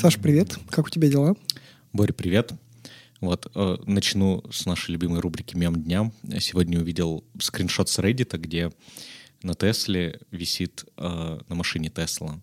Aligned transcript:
Саш, 0.00 0.16
привет. 0.16 0.58
Как 0.70 0.86
у 0.86 0.88
тебя 0.88 1.10
дела? 1.10 1.36
Боря, 1.92 2.14
привет. 2.14 2.54
Вот, 3.20 3.52
э, 3.54 3.76
начну 3.84 4.42
с 4.50 4.64
нашей 4.64 4.92
любимой 4.92 5.20
рубрики 5.20 5.54
«Мем 5.54 5.74
дня». 5.74 6.10
Сегодня 6.38 6.80
увидел 6.80 7.22
скриншот 7.38 7.90
с 7.90 7.98
Reddit, 7.98 8.34
где 8.38 8.72
на 9.42 9.54
Тесле 9.54 10.18
висит, 10.30 10.86
э, 10.96 11.40
на 11.46 11.54
машине 11.54 11.90
Тесла, 11.90 12.40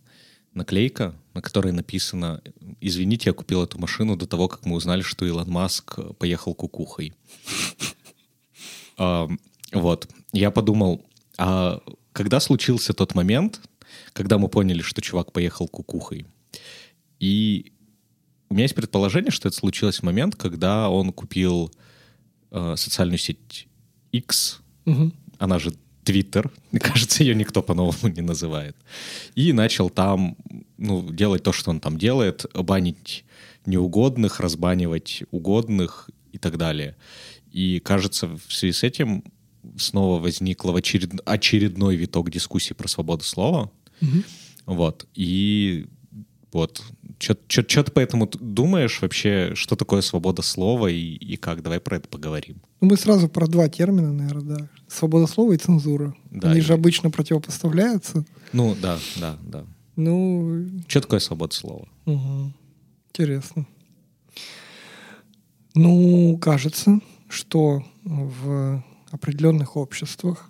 наклейка, 0.53 1.15
на 1.33 1.41
которой 1.41 1.73
написано 1.73 2.43
«Извините, 2.79 3.31
я 3.31 3.33
купил 3.33 3.63
эту 3.63 3.79
машину 3.79 4.15
до 4.15 4.27
того, 4.27 4.49
как 4.49 4.63
мы 4.67 4.75
узнали, 4.75 5.01
что 5.01 5.25
Илон 5.25 5.49
Маск 5.49 5.97
поехал 6.19 6.53
кукухой». 6.53 7.15
Э, 8.99 9.27
вот. 9.71 10.07
Я 10.31 10.51
подумал, 10.51 11.03
а 11.39 11.81
когда 12.13 12.39
случился 12.39 12.93
тот 12.93 13.15
момент, 13.15 13.61
когда 14.13 14.37
мы 14.37 14.47
поняли, 14.47 14.83
что 14.83 15.01
чувак 15.01 15.31
поехал 15.31 15.67
кукухой? 15.67 16.27
И 17.19 17.71
у 18.49 18.53
меня 18.53 18.63
есть 18.63 18.75
предположение, 18.75 19.31
что 19.31 19.47
это 19.47 19.57
случилось 19.57 19.99
в 19.99 20.03
момент, 20.03 20.35
когда 20.35 20.89
он 20.89 21.11
купил 21.11 21.71
э, 22.51 22.75
социальную 22.77 23.17
сеть 23.17 23.67
X, 24.11 24.61
Угу. 24.85 25.11
она 25.37 25.59
же 25.59 25.73
Twitter, 26.05 26.49
мне 26.71 26.79
кажется, 26.79 27.23
ее 27.23 27.35
никто 27.35 27.61
по-новому 27.61 28.07
не 28.07 28.21
называет, 28.21 28.75
и 29.35 29.53
начал 29.53 29.89
там 29.89 30.37
ну, 30.77 31.11
делать 31.11 31.43
то, 31.43 31.51
что 31.51 31.71
он 31.71 31.79
там 31.79 31.97
делает, 31.97 32.45
банить 32.53 33.25
неугодных, 33.65 34.39
разбанивать 34.39 35.23
угодных 35.31 36.09
и 36.31 36.37
так 36.37 36.57
далее. 36.57 36.95
И 37.51 37.79
кажется, 37.79 38.27
в 38.27 38.53
связи 38.53 38.73
с 38.73 38.83
этим 38.83 39.23
снова 39.77 40.21
возникла 40.21 40.71
очеред... 40.71 41.11
очередной 41.25 41.95
виток 41.97 42.29
дискуссии 42.29 42.73
про 42.73 42.87
свободу 42.87 43.23
слова. 43.23 43.71
Мгм. 43.99 44.23
Вот. 44.65 45.07
И 45.15 45.87
вот. 46.51 46.81
Что 47.19 47.33
ты 47.83 47.91
по 47.91 47.99
этому 47.99 48.27
т- 48.27 48.37
думаешь 48.39 49.01
вообще, 49.01 49.53
что 49.55 49.75
такое 49.75 50.01
свобода 50.01 50.41
слова 50.43 50.87
и, 50.87 50.99
и 51.15 51.35
как? 51.35 51.63
Давай 51.63 51.79
про 51.79 51.97
это 51.97 52.07
поговорим. 52.07 52.61
Ну, 52.79 52.89
мы 52.89 52.97
сразу 52.97 53.27
про 53.27 53.47
два 53.47 53.67
термина, 53.69 54.13
наверное, 54.13 54.57
да. 54.57 54.69
Свобода 54.87 55.25
слова 55.27 55.53
и 55.53 55.57
цензура. 55.57 56.13
Да, 56.29 56.51
Они 56.51 56.59
и- 56.59 56.61
же 56.61 56.73
обычно 56.73 57.09
противопоставляются. 57.09 58.23
Ну, 58.53 58.75
да, 58.81 58.99
да, 59.19 59.37
да. 59.41 59.65
Ну, 59.95 60.67
Что 60.87 61.01
такое 61.01 61.19
свобода 61.19 61.55
слова? 61.55 61.87
Мгм. 62.05 62.53
Интересно. 63.09 63.65
Ну, 65.73 66.37
кажется, 66.37 66.99
что 67.29 67.83
в 68.03 68.83
определенных 69.11 69.75
обществах 69.75 70.49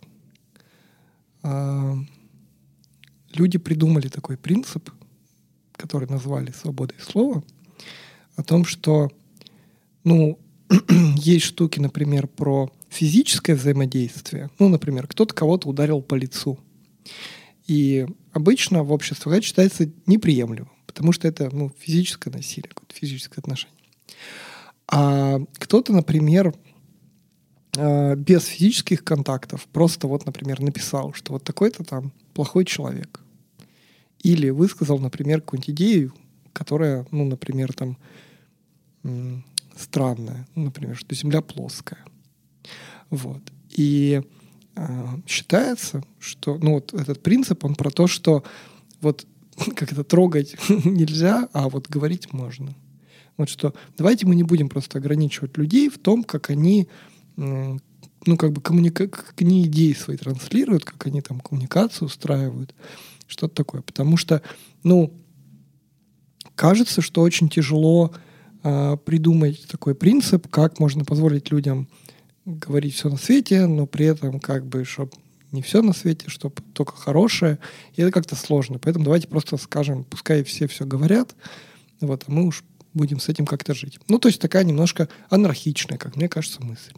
а, 1.44 1.96
люди 3.34 3.58
придумали 3.58 4.08
такой 4.10 4.38
принцип, 4.38 4.90
который 5.78 6.10
назвали 6.10 6.52
свободой 6.52 7.00
слова, 7.00 7.44
о 8.36 8.44
том, 8.44 8.66
что, 8.66 9.10
ну, 10.04 10.40
есть 11.16 11.46
штуки, 11.46 11.80
например, 11.80 12.28
про 12.28 12.72
физическое 12.90 13.56
взаимодействие. 13.56 14.50
Ну, 14.60 14.70
например, 14.70 15.08
кто-то 15.08 15.34
кого-то 15.34 15.70
ударил 15.70 16.02
по 16.02 16.16
лицу. 16.16 16.60
И 17.68 18.06
обычно 18.32 18.84
в 18.84 18.92
обществе 18.92 19.32
это 19.32 19.42
считается 19.42 19.90
неприемлемым, 20.06 20.72
потому 20.86 21.12
что 21.12 21.28
это 21.28 21.50
ну, 21.54 21.72
физическое 21.78 22.32
насилие, 22.32 22.72
физическое 22.94 23.40
отношение. 23.40 23.76
А 24.90 25.40
кто-то, 25.58 25.92
например, 25.92 26.54
э, 27.76 28.16
без 28.16 28.46
физических 28.46 29.04
контактов 29.04 29.68
просто 29.74 30.08
вот, 30.08 30.26
например, 30.26 30.62
написал, 30.62 31.14
что 31.14 31.34
вот 31.34 31.44
такой-то 31.44 31.84
там 31.84 32.14
плохой 32.34 32.64
человек. 32.64 33.20
Или 34.22 34.50
высказал, 34.50 35.00
например, 35.00 35.42
какую-нибудь 35.42 35.70
идею, 35.72 36.14
которая, 36.54 37.06
ну, 37.12 37.26
например, 37.26 37.74
там 37.74 37.98
странная. 39.76 40.48
Ну, 40.56 40.66
например, 40.66 40.96
что 40.96 41.16
Земля 41.16 41.42
плоская. 41.42 42.04
Вот. 43.10 43.42
И 43.70 44.22
э, 44.76 45.08
считается, 45.28 46.04
что, 46.20 46.58
ну, 46.58 46.74
вот 46.74 46.94
этот 46.94 47.22
принцип, 47.22 47.64
он 47.64 47.76
про 47.76 47.90
то, 47.90 48.08
что 48.08 48.44
вот 49.02 49.26
как 49.76 49.92
это 49.92 50.04
трогать 50.04 50.56
нельзя, 50.70 51.48
а 51.54 51.70
вот 51.70 51.88
говорить 51.88 52.34
можно. 52.34 52.76
Вот 53.38 53.50
что 53.50 53.74
давайте 53.98 54.26
мы 54.26 54.36
не 54.36 54.44
будем 54.44 54.68
просто 54.68 54.98
ограничивать 54.98 55.58
людей 55.58 55.90
в 55.90 56.00
том, 56.00 56.24
как 56.24 56.50
они, 56.50 56.88
ну, 57.36 57.80
как 58.38 58.52
бы 58.52 58.62
коммуника... 58.62 59.08
как 59.08 59.36
они 59.40 59.64
идеи 59.68 59.94
свои 59.94 60.18
транслируют, 60.18 60.86
как 60.86 61.06
они 61.06 61.22
там 61.22 61.40
коммуникацию 61.40 62.08
устраивают, 62.08 62.74
что-то 63.28 63.56
такое. 63.56 63.82
Потому 63.82 64.18
что, 64.18 64.42
ну, 64.84 65.14
кажется, 66.56 67.02
что 67.02 67.22
очень 67.22 67.50
тяжело 67.50 68.14
а, 68.64 68.98
придумать 68.98 69.68
такой 69.68 69.96
принцип, 69.96 70.48
как 70.48 70.80
можно 70.80 71.06
позволить 71.06 71.52
людям 71.52 71.88
говорить 72.46 72.96
все 72.96 73.10
на 73.10 73.18
свете, 73.18 73.66
но 73.68 73.86
при 73.86 74.06
этом 74.06 74.40
как 74.40 74.66
бы, 74.66 74.86
чтобы 74.86 75.12
не 75.52 75.62
все 75.62 75.82
на 75.82 75.94
свете, 75.94 76.30
чтобы 76.30 76.56
только 76.74 76.94
хорошее. 76.94 77.60
И 77.96 78.02
это 78.02 78.12
как-то 78.12 78.36
сложно. 78.36 78.80
Поэтому 78.80 79.06
давайте 79.06 79.28
просто 79.28 79.58
скажем, 79.58 80.04
пускай 80.04 80.44
все 80.44 80.68
все 80.68 80.86
говорят, 80.86 81.36
вот, 82.00 82.24
а 82.28 82.32
мы 82.32 82.46
уж 82.46 82.64
будем 82.94 83.20
с 83.20 83.30
этим 83.30 83.46
как-то 83.46 83.74
жить. 83.74 84.00
Ну, 84.08 84.20
то 84.20 84.28
есть 84.28 84.42
такая 84.42 84.64
немножко 84.64 85.08
анархичная, 85.30 85.98
как 85.98 86.16
мне 86.16 86.28
кажется, 86.28 86.64
мысль. 86.64 86.94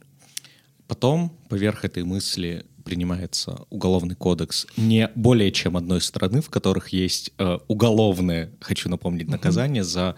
Потом 0.87 1.37
поверх 1.49 1.85
этой 1.85 2.03
мысли 2.03 2.65
принимается 2.93 3.65
уголовный 3.69 4.15
кодекс 4.15 4.65
не 4.75 5.11
более 5.13 5.51
чем 5.51 5.77
одной 5.77 6.01
страны, 6.01 6.41
в 6.41 6.49
которых 6.49 6.89
есть 6.89 7.29
э, 7.37 7.59
уголовное, 7.67 8.51
хочу 8.61 8.89
напомнить, 8.89 9.27
наказание 9.27 9.83
за 9.83 10.15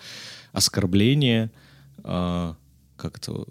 оскорбление, 0.54 1.52
э, 2.04 2.54
как-то 2.96 3.46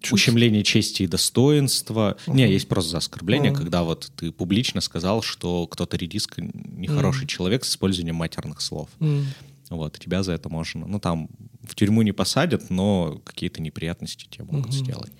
Чувств. 0.00 0.12
ущемление 0.14 0.62
чести 0.64 1.02
и 1.02 1.06
достоинства. 1.06 2.16
Не, 2.26 2.44
Мгм. 2.44 2.52
есть 2.52 2.66
просто 2.68 2.92
за 2.92 2.98
оскорбление, 2.98 3.50
Мгм. 3.50 3.60
когда 3.60 3.82
вот 3.82 4.10
ты 4.16 4.32
публично 4.32 4.80
сказал, 4.80 5.20
что 5.20 5.66
кто-то 5.66 5.98
редиска 5.98 6.40
нехороший 6.42 7.22
Мгм. 7.24 7.28
человек 7.28 7.64
с 7.66 7.70
использованием 7.70 8.16
матерных 8.16 8.62
слов. 8.62 8.88
М. 9.00 9.26
Вот, 9.68 9.98
тебя 9.98 10.22
за 10.22 10.32
это 10.32 10.48
можно... 10.48 10.86
Ну, 10.86 10.98
там 10.98 11.28
в 11.62 11.74
тюрьму 11.74 12.00
не 12.02 12.12
посадят, 12.12 12.70
но 12.70 13.20
какие-то 13.24 13.60
неприятности 13.60 14.26
тебе 14.30 14.44
могут 14.44 14.70
Мгм. 14.70 14.72
сделать. 14.72 15.12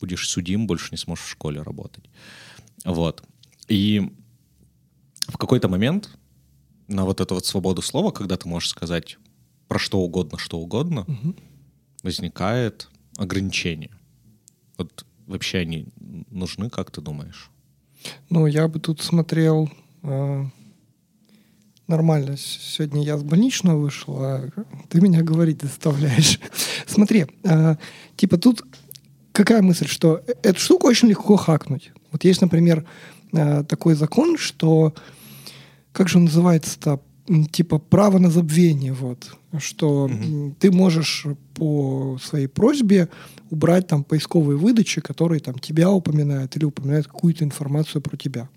Будешь 0.00 0.28
судим, 0.28 0.66
больше 0.66 0.88
не 0.90 0.98
сможешь 0.98 1.24
в 1.24 1.30
школе 1.30 1.62
работать. 1.62 2.04
Вот. 2.84 3.22
И 3.68 4.10
в 5.28 5.38
какой-то 5.38 5.68
момент 5.68 6.10
на 6.88 7.04
вот 7.04 7.20
эту 7.20 7.34
вот 7.34 7.46
свободу 7.46 7.82
слова, 7.82 8.10
когда 8.12 8.36
ты 8.36 8.48
можешь 8.48 8.68
сказать 8.70 9.18
про 9.68 9.78
что 9.78 9.98
угодно, 10.00 10.38
что 10.38 10.58
угодно, 10.60 11.04
Мгм. 11.08 11.36
возникает 12.02 12.88
ограничение. 13.16 13.90
Вот 14.78 15.04
вообще 15.26 15.58
они 15.58 15.88
нужны, 16.30 16.70
как 16.70 16.90
ты 16.92 17.00
думаешь? 17.00 17.50
Ну, 18.30 18.46
я 18.46 18.68
бы 18.68 18.78
тут 18.78 19.00
смотрел 19.00 19.68
э, 20.04 20.44
нормально. 21.88 22.36
Сегодня 22.36 23.02
я 23.02 23.18
с 23.18 23.22
больничного 23.22 23.78
вышел, 23.78 24.16
а 24.22 24.48
ты 24.88 25.00
меня 25.00 25.22
говорить 25.22 25.62
заставляешь. 25.62 26.38
Смотри, 26.86 27.26
э, 27.42 27.76
типа 28.16 28.38
тут 28.38 28.62
какая 29.32 29.62
мысль, 29.62 29.86
что 29.88 30.22
э- 30.26 30.34
эту 30.42 30.60
штуку 30.60 30.86
очень 30.86 31.08
легко 31.08 31.36
хакнуть. 31.36 31.90
Вот 32.16 32.24
есть, 32.24 32.40
например, 32.40 32.86
э, 33.34 33.62
такой 33.64 33.94
закон, 33.94 34.38
что 34.38 34.94
как 35.92 36.08
же 36.08 36.16
он 36.16 36.24
называется-то? 36.24 37.02
Типа 37.50 37.78
право 37.78 38.18
на 38.18 38.30
забвение, 38.30 38.94
вот. 38.94 39.36
Что 39.58 40.08
м, 40.08 40.56
ты 40.58 40.72
можешь 40.72 41.26
по 41.54 42.16
своей 42.22 42.46
просьбе 42.46 43.10
убрать 43.50 43.86
там 43.86 44.02
поисковые 44.02 44.56
выдачи, 44.56 45.02
которые 45.02 45.40
там 45.40 45.58
тебя 45.58 45.90
упоминают 45.90 46.56
или 46.56 46.64
упоминают 46.64 47.06
какую-то 47.06 47.44
информацию 47.44 48.00
про 48.00 48.16
тебя. 48.16 48.48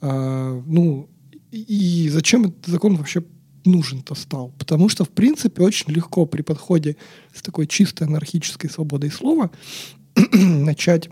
А, 0.00 0.62
ну, 0.64 1.08
и 1.50 2.04
и 2.06 2.08
зачем 2.08 2.44
этот 2.44 2.66
закон 2.66 2.94
вообще 2.94 3.24
нужен-то 3.64 4.14
стал? 4.14 4.52
Потому 4.58 4.88
что, 4.88 5.04
в 5.04 5.10
принципе, 5.10 5.62
очень 5.64 5.90
легко 5.92 6.24
при 6.26 6.42
подходе 6.42 6.96
с 7.34 7.42
такой 7.42 7.66
чистой 7.66 8.06
анархической 8.06 8.70
свободой 8.70 9.10
слова 9.10 9.50
начать 10.32 11.08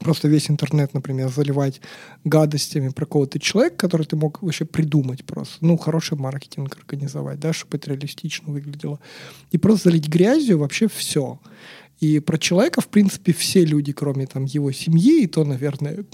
просто 0.00 0.28
весь 0.28 0.50
интернет, 0.50 0.94
например, 0.94 1.28
заливать 1.28 1.80
гадостями 2.24 2.90
про 2.90 3.06
кого-то 3.06 3.38
человека, 3.38 3.76
который 3.76 4.06
ты 4.06 4.16
мог 4.16 4.42
вообще 4.42 4.64
придумать 4.64 5.24
просто. 5.24 5.64
Ну, 5.64 5.76
хороший 5.76 6.18
маркетинг 6.18 6.76
организовать, 6.76 7.40
да, 7.40 7.52
чтобы 7.52 7.76
это 7.78 7.90
реалистично 7.90 8.52
выглядело. 8.52 9.00
И 9.50 9.58
просто 9.58 9.88
залить 9.90 10.08
грязью 10.08 10.58
вообще 10.58 10.88
все. 10.88 11.40
И 12.00 12.20
про 12.20 12.38
человека, 12.38 12.80
в 12.80 12.88
принципе, 12.88 13.32
все 13.32 13.64
люди, 13.64 13.92
кроме 13.92 14.26
там 14.26 14.44
его 14.44 14.70
семьи, 14.72 15.22
и 15.22 15.26
то, 15.26 15.44
наверное, 15.44 16.04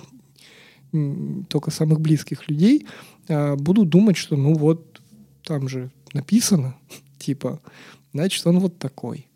только 1.48 1.70
самых 1.70 2.00
близких 2.00 2.48
людей, 2.48 2.86
а, 3.28 3.56
будут 3.56 3.88
думать, 3.88 4.16
что 4.16 4.36
ну 4.36 4.54
вот 4.54 5.00
там 5.44 5.68
же 5.68 5.90
написано, 6.12 6.76
типа, 7.18 7.60
значит, 8.12 8.46
он 8.46 8.60
вот 8.60 8.78
такой. 8.78 9.26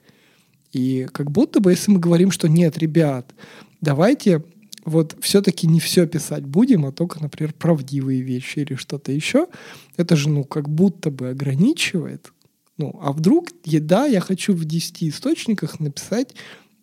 И 0.72 1.08
как 1.12 1.30
будто 1.30 1.60
бы, 1.60 1.70
если 1.70 1.90
мы 1.90 1.98
говорим, 1.98 2.30
что 2.30 2.48
нет, 2.48 2.76
ребят, 2.78 3.34
давайте 3.86 4.42
вот 4.84 5.16
все-таки 5.20 5.66
не 5.66 5.80
все 5.80 6.06
писать 6.06 6.44
будем, 6.44 6.86
а 6.86 6.92
только, 6.92 7.22
например, 7.22 7.52
правдивые 7.54 8.20
вещи 8.20 8.60
или 8.60 8.74
что-то 8.74 9.12
еще, 9.12 9.46
это 9.96 10.16
же, 10.16 10.28
ну, 10.28 10.44
как 10.44 10.68
будто 10.68 11.10
бы 11.10 11.30
ограничивает 11.30 12.32
Ну, 12.78 12.98
а 13.00 13.12
вдруг, 13.12 13.48
да, 13.64 14.06
я 14.06 14.20
хочу 14.20 14.52
в 14.52 14.64
10 14.64 15.04
источниках 15.04 15.80
написать 15.80 16.34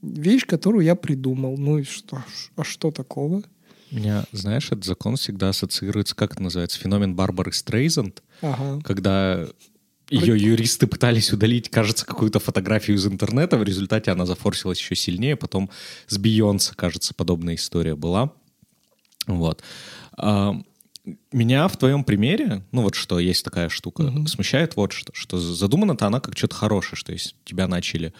вещь, 0.01 0.45
которую 0.45 0.83
я 0.83 0.95
придумал. 0.95 1.57
Ну 1.57 1.79
и 1.79 1.83
что? 1.83 2.23
А 2.55 2.63
что 2.63 2.91
такого? 2.91 3.43
У 3.91 3.95
меня, 3.95 4.23
знаешь, 4.31 4.67
этот 4.67 4.85
закон 4.85 5.17
всегда 5.17 5.49
ассоциируется, 5.49 6.15
как 6.15 6.33
это 6.33 6.41
называется, 6.41 6.79
феномен 6.79 7.15
Барбары 7.15 7.53
Стрейзанд, 7.53 8.23
ага. 8.41 8.81
когда 8.83 9.47
ее 10.13 10.37
юристы 10.37 10.87
пытались 10.87 11.33
удалить, 11.33 11.69
кажется, 11.69 12.05
какую-то 12.05 12.39
фотографию 12.39 12.97
из 12.97 13.05
интернета, 13.07 13.57
в 13.57 13.63
результате 13.63 14.11
она 14.11 14.25
зафорсилась 14.25 14.79
еще 14.79 14.95
сильнее, 14.95 15.35
потом 15.35 15.69
с 16.07 16.17
Бейонсе, 16.17 16.73
кажется, 16.75 17.13
подобная 17.13 17.55
история 17.55 17.95
была. 17.95 18.31
Вот. 19.27 19.63
А, 20.17 20.55
меня 21.31 21.67
в 21.67 21.77
твоем 21.77 22.03
примере, 22.03 22.63
ну 22.71 22.81
вот 22.81 22.95
что 22.95 23.19
есть 23.19 23.43
такая 23.43 23.69
штука, 23.69 24.03
mm-hmm. 24.03 24.27
смущает 24.27 24.75
вот 24.75 24.93
что, 24.93 25.11
что 25.13 25.37
задумана-то 25.37 26.07
она 26.07 26.19
как 26.19 26.37
что-то 26.37 26.55
хорошее, 26.55 26.95
что 26.95 27.11
если 27.11 27.35
тебя 27.43 27.67
начали, 27.67 28.13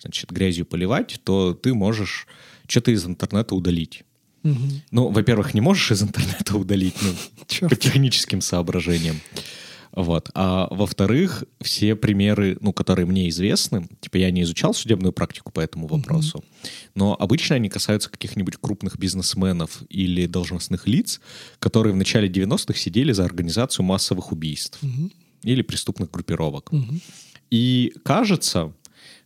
значит, 0.00 0.30
грязью 0.30 0.66
поливать, 0.66 1.20
то 1.24 1.54
ты 1.54 1.74
можешь 1.74 2.26
что-то 2.66 2.90
из 2.90 3.04
интернета 3.04 3.54
удалить. 3.54 4.02
Mm-hmm. 4.42 4.72
Ну, 4.90 5.08
во-первых, 5.08 5.54
не 5.54 5.60
можешь 5.60 5.90
из 5.92 6.02
интернета 6.02 6.56
удалить, 6.56 6.96
ну, 7.02 7.68
по 7.68 7.76
техническим 7.76 8.40
соображениям. 8.40 9.20
Вот. 9.94 10.30
А 10.34 10.66
во-вторых, 10.70 11.44
все 11.60 11.94
примеры, 11.94 12.58
ну, 12.60 12.72
которые 12.72 13.06
мне 13.06 13.28
известны, 13.28 13.88
типа 14.00 14.16
я 14.16 14.30
не 14.30 14.42
изучал 14.42 14.74
судебную 14.74 15.12
практику 15.12 15.52
по 15.52 15.60
этому 15.60 15.86
вопросу, 15.86 16.38
mm-hmm. 16.38 16.90
но 16.96 17.16
обычно 17.18 17.56
они 17.56 17.68
касаются 17.68 18.10
каких-нибудь 18.10 18.56
крупных 18.56 18.98
бизнесменов 18.98 19.82
или 19.88 20.26
должностных 20.26 20.88
лиц, 20.88 21.20
которые 21.60 21.92
в 21.92 21.96
начале 21.96 22.28
90-х 22.28 22.78
сидели 22.78 23.12
за 23.12 23.24
организацию 23.24 23.84
массовых 23.84 24.32
убийств 24.32 24.82
mm-hmm. 24.82 25.12
или 25.44 25.62
преступных 25.62 26.10
группировок. 26.10 26.70
Mm-hmm. 26.72 27.02
И 27.50 27.92
кажется, 28.04 28.72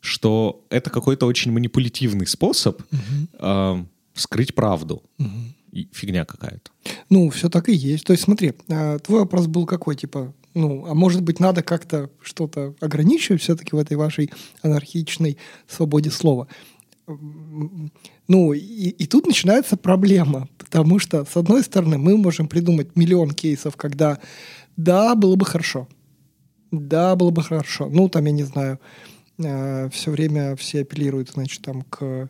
что 0.01 0.67
это 0.69 0.91
какой-то 0.91 1.25
очень 1.27 1.51
манипулятивный 1.51 2.27
способ 2.27 2.83
mm-hmm. 2.83 3.29
э, 3.39 3.85
скрыть 4.15 4.55
правду. 4.55 5.03
Mm-hmm 5.19 5.55
фигня 5.93 6.25
какая-то. 6.25 6.71
Ну, 7.11 7.31
все 7.31 7.49
так 7.49 7.69
и 7.69 7.75
есть. 7.75 8.05
То 8.05 8.13
есть, 8.13 8.25
смотри, 8.25 8.55
а, 8.69 8.99
твой 8.99 9.21
вопрос 9.21 9.47
был 9.47 9.67
какой, 9.67 9.97
типа, 9.97 10.33
ну, 10.59 10.87
а 10.87 10.95
может 10.95 11.23
быть, 11.23 11.39
надо 11.41 11.63
как-то 11.63 12.11
что-то 12.21 12.75
ограничивать 12.81 13.41
все-таки 13.43 13.77
в 13.77 13.79
этой 13.79 13.97
вашей 13.97 14.31
анархичной 14.63 15.39
свободе 15.69 16.11
слова. 16.11 16.49
Ну, 17.07 18.53
и, 18.53 18.59
и 18.59 19.07
тут 19.07 19.27
начинается 19.27 19.77
проблема, 19.77 20.49
потому 20.59 20.99
что, 20.99 21.25
с 21.25 21.37
одной 21.37 21.63
стороны, 21.63 21.97
мы 21.97 22.17
можем 22.17 22.49
придумать 22.49 22.97
миллион 22.97 23.31
кейсов, 23.31 23.77
когда 23.77 24.19
да, 24.77 25.15
было 25.15 25.37
бы 25.37 25.47
хорошо, 25.47 25.89
да, 26.71 27.17
было 27.17 27.31
бы 27.31 27.43
хорошо. 27.43 27.89
Ну, 27.89 28.09
там, 28.09 28.27
я 28.27 28.33
не 28.33 28.43
знаю, 28.43 28.79
э, 29.39 29.89
все 29.91 30.11
время 30.11 30.57
все 30.57 30.83
апеллируют, 30.83 31.31
значит, 31.31 31.63
там, 31.63 31.83
к 31.83 32.29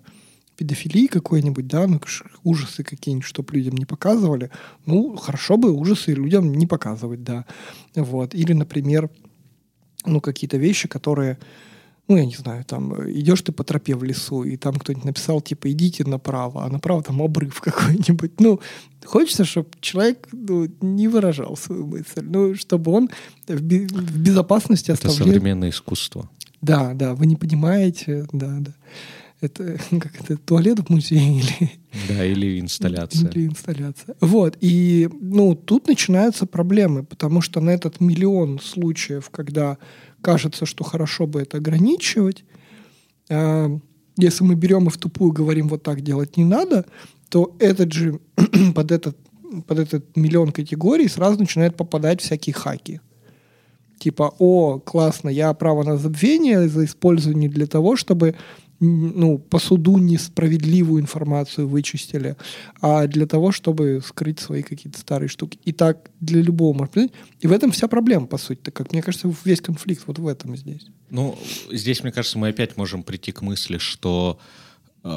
педофилии 0.58 1.06
какой-нибудь, 1.06 1.68
да, 1.68 1.86
ну, 1.86 2.00
ужасы 2.42 2.82
какие-нибудь, 2.82 3.26
чтобы 3.26 3.54
людям 3.54 3.76
не 3.76 3.86
показывали, 3.86 4.50
ну, 4.86 5.16
хорошо 5.16 5.56
бы 5.56 5.70
ужасы 5.70 6.12
людям 6.12 6.52
не 6.52 6.66
показывать, 6.66 7.22
да. 7.22 7.44
Вот. 7.94 8.34
Или, 8.34 8.54
например, 8.54 9.08
ну, 10.04 10.20
какие-то 10.20 10.56
вещи, 10.56 10.88
которые, 10.88 11.38
ну, 12.08 12.16
я 12.16 12.26
не 12.26 12.34
знаю, 12.34 12.64
там, 12.64 12.92
идешь 13.08 13.42
ты 13.42 13.52
по 13.52 13.62
тропе 13.62 13.94
в 13.94 14.02
лесу, 14.02 14.42
и 14.42 14.56
там 14.56 14.74
кто-нибудь 14.74 15.04
написал, 15.04 15.40
типа, 15.40 15.70
идите 15.70 16.04
направо, 16.04 16.64
а 16.64 16.68
направо 16.68 17.02
там 17.04 17.22
обрыв 17.22 17.60
какой-нибудь. 17.64 18.40
Ну, 18.40 18.58
хочется, 19.06 19.44
чтобы 19.44 19.68
человек 19.80 20.26
ну, 20.32 20.66
не 20.80 21.06
выражал 21.06 21.56
свою 21.56 21.86
мысль, 21.86 22.22
ну, 22.22 22.56
чтобы 22.56 22.90
он 22.90 23.10
в, 23.46 23.62
би- 23.62 23.86
в 23.86 24.18
безопасности 24.18 24.90
оставлял... 24.90 25.18
Это 25.18 25.24
современное 25.24 25.70
искусство. 25.70 26.28
Да, 26.60 26.94
да, 26.94 27.14
вы 27.14 27.26
не 27.26 27.36
понимаете, 27.36 28.26
да, 28.32 28.56
да 28.58 28.74
это 29.40 29.78
как 29.90 30.20
это 30.20 30.36
туалет 30.36 30.78
в 30.80 30.90
музее 30.90 31.40
или? 31.40 31.70
Да 32.08 32.24
или 32.24 32.60
инсталляция. 32.60 33.30
Или 33.30 33.46
инсталляция. 33.46 34.16
Вот 34.20 34.56
и 34.60 35.08
ну 35.20 35.54
тут 35.54 35.86
начинаются 35.86 36.46
проблемы 36.46 37.04
потому 37.04 37.40
что 37.40 37.60
на 37.60 37.70
этот 37.70 38.00
миллион 38.00 38.60
случаев 38.60 39.30
когда 39.30 39.78
кажется 40.20 40.66
что 40.66 40.84
хорошо 40.84 41.26
бы 41.26 41.40
это 41.40 41.58
ограничивать 41.58 42.44
э, 43.28 43.78
если 44.16 44.44
мы 44.44 44.54
берем 44.54 44.86
и 44.88 44.90
в 44.90 44.98
тупую 44.98 45.32
говорим 45.32 45.68
вот 45.68 45.82
так 45.82 46.00
делать 46.00 46.36
не 46.36 46.44
надо 46.44 46.86
то 47.28 47.54
этот 47.58 47.92
же 47.92 48.20
под 48.74 48.92
этот 48.92 49.16
под 49.66 49.78
этот 49.78 50.16
миллион 50.16 50.52
категорий 50.52 51.08
сразу 51.08 51.38
начинают 51.38 51.76
попадать 51.76 52.20
всякие 52.20 52.54
хаки. 52.54 53.00
Типа 53.98 54.34
о 54.38 54.78
классно 54.78 55.28
я 55.28 55.52
право 55.54 55.82
на 55.82 55.96
забвение 55.96 56.68
за 56.68 56.84
использование 56.84 57.48
для 57.48 57.66
того 57.66 57.96
чтобы 57.96 58.36
ну, 58.80 59.38
по 59.38 59.58
суду 59.58 59.98
несправедливую 59.98 61.02
информацию 61.02 61.68
вычистили, 61.68 62.36
а 62.80 63.06
для 63.06 63.26
того, 63.26 63.50
чтобы 63.52 64.00
скрыть 64.04 64.38
свои 64.38 64.62
какие-то 64.62 64.98
старые 64.98 65.28
штуки. 65.28 65.58
И 65.64 65.72
так 65.72 66.10
для 66.20 66.40
любого 66.40 66.76
может. 66.76 66.96
И 67.40 67.46
в 67.46 67.52
этом 67.52 67.70
вся 67.72 67.88
проблема, 67.88 68.26
по 68.26 68.38
сути. 68.38 68.60
Так 68.60 68.74
как 68.74 68.92
мне 68.92 69.02
кажется, 69.02 69.32
весь 69.44 69.60
конфликт 69.60 70.04
вот 70.06 70.18
в 70.18 70.26
этом 70.26 70.56
здесь. 70.56 70.86
Ну, 71.10 71.38
здесь, 71.72 72.02
мне 72.02 72.12
кажется, 72.12 72.38
мы 72.38 72.48
опять 72.48 72.76
можем 72.76 73.02
прийти 73.02 73.32
к 73.32 73.42
мысли, 73.42 73.78
что 73.78 74.38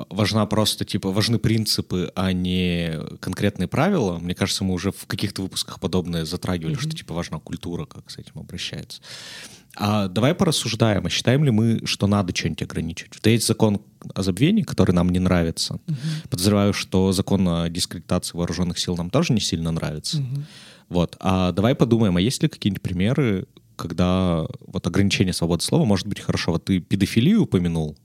важна 0.10 0.46
просто, 0.46 0.86
типа, 0.86 1.12
важны 1.12 1.40
принципы, 1.40 2.12
а 2.16 2.34
не 2.34 3.00
конкретные 3.20 3.68
правила. 3.68 4.20
Мне 4.20 4.36
кажется, 4.36 4.64
мы 4.64 4.74
уже 4.74 4.92
в 4.92 5.06
каких-то 5.08 5.42
выпусках 5.42 5.80
подобное 5.80 6.26
затрагивали, 6.26 6.76
mm-hmm. 6.76 6.82
что, 6.82 6.98
типа, 6.98 7.14
важна 7.14 7.40
культура, 7.40 7.86
как 7.86 8.10
с 8.10 8.18
этим 8.18 8.40
обращается. 8.40 9.02
А 9.76 10.08
давай 10.08 10.36
порассуждаем, 10.36 11.06
а 11.06 11.10
считаем 11.10 11.46
ли 11.46 11.52
мы, 11.52 11.82
что 11.86 12.08
надо 12.08 12.36
что-нибудь 12.36 12.64
ограничивать? 12.64 13.16
Вот 13.16 13.28
есть 13.28 13.48
закон 13.48 13.82
о 14.14 14.22
забвении, 14.22 14.64
который 14.64 14.92
нам 14.92 15.10
не 15.10 15.20
нравится. 15.20 15.76
Угу. 15.76 15.98
Подозреваю, 16.30 16.74
что 16.74 17.12
закон 17.14 17.48
о 17.48 17.70
дискредитации 17.70 18.38
вооруженных 18.38 18.80
сил 18.80 18.98
нам 18.98 19.10
тоже 19.10 19.34
не 19.34 19.40
сильно 19.40 19.72
нравится. 19.72 20.18
Угу. 20.18 20.44
Вот. 20.90 21.16
А 21.20 21.54
давай 21.54 21.74
подумаем, 21.74 22.18
а 22.18 22.22
есть 22.22 22.44
ли 22.44 22.50
какие-нибудь 22.50 22.82
примеры, 22.82 23.48
когда 23.78 24.46
вот 24.68 24.86
ограничение 24.86 25.34
свободы 25.34 25.64
слова 25.64 25.86
может 25.86 26.06
быть 26.06 26.20
хорошо? 26.20 26.52
Вот 26.52 26.66
ты 26.66 26.80
педофилию 26.80 27.44
упомянул, 27.44 27.98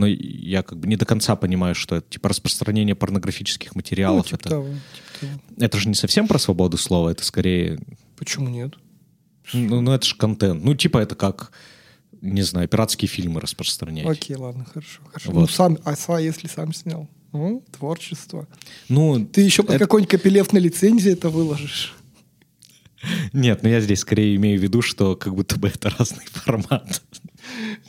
но 0.00 0.06
я 0.06 0.62
как 0.62 0.78
бы 0.78 0.88
не 0.88 0.96
до 0.96 1.04
конца 1.04 1.36
понимаю, 1.36 1.74
что 1.74 1.96
это 1.96 2.08
типа 2.08 2.30
распространение 2.30 2.94
порнографических 2.94 3.74
материалов. 3.74 4.24
Ну, 4.24 4.38
типа 4.38 4.40
это, 4.40 4.48
того, 4.48 4.68
типа 4.68 5.20
того. 5.20 5.32
это 5.58 5.78
же 5.78 5.88
не 5.88 5.94
совсем 5.94 6.26
про 6.26 6.38
свободу 6.38 6.78
слова, 6.78 7.10
это 7.10 7.22
скорее... 7.24 7.78
Почему 8.16 8.48
нет? 8.48 8.74
Ну, 9.52 9.80
ну 9.80 9.92
это 9.92 10.06
же 10.06 10.16
контент. 10.16 10.64
Ну, 10.64 10.74
типа 10.74 10.98
это 10.98 11.14
как, 11.14 11.52
не 12.22 12.42
знаю, 12.42 12.66
пиратские 12.68 13.08
фильмы 13.08 13.40
распространять. 13.40 14.06
Окей, 14.06 14.36
ладно, 14.36 14.64
хорошо. 14.64 15.02
хорошо. 15.06 15.32
Вот. 15.32 15.40
Ну, 15.40 15.46
сам, 15.48 15.78
а 15.84 16.20
если 16.20 16.48
сам 16.48 16.72
снял? 16.72 17.08
Ну, 17.32 17.62
творчество. 17.78 18.48
Ну, 18.88 19.24
Ты 19.26 19.42
еще 19.42 19.62
под 19.62 19.76
это... 19.76 19.84
какой-нибудь 19.84 20.10
копилевной 20.10 20.62
лицензии 20.62 21.12
это 21.12 21.28
выложишь. 21.28 21.94
Нет, 23.32 23.62
но 23.62 23.68
ну, 23.68 23.74
я 23.74 23.80
здесь 23.80 24.00
скорее 24.00 24.36
имею 24.36 24.58
в 24.58 24.62
виду, 24.62 24.82
что 24.82 25.16
как 25.16 25.34
будто 25.34 25.58
бы 25.58 25.68
это 25.68 25.90
разный 25.90 26.24
формат. 26.32 27.02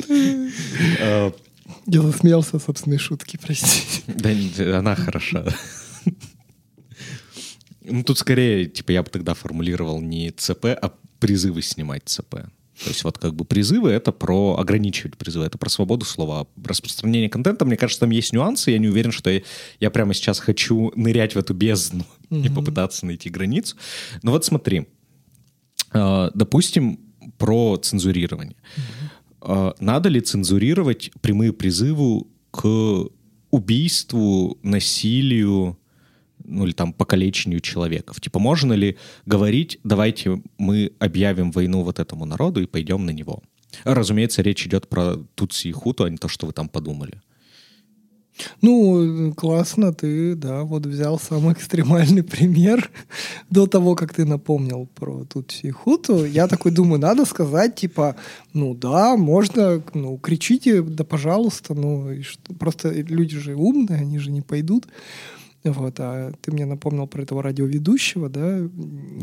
Я 1.87 2.01
засмеялся 2.01 2.59
собственной 2.59 2.97
шутки, 2.97 3.39
простите. 3.41 4.03
Да, 4.07 4.79
она 4.79 4.95
хороша. 4.95 5.45
Ну, 7.83 8.03
тут 8.03 8.19
скорее, 8.19 8.67
типа, 8.67 8.91
я 8.91 9.01
бы 9.03 9.09
тогда 9.09 9.33
формулировал 9.33 9.99
не 10.01 10.31
ЦП, 10.31 10.65
а 10.65 10.93
призывы 11.19 11.61
снимать 11.61 12.03
ЦП. 12.05 12.35
То 12.83 12.89
есть 12.89 13.03
вот 13.03 13.17
как 13.17 13.35
бы 13.35 13.45
призывы— 13.45 13.89
это 13.91 14.11
про 14.11 14.57
ограничивать 14.57 15.15
призывы, 15.15 15.45
это 15.45 15.57
про 15.57 15.69
свободу 15.69 16.05
слова. 16.05 16.47
Распространение 16.63 17.29
контента, 17.29 17.63
мне 17.65 17.77
кажется, 17.77 18.01
там 18.01 18.09
есть 18.09 18.33
нюансы. 18.33 18.71
Я 18.71 18.79
не 18.79 18.87
уверен, 18.87 19.11
что 19.11 19.29
я, 19.29 19.41
я 19.79 19.91
прямо 19.91 20.13
сейчас 20.13 20.39
хочу 20.39 20.91
нырять 20.95 21.35
в 21.35 21.39
эту 21.39 21.53
бездну 21.53 22.05
mm-hmm. 22.29 22.45
и 22.45 22.49
попытаться 22.49 23.05
найти 23.05 23.29
границу. 23.29 23.75
Но 24.23 24.31
вот 24.31 24.45
смотри, 24.45 24.87
э, 25.93 26.31
допустим, 26.33 26.99
про 27.37 27.77
цензурирование. 27.77 28.55
Mm-hmm. 28.55 29.10
Э, 29.41 29.73
надо 29.79 30.09
ли 30.09 30.21
цензурировать 30.21 31.11
прямые 31.21 31.53
призывы 31.53 32.25
к 32.51 33.07
убийству, 33.49 34.57
насилию, 34.63 35.77
ну 36.43 36.65
или 36.65 36.71
там 36.73 36.93
покалечению 36.93 37.59
человеков. 37.59 38.19
Типа 38.21 38.39
можно 38.39 38.73
ли 38.73 38.97
говорить, 39.25 39.79
давайте 39.83 40.41
мы 40.57 40.93
объявим 40.99 41.51
войну 41.51 41.83
вот 41.83 41.99
этому 41.99 42.25
народу 42.25 42.61
и 42.61 42.65
пойдем 42.65 43.05
на 43.05 43.11
него? 43.11 43.43
Разумеется, 43.83 44.41
речь 44.41 44.65
идет 44.65 44.87
про 44.87 45.15
Тутси 45.35 45.69
и 45.69 45.71
Хуту, 45.71 46.03
а 46.03 46.09
не 46.09 46.17
то, 46.17 46.27
что 46.27 46.45
вы 46.45 46.53
там 46.53 46.67
подумали. 46.67 47.21
Ну, 48.61 49.33
классно, 49.35 49.93
ты, 49.93 50.35
да, 50.35 50.63
вот 50.63 50.85
взял 50.85 51.19
самый 51.19 51.53
экстремальный 51.53 52.23
пример 52.23 52.89
до 53.49 53.67
того, 53.67 53.95
как 53.95 54.13
ты 54.13 54.25
напомнил 54.25 54.87
про 54.95 55.23
Тутси 55.25 55.71
Хуту. 55.71 56.25
Я 56.25 56.47
такой 56.47 56.71
думаю, 56.71 56.99
надо 56.99 57.25
сказать, 57.25 57.75
типа, 57.75 58.15
ну 58.53 58.73
да, 58.73 59.15
можно, 59.17 59.81
ну, 59.93 60.17
кричите, 60.17 60.81
да 60.81 61.03
пожалуйста, 61.03 61.73
ну, 61.73 62.09
просто 62.59 62.89
люди 62.91 63.37
же 63.37 63.55
умные, 63.55 63.99
они 63.99 64.19
же 64.19 64.31
не 64.31 64.41
пойдут. 64.41 64.87
Вот, 65.63 65.99
а 65.99 66.31
ты 66.41 66.51
мне 66.51 66.65
напомнил 66.65 67.05
про 67.05 67.21
этого 67.21 67.43
радиоведущего, 67.43 68.29
да? 68.29 68.61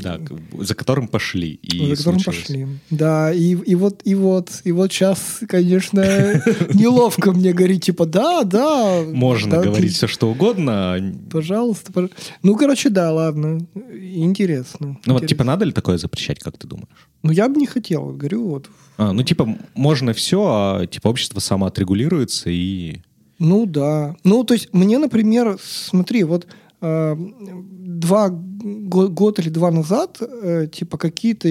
Да, 0.01 0.21
за 0.59 0.75
которым 0.77 1.09
пошли. 1.09 1.55
И 1.63 1.95
за 1.95 1.97
которым 1.97 2.21
случилось. 2.21 2.47
пошли. 2.47 2.67
Да, 2.91 3.33
и, 3.33 3.57
и 3.57 3.75
вот, 3.75 4.03
и 4.05 4.15
вот, 4.15 4.61
и 4.63 4.71
вот 4.71 4.93
сейчас, 4.93 5.41
конечно, 5.49 6.01
неловко 6.75 7.33
мне 7.33 7.53
говорить, 7.53 7.87
типа, 7.87 8.07
да, 8.07 8.45
да. 8.45 9.03
Можно 9.05 9.61
говорить 9.61 9.95
все, 9.95 10.07
что 10.07 10.31
угодно. 10.31 10.95
А 10.95 11.13
пожалуйста. 11.31 12.09
Ну, 12.43 12.57
короче, 12.57 12.89
да, 12.91 13.13
ладно. 13.13 13.67
Интересно. 13.93 14.99
Ну, 15.07 15.15
вот, 15.15 15.27
типа, 15.27 15.43
надо 15.43 15.65
ли 15.65 15.73
такое 15.73 15.99
запрещать, 15.99 16.39
как 16.39 16.57
ты 16.57 16.69
думаешь? 16.69 17.09
Ну, 17.25 17.33
я 17.33 17.49
бы 17.49 17.59
не 17.59 17.67
хотел, 17.67 18.13
говорю, 18.13 18.49
вот. 18.49 18.71
А, 18.97 19.13
ну, 19.13 19.23
типа, 19.25 19.59
можно 19.75 20.13
все, 20.13 20.45
а, 20.47 20.87
типа, 20.87 21.09
общество 21.09 21.41
самоотрегулируется 21.41 22.51
и... 22.51 23.01
Ну 23.39 23.67
да. 23.67 24.17
Ну, 24.25 24.45
то 24.45 24.55
есть 24.55 24.73
мне, 24.73 24.99
например, 24.99 25.59
смотри, 25.63 26.25
вот 26.25 26.47
э, 26.81 27.17
два 27.17 28.29
год 28.31 29.39
или 29.39 29.49
два 29.49 29.71
назад, 29.71 30.19
э, 30.21 30.67
типа 30.73 30.99
какие-то 30.99 31.49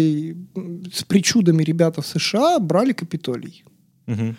с 0.94 1.04
причудами 1.04 1.64
ребята 1.64 2.02
в 2.02 2.08
США 2.08 2.60
брали 2.60 2.94
Капитолий. 2.94 3.64
Угу. 4.08 4.36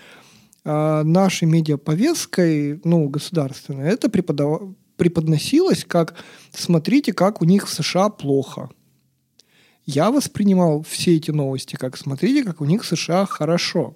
А 0.64 1.02
нашей 1.04 1.48
медиаповесткой, 1.48 2.80
ну, 2.84 3.08
государственной, 3.08 3.88
это 3.88 4.10
преподав... 4.10 4.62
преподносилось 4.96 5.84
как 5.84 6.14
«смотрите, 6.52 7.12
как 7.12 7.40
у 7.40 7.46
них 7.46 7.66
в 7.66 7.72
США 7.72 8.10
плохо». 8.10 8.68
Я 9.86 10.10
воспринимал 10.10 10.82
все 10.82 11.16
эти 11.16 11.30
новости 11.30 11.76
как 11.76 11.96
«смотрите, 11.96 12.44
как 12.44 12.60
у 12.60 12.66
них 12.66 12.84
в 12.84 12.86
США 12.86 13.24
хорошо». 13.24 13.94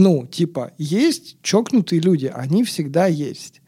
Ну, 0.00 0.26
типа, 0.26 0.72
есть 0.78 1.36
чокнутые 1.42 2.00
люди, 2.00 2.24
они 2.34 2.64
всегда 2.64 3.06
есть. 3.06 3.60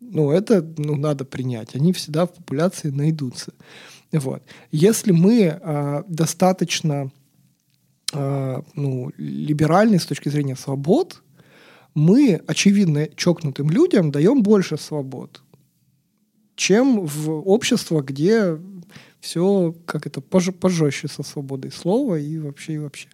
Ну, 0.00 0.30
это 0.30 0.62
ну, 0.78 0.96
надо 0.96 1.26
принять. 1.26 1.74
Они 1.74 1.92
всегда 1.92 2.24
в 2.24 2.32
популяции 2.32 2.88
найдутся. 2.88 3.52
Вот. 4.10 4.42
Если 4.72 5.12
мы 5.12 5.60
э, 5.60 6.02
достаточно 6.08 7.12
э, 8.14 8.62
ну, 8.74 9.12
либеральны 9.18 9.98
с 9.98 10.06
точки 10.06 10.30
зрения 10.30 10.56
свобод, 10.56 11.22
мы, 11.94 12.40
очевидно, 12.46 13.06
чокнутым 13.14 13.68
людям 13.68 14.10
даем 14.10 14.42
больше 14.42 14.78
свобод, 14.78 15.42
чем 16.56 17.04
в 17.04 17.46
обществах, 17.46 18.06
где 18.06 18.58
все 19.20 19.74
как 19.84 20.06
это 20.06 20.22
пож 20.22 20.48
пожестче 20.58 21.08
со 21.08 21.22
свободой 21.22 21.72
слова 21.72 22.18
и 22.18 22.38
вообще 22.38 22.72
и 22.72 22.78
вообще. 22.78 23.08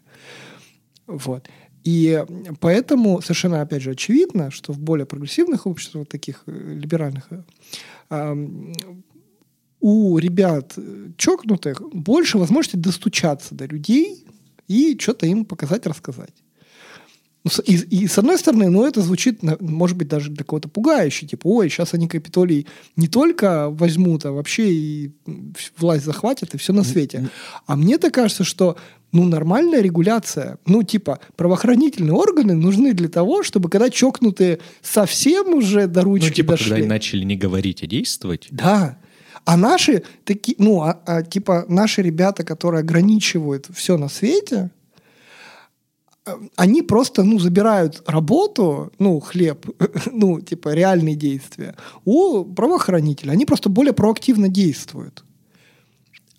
Вот. 1.09 1.49
И 1.85 2.25
поэтому 2.61 3.21
совершенно, 3.21 3.61
опять 3.61 3.83
же, 3.83 3.91
очевидно, 3.91 4.51
что 4.51 4.73
в 4.73 4.79
более 4.79 5.05
прогрессивных 5.05 5.67
обществах, 5.67 6.09
таких 6.09 6.43
э, 6.47 6.75
либеральных, 6.75 7.29
э, 8.11 8.47
у 9.81 10.19
ребят 10.19 10.73
э, 10.79 11.11
чокнутых 11.19 11.83
больше 11.93 12.39
возможности 12.39 12.77
достучаться 12.77 13.55
до 13.55 13.67
людей 13.67 14.27
и 14.67 14.97
что-то 14.99 15.27
им 15.27 15.45
показать, 15.45 15.87
рассказать. 15.87 16.44
Ну, 17.45 17.51
и, 17.67 17.75
и 17.75 18.07
с 18.07 18.17
одной 18.17 18.39
стороны, 18.39 18.71
ну, 18.71 18.87
это 18.87 19.03
звучит, 19.03 19.41
может 19.61 19.97
быть, 19.99 20.09
даже 20.09 20.31
для 20.31 20.45
кого-то 20.45 20.69
пугающе. 20.69 21.27
Типа, 21.27 21.47
ой, 21.47 21.69
сейчас 21.69 21.93
они 21.93 22.09
Капитолий 22.09 22.67
не 22.97 23.07
только 23.07 23.69
возьмут, 23.69 24.25
а 24.25 24.33
вообще 24.33 24.73
и 24.73 25.13
власть 25.77 26.07
захватят, 26.07 26.55
и 26.55 26.59
все 26.59 26.73
на 26.73 26.85
свете. 26.85 27.29
А 27.67 27.77
мне-то 27.77 28.11
кажется, 28.11 28.45
что 28.45 28.77
ну, 29.13 29.25
нормальная 29.25 29.81
регуляция. 29.81 30.59
Ну, 30.67 30.83
типа, 30.83 31.21
правоохранительные 31.37 32.15
органы 32.15 32.55
нужны 32.55 32.95
для 32.95 33.09
того, 33.09 33.43
чтобы 33.43 33.69
когда 33.69 33.91
чокнутые 33.91 34.59
совсем 34.83 35.55
уже 35.55 35.87
до 35.87 36.03
ручки 36.03 36.29
ну, 36.29 36.35
типа, 36.35 36.53
дошли... 36.53 36.71
когда 36.71 36.87
начали 36.89 37.25
не 37.25 37.37
говорить, 37.37 37.83
а 37.83 37.87
действовать. 37.87 38.49
Да. 38.51 38.99
А 39.45 39.57
наши 39.57 40.03
такие, 40.25 40.57
ну, 40.59 40.81
а, 40.81 40.99
а, 41.07 41.23
типа, 41.23 41.67
наши 41.69 42.03
ребята, 42.03 42.43
которые 42.43 42.81
ограничивают 42.81 43.67
все 43.73 43.99
на 43.99 44.09
свете, 44.09 44.71
они 46.57 46.83
просто, 46.83 47.23
ну, 47.23 47.39
забирают 47.39 48.03
работу, 48.07 48.93
ну, 48.99 49.21
хлеб, 49.21 49.67
ну, 50.13 50.41
типа, 50.41 50.75
реальные 50.75 51.17
действия 51.17 51.75
у 52.05 52.45
правоохранителя. 52.45 53.33
Они 53.33 53.45
просто 53.45 53.69
более 53.69 53.93
проактивно 53.93 54.49
действуют. 54.49 55.25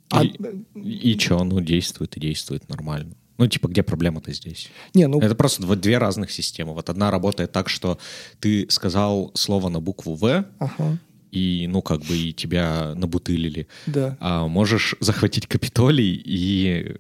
А... 0.10 0.24
И, 0.24 0.32
и 0.76 1.20
что, 1.20 1.44
ну, 1.44 1.60
действует 1.62 2.18
и 2.18 2.20
действует 2.20 2.68
нормально. 2.70 3.16
Ну, 3.38 3.48
типа, 3.48 3.68
где 3.68 3.84
проблема-то 3.84 4.32
здесь? 4.32 4.70
Не, 4.94 5.08
ну... 5.08 5.20
Это 5.20 5.36
просто 5.36 5.66
вот 5.66 5.82
две 5.82 5.98
разных 5.98 6.32
системы. 6.32 6.74
Вот 6.74 6.90
одна 6.90 7.12
работает 7.12 7.52
так, 7.52 7.70
что 7.70 8.00
ты 8.40 8.66
сказал 8.70 9.32
слово 9.34 9.70
на 9.70 9.82
букву 9.82 10.16
«В», 10.16 10.46
ага. 10.58 10.98
и, 11.32 11.68
ну, 11.68 11.82
как 11.82 12.02
бы, 12.02 12.16
и 12.16 12.34
тебя 12.34 12.94
набутылили. 12.96 13.68
Да. 13.88 14.18
А 14.22 14.48
можешь 14.48 14.96
захватить 15.02 15.48
Капитолий 15.48 16.16
и 16.26 16.96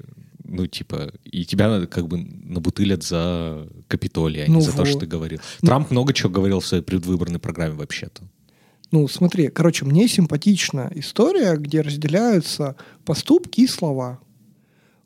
ну, 0.55 0.67
типа, 0.67 1.12
и 1.24 1.45
тебя 1.45 1.85
как 1.85 2.07
бы 2.07 2.17
набутылят 2.17 3.03
за 3.03 3.67
Капитолий, 3.88 4.43
а 4.43 4.47
ну 4.47 4.55
не 4.55 4.62
за 4.62 4.71
вот. 4.71 4.77
то, 4.77 4.85
что 4.85 5.00
ты 5.00 5.05
говорил. 5.05 5.39
Ну, 5.62 5.67
Трамп 5.67 5.91
много 5.91 6.13
чего 6.13 6.29
говорил 6.29 6.59
в 6.59 6.65
своей 6.65 6.83
предвыборной 6.83 7.39
программе 7.39 7.75
вообще-то. 7.75 8.24
Ну, 8.91 9.07
смотри, 9.07 9.50
короче, 9.50 9.85
мне 9.85 10.07
симпатична 10.07 10.91
история, 10.95 11.55
где 11.57 11.81
разделяются 11.81 12.75
поступки 13.03 13.62
и 13.62 13.67
слова. 13.67 14.19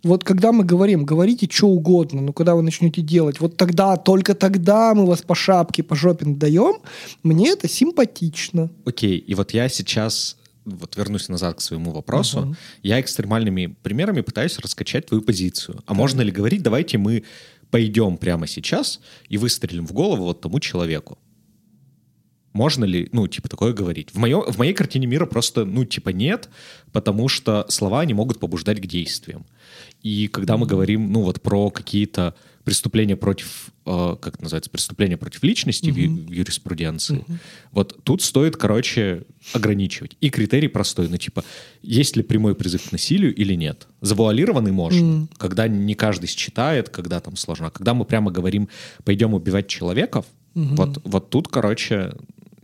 Вот 0.03 0.24
когда 0.24 0.51
мы 0.51 0.63
говорим, 0.63 1.03
говорите 1.03 1.48
что 1.51 1.68
угодно, 1.68 2.22
но 2.22 2.32
когда 2.32 2.56
вы 2.56 2.62
начнете 2.62 3.01
делать, 3.01 3.41
вот 3.41 3.58
тогда, 3.58 3.98
только 3.98 4.34
тогда 4.34 4.94
мы 4.94 5.06
вас 5.06 5.22
по 5.22 5.36
шапке, 5.36 5.84
по 5.84 5.96
жопе 5.96 6.25
даем, 6.25 6.77
мне 7.24 7.50
это 7.50 7.68
симпатично. 7.68 8.70
Окей, 8.86 9.18
и 9.18 9.36
вот 9.36 9.51
я 9.51 9.68
сейчас 9.68 10.38
вот 10.70 10.98
вернусь 10.98 11.30
назад 11.30 11.58
к 11.58 11.62
своему 11.62 11.92
вопросу, 11.92 12.40
uh-huh. 12.40 12.56
я 12.84 13.02
экстремальными 13.02 13.76
примерами 13.84 14.22
пытаюсь 14.22 14.58
раскачать 14.60 15.08
твою 15.08 15.22
позицию. 15.22 15.82
А 15.86 15.90
да. 15.90 15.94
можно 15.94 16.22
ли 16.22 16.32
говорить, 16.32 16.62
давайте 16.62 16.98
мы 16.98 17.24
пойдем 17.72 18.18
прямо 18.18 18.48
сейчас 18.48 19.00
и 19.28 19.38
выстрелим 19.38 19.86
в 19.86 19.94
голову 19.94 20.24
вот 20.24 20.42
тому 20.42 20.60
человеку? 20.60 21.18
Можно 22.54 22.86
ли, 22.86 23.10
ну, 23.12 23.28
типа, 23.28 23.48
такое 23.48 23.74
говорить? 23.74 24.10
В, 24.12 24.18
моё, 24.18 24.42
в 24.52 24.58
моей 24.58 24.74
картине 24.74 25.08
мира 25.08 25.26
просто, 25.26 25.66
ну, 25.66 25.86
типа, 25.86 26.10
нет, 26.10 26.50
потому 26.92 27.28
что 27.28 27.66
слова 27.70 28.04
не 28.06 28.14
могут 28.14 28.40
побуждать 28.40 28.82
к 28.82 28.88
действиям. 28.88 29.46
И 30.02 30.28
когда 30.28 30.58
мы 30.58 30.66
говорим, 30.66 31.12
ну, 31.12 31.22
вот 31.22 31.42
про 31.42 31.70
какие-то 31.70 32.34
преступления 32.63 33.16
против, 33.16 33.70
э, 33.86 34.16
как 34.22 34.36
это 34.36 34.44
называется, 34.44 34.70
преступления 34.70 35.18
против 35.18 35.44
личности 35.44 35.89
угу. 35.89 36.00
в, 36.00 36.32
юриспруденции, 36.32 37.18
угу. 37.18 37.38
вот 37.72 38.04
тут 38.04 38.22
стоит, 38.22 38.58
короче, 38.58 39.24
ограничивать. 39.54 40.18
И 40.22 40.30
критерий 40.30 40.68
простой, 40.68 41.08
ну, 41.08 41.18
типа, 41.18 41.44
есть 41.82 42.16
ли 42.16 42.24
прямой 42.24 42.56
призыв 42.56 42.89
к 42.89 42.92
насилию 42.92 43.34
или 43.34 43.54
нет. 43.56 43.88
Завуалированный 44.01 44.72
можно, 44.72 45.22
угу. 45.22 45.30
когда 45.38 45.68
не 45.68 45.96
каждый 45.96 46.28
считает, 46.28 46.89
когда 46.89 47.20
там 47.20 47.36
сложно. 47.36 47.68
А 47.68 47.72
когда 47.72 47.94
мы 47.94 48.06
прямо 48.06 48.32
говорим, 48.32 48.70
пойдем 49.04 49.34
убивать 49.34 49.68
человеков, 49.68 50.25
угу. 50.56 50.75
вот, 50.75 51.01
вот 51.04 51.30
тут, 51.30 51.48
короче, 51.48 52.13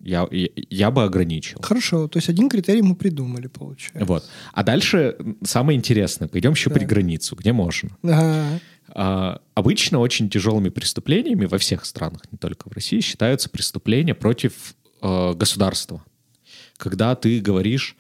я, 0.06 0.28
я, 0.32 0.48
я 0.70 0.92
бы 0.92 1.04
ограничил. 1.04 1.60
Хорошо, 1.62 2.08
то 2.08 2.18
есть 2.18 2.30
один 2.30 2.48
критерий 2.48 2.84
мы 2.84 2.96
придумали, 2.96 3.48
получается. 3.48 4.06
Вот. 4.06 4.30
А 4.54 4.64
дальше 4.64 5.18
самое 5.44 5.78
интересное. 5.78 6.28
Пойдем 6.28 6.52
еще 6.52 6.70
да. 6.70 6.80
границу, 6.80 7.36
где 7.36 7.52
можно. 7.54 7.90
Ага. 8.04 8.22
А, 8.22 8.60
обычно 8.96 10.00
очень 10.00 10.30
тяжелыми 10.30 10.70
преступлениями 10.70 11.46
во 11.46 11.58
всех 11.58 11.86
странах, 11.86 12.22
не 12.32 12.38
только 12.38 12.70
в 12.70 12.74
России, 12.74 13.02
считаются 13.02 13.50
преступления 13.50 14.16
против 14.16 14.76
э, 15.02 15.34
государства. 15.34 16.04
Когда 16.78 17.16
ты 17.16 17.40
говоришь, 17.42 17.98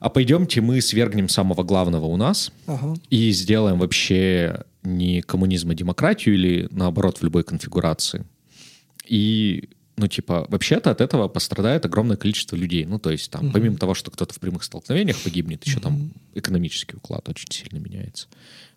а 0.00 0.08
пойдемте 0.08 0.60
мы 0.60 0.80
свергнем 0.80 1.28
самого 1.28 1.62
главного 1.62 2.06
у 2.06 2.16
нас 2.16 2.52
ага. 2.66 2.94
и 3.10 3.30
сделаем 3.32 3.78
вообще 3.78 4.64
не 4.82 5.22
коммунизм, 5.22 5.70
а 5.70 5.74
демократию 5.74 6.34
или 6.34 6.68
наоборот 6.70 7.18
в 7.18 7.22
любой 7.22 7.44
конфигурации. 7.44 8.24
И 9.06 9.68
ну, 9.96 10.08
типа, 10.08 10.46
вообще-то 10.48 10.90
от 10.90 11.00
этого 11.00 11.28
пострадает 11.28 11.86
огромное 11.86 12.16
количество 12.16 12.56
людей. 12.56 12.84
Ну, 12.84 12.98
то 12.98 13.10
есть, 13.10 13.30
там, 13.30 13.46
угу. 13.46 13.52
помимо 13.52 13.76
того, 13.76 13.94
что 13.94 14.10
кто-то 14.10 14.34
в 14.34 14.40
прямых 14.40 14.64
столкновениях 14.64 15.16
погибнет, 15.18 15.64
еще 15.64 15.76
угу. 15.76 15.82
там 15.82 16.10
экономический 16.34 16.96
уклад 16.96 17.28
очень 17.28 17.50
сильно 17.50 17.78
меняется. 17.78 18.26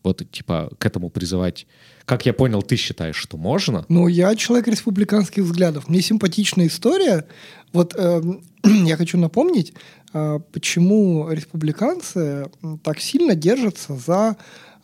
Вот, 0.04 0.22
типа, 0.32 0.70
к 0.78 0.86
этому 0.86 1.10
призывать. 1.10 1.66
Как 2.06 2.26
я 2.26 2.34
понял, 2.34 2.62
ты 2.62 2.76
считаешь, 2.76 3.16
что 3.16 3.38
можно? 3.38 3.86
Ну, 3.90 4.08
я 4.08 4.36
человек 4.36 4.68
республиканских 4.68 5.44
взглядов. 5.44 5.90
Мне 5.90 6.02
симпатичная 6.02 6.68
история. 6.68 7.26
Вот 7.74 7.96
э, 7.98 8.22
я 8.64 8.96
хочу 8.96 9.18
напомнить, 9.18 9.74
э, 10.14 10.40
почему 10.52 11.30
республиканцы 11.32 12.46
так 12.84 13.00
сильно 13.00 13.34
держатся 13.34 13.96
за 13.96 14.38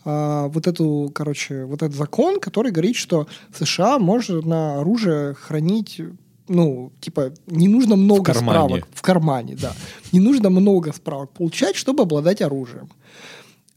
а, 0.05 0.47
вот 0.47 0.67
эту, 0.67 1.11
короче, 1.13 1.65
вот 1.65 1.81
этот 1.81 1.95
закон, 1.95 2.39
который 2.39 2.71
говорит, 2.71 2.95
что 2.95 3.27
США 3.57 3.99
можно 3.99 4.81
оружие 4.81 5.33
хранить 5.33 6.01
ну, 6.47 6.91
типа, 6.99 7.33
не 7.47 7.67
нужно 7.67 7.95
много 7.95 8.33
в 8.33 8.37
справок 8.37 8.87
в 8.93 9.01
кармане, 9.01 9.55
да. 9.55 9.73
Не 10.11 10.19
нужно 10.19 10.49
много 10.49 10.93
справок 10.93 11.31
получать, 11.31 11.75
чтобы 11.75 12.03
обладать 12.03 12.41
оружием. 12.41 12.89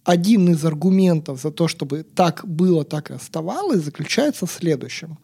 Один 0.05 0.49
из 0.49 0.65
аргументов 0.65 1.41
за 1.41 1.51
то, 1.51 1.69
чтобы 1.69 2.03
так 2.03 2.47
было, 2.47 2.85
так 2.85 3.11
и 3.11 3.15
оставалось, 3.15 3.83
заключается 3.85 4.47
в 4.47 4.51
следующем. 4.51 5.19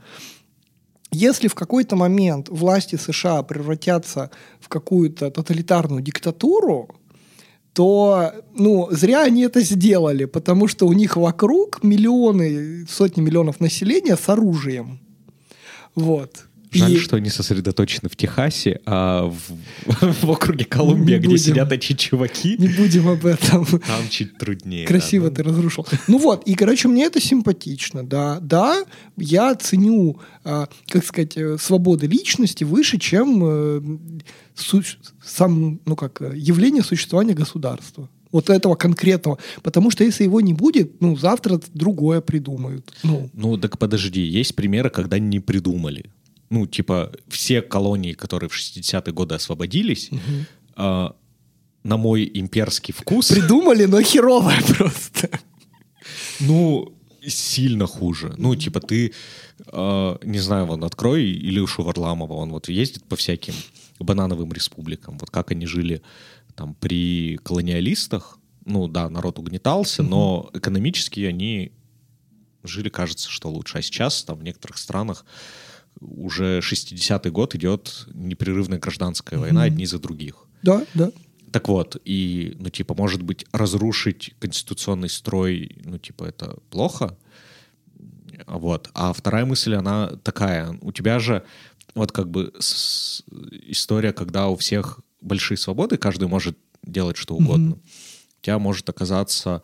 если 1.15 1.49
в 1.49 1.55
какой-то 1.55 1.95
момент 1.95 2.49
власти 2.49 2.97
США 2.97 3.43
превратятся 3.43 4.31
в 4.61 4.69
какую-то 4.69 5.31
тоталитарную 5.31 6.03
диктатуру, 6.03 6.89
то 7.75 8.33
ну, 8.55 8.89
зря 8.91 9.23
они 9.23 9.43
это 9.43 9.61
сделали, 9.61 10.25
потому 10.25 10.69
что 10.69 10.87
у 10.87 10.93
них 10.93 11.17
вокруг 11.17 11.83
миллионы, 11.83 12.87
сотни 12.87 13.21
миллионов 13.21 13.61
населения 13.61 14.17
с 14.17 14.29
оружием. 14.29 15.01
Вот. 15.95 16.47
Жаль, 16.73 16.93
и... 16.93 16.99
что 16.99 17.17
они 17.17 17.29
сосредоточены 17.29 18.09
в 18.09 18.17
Техасе, 18.17 18.81
а 18.87 19.27
в, 19.27 20.25
в 20.25 20.31
округе 20.31 20.65
Колумбия, 20.65 21.19
где 21.19 21.37
сидят 21.37 21.71
эти 21.73 21.93
чуваки. 21.93 22.57
Не 22.59 22.69
будем 22.69 23.09
об 23.09 23.27
этом. 23.27 23.67
Там 23.67 24.09
чуть 24.09 24.39
труднее. 24.39 24.87
Красиво 24.87 25.31
да, 25.31 25.37
ты 25.37 25.43
разрушил. 25.43 25.87
Ну 26.09 26.19
вот, 26.19 26.45
и, 26.47 26.55
короче, 26.55 26.89
мне 26.89 27.05
это 27.05 27.21
симпатично, 27.21 28.05
да. 28.05 28.39
Да, 28.41 28.85
я 29.17 29.55
ценю, 29.55 30.19
э, 30.45 30.67
как 30.89 31.05
сказать, 31.05 31.37
э, 31.37 31.59
свободы 31.59 32.07
личности 32.07 32.65
выше, 32.65 32.99
чем 32.99 33.43
э, 33.45 33.83
су- 34.55 34.83
сам, 35.25 35.81
ну 35.85 35.97
как, 35.97 36.23
явление 36.35 36.83
существования 36.83 37.35
государства 37.35 38.09
вот 38.33 38.49
этого 38.49 38.75
конкретного. 38.75 39.39
Потому 39.63 39.91
что 39.91 40.05
если 40.05 40.25
его 40.25 40.41
не 40.41 40.55
будет, 40.55 41.01
ну, 41.01 41.17
завтра 41.17 41.61
другое 41.75 42.21
придумают. 42.23 42.93
Ну, 43.03 43.31
ну 43.35 43.59
так 43.59 43.79
подожди, 43.79 44.23
есть 44.23 44.57
примеры, 44.57 44.91
когда 44.91 45.19
не 45.19 45.39
придумали 45.39 46.07
ну, 46.53 46.67
типа, 46.67 47.11
все 47.29 47.63
колонии, 47.63 48.13
которые 48.13 48.51
в 48.51 48.55
60-е 48.55 49.13
годы 49.15 49.35
освободились, 49.35 50.11
угу. 50.11 50.21
э, 50.77 51.09
на 51.83 51.97
мой 51.97 52.31
имперский 52.35 52.93
вкус... 52.93 53.29
Придумали, 53.33 53.87
но 53.87 54.03
херовое 54.03 54.61
просто. 54.77 55.31
Ну, 56.41 56.95
сильно 57.27 57.87
хуже. 57.87 58.35
Ну, 58.37 58.55
типа, 58.55 58.81
ты, 58.81 59.15
э, 59.67 60.17
не 60.25 60.41
знаю, 60.41 60.67
вон, 60.67 60.85
открой 60.85 61.23
Илюшу 61.33 61.83
Варламова, 61.85 62.35
он 62.35 62.51
вот 62.51 62.69
ездит 62.69 63.05
по 63.05 63.17
всяким 63.17 63.55
банановым 63.99 64.53
республикам, 64.53 65.17
вот 65.17 65.31
как 65.31 65.53
они 65.53 65.65
жили 65.65 66.03
там 66.55 66.75
при 66.75 67.39
колониалистах, 67.43 68.39
ну 68.67 68.89
да, 68.89 69.09
народ 69.09 69.39
угнетался, 69.39 70.03
но 70.03 70.51
экономически 70.53 71.21
они 71.21 71.73
жили, 72.63 72.91
кажется, 72.91 73.31
что 73.31 73.49
лучше. 73.49 73.79
А 73.79 73.83
сейчас 73.83 74.23
там 74.23 74.39
в 74.39 74.45
некоторых 74.45 74.77
странах 74.77 75.25
уже 76.01 76.59
60-й 76.59 77.31
год 77.31 77.55
идет 77.55 78.07
непрерывная 78.15 78.79
гражданская 78.79 79.39
mm-hmm. 79.39 79.43
война 79.43 79.63
одни 79.63 79.87
за 79.87 79.99
других. 79.99 80.47
Да, 80.63 80.85
да. 80.95 81.11
Так 81.53 81.69
вот, 81.69 82.01
и, 82.05 82.57
ну, 82.59 82.71
типа, 82.71 82.95
может 82.95 83.23
быть, 83.23 83.45
разрушить 83.53 84.35
конституционный 84.39 85.11
строй, 85.11 85.77
ну, 85.85 85.99
типа, 85.99 86.25
это 86.25 86.57
плохо. 86.71 87.17
Вот. 88.47 88.91
А 88.95 89.13
вторая 89.13 89.45
мысль, 89.45 89.75
она 89.75 90.09
такая. 90.23 90.79
У 90.81 90.93
тебя 90.93 91.19
же 91.19 91.45
вот 91.95 92.11
как 92.11 92.31
бы 92.31 92.53
с, 92.59 93.23
история, 93.67 94.13
когда 94.13 94.49
у 94.49 94.57
всех 94.57 95.01
большие 95.21 95.59
свободы, 95.59 95.99
каждый 95.99 96.27
может 96.27 96.57
делать 96.83 97.17
что 97.17 97.35
угодно. 97.35 97.75
Mm-hmm. 97.75 98.39
У 98.39 98.43
тебя 98.43 98.59
может 98.59 98.89
оказаться 98.89 99.63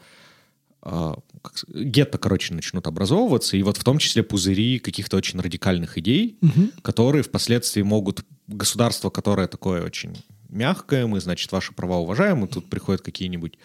гетто, 1.69 2.19
короче, 2.19 2.55
начнут 2.55 2.87
образовываться, 2.87 3.57
и 3.57 3.63
вот 3.63 3.77
в 3.77 3.85
том 3.85 3.99
числе 3.99 4.23
пузыри 4.23 4.79
каких-то 4.79 5.17
очень 5.17 5.41
радикальных 5.41 5.99
идей, 5.99 6.39
угу. 6.41 6.71
которые 6.83 7.23
впоследствии 7.23 7.83
могут 7.83 8.25
государство, 8.47 9.11
которое 9.11 9.47
такое 9.47 9.85
очень 9.85 10.17
мягкое, 10.49 11.07
мы, 11.07 11.21
значит, 11.21 11.53
ваши 11.53 11.73
права 11.73 11.99
уважаем, 11.99 12.45
и 12.45 12.49
тут 12.49 12.71
приходят 12.71 13.03
какие-нибудь, 13.03 13.59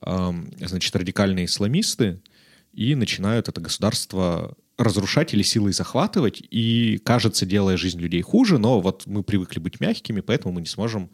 значит, 0.00 0.96
радикальные 0.96 1.46
исламисты 1.46 2.20
и 2.72 2.94
начинают 2.94 3.48
это 3.48 3.60
государство 3.60 4.54
разрушать 4.76 5.32
или 5.32 5.42
силой 5.42 5.72
захватывать, 5.72 6.42
и, 6.50 7.00
кажется, 7.04 7.46
делая 7.46 7.76
жизнь 7.76 7.98
людей 7.98 8.20
хуже, 8.22 8.58
но 8.58 8.80
вот 8.80 9.06
мы 9.06 9.22
привыкли 9.22 9.58
быть 9.58 9.80
мягкими, 9.80 10.20
поэтому 10.20 10.54
мы 10.54 10.60
не 10.60 10.66
сможем 10.66 11.10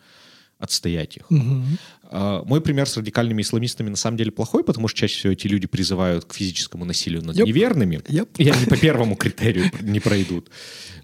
отстоять 0.63 1.17
их. 1.17 1.31
Угу. 1.31 2.45
Мой 2.47 2.61
пример 2.61 2.89
с 2.89 2.97
радикальными 2.97 3.43
исламистами 3.43 3.89
на 3.91 3.97
самом 3.97 4.17
деле 4.17 4.31
плохой, 4.31 4.65
потому 4.65 4.89
что 4.89 5.01
чаще 5.01 5.19
всего 5.19 5.33
эти 5.33 5.47
люди 5.49 5.67
призывают 5.67 6.25
к 6.25 6.35
физическому 6.35 6.85
насилию 6.85 7.25
над 7.25 7.37
yep. 7.37 7.47
неверными. 7.47 7.97
Yep. 7.97 8.29
И 8.39 8.49
они 8.49 8.67
по 8.67 8.77
первому 8.77 9.17
критерию 9.17 9.71
не 9.81 10.01
пройдут. 10.01 10.51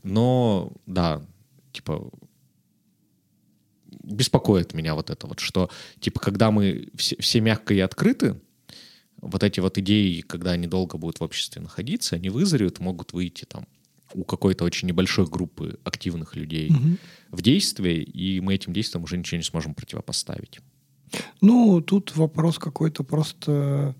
Но, 0.02 0.72
да, 0.86 1.22
типа, 1.72 2.10
беспокоит 4.04 4.74
меня 4.74 4.94
вот 4.94 5.10
это 5.10 5.26
вот, 5.26 5.40
что, 5.40 5.70
типа, 6.00 6.20
когда 6.20 6.50
мы 6.50 6.88
все, 6.94 7.16
все 7.20 7.40
мягко 7.40 7.74
и 7.74 7.80
открыты, 7.80 8.40
вот 9.20 9.42
эти 9.42 9.60
вот 9.60 9.78
идеи, 9.78 10.20
когда 10.20 10.52
они 10.52 10.66
долго 10.66 10.96
будут 10.98 11.18
в 11.18 11.24
обществе 11.24 11.60
находиться, 11.60 12.16
они 12.16 12.30
вызреют, 12.30 12.78
могут 12.78 13.12
выйти 13.12 13.44
там 13.44 13.66
у 14.14 14.24
какой-то 14.24 14.64
очень 14.64 14.88
небольшой 14.88 15.26
группы 15.26 15.78
активных 15.84 16.36
людей 16.36 16.70
угу. 16.70 16.96
в 17.30 17.42
действие, 17.42 18.02
и 18.02 18.40
мы 18.40 18.54
этим 18.54 18.72
действиям 18.72 19.04
уже 19.04 19.16
ничего 19.16 19.38
не 19.38 19.44
сможем 19.44 19.74
противопоставить. 19.74 20.60
Ну, 21.40 21.80
тут 21.80 22.16
вопрос 22.16 22.58
какой-то 22.58 23.02
просто 23.02 23.94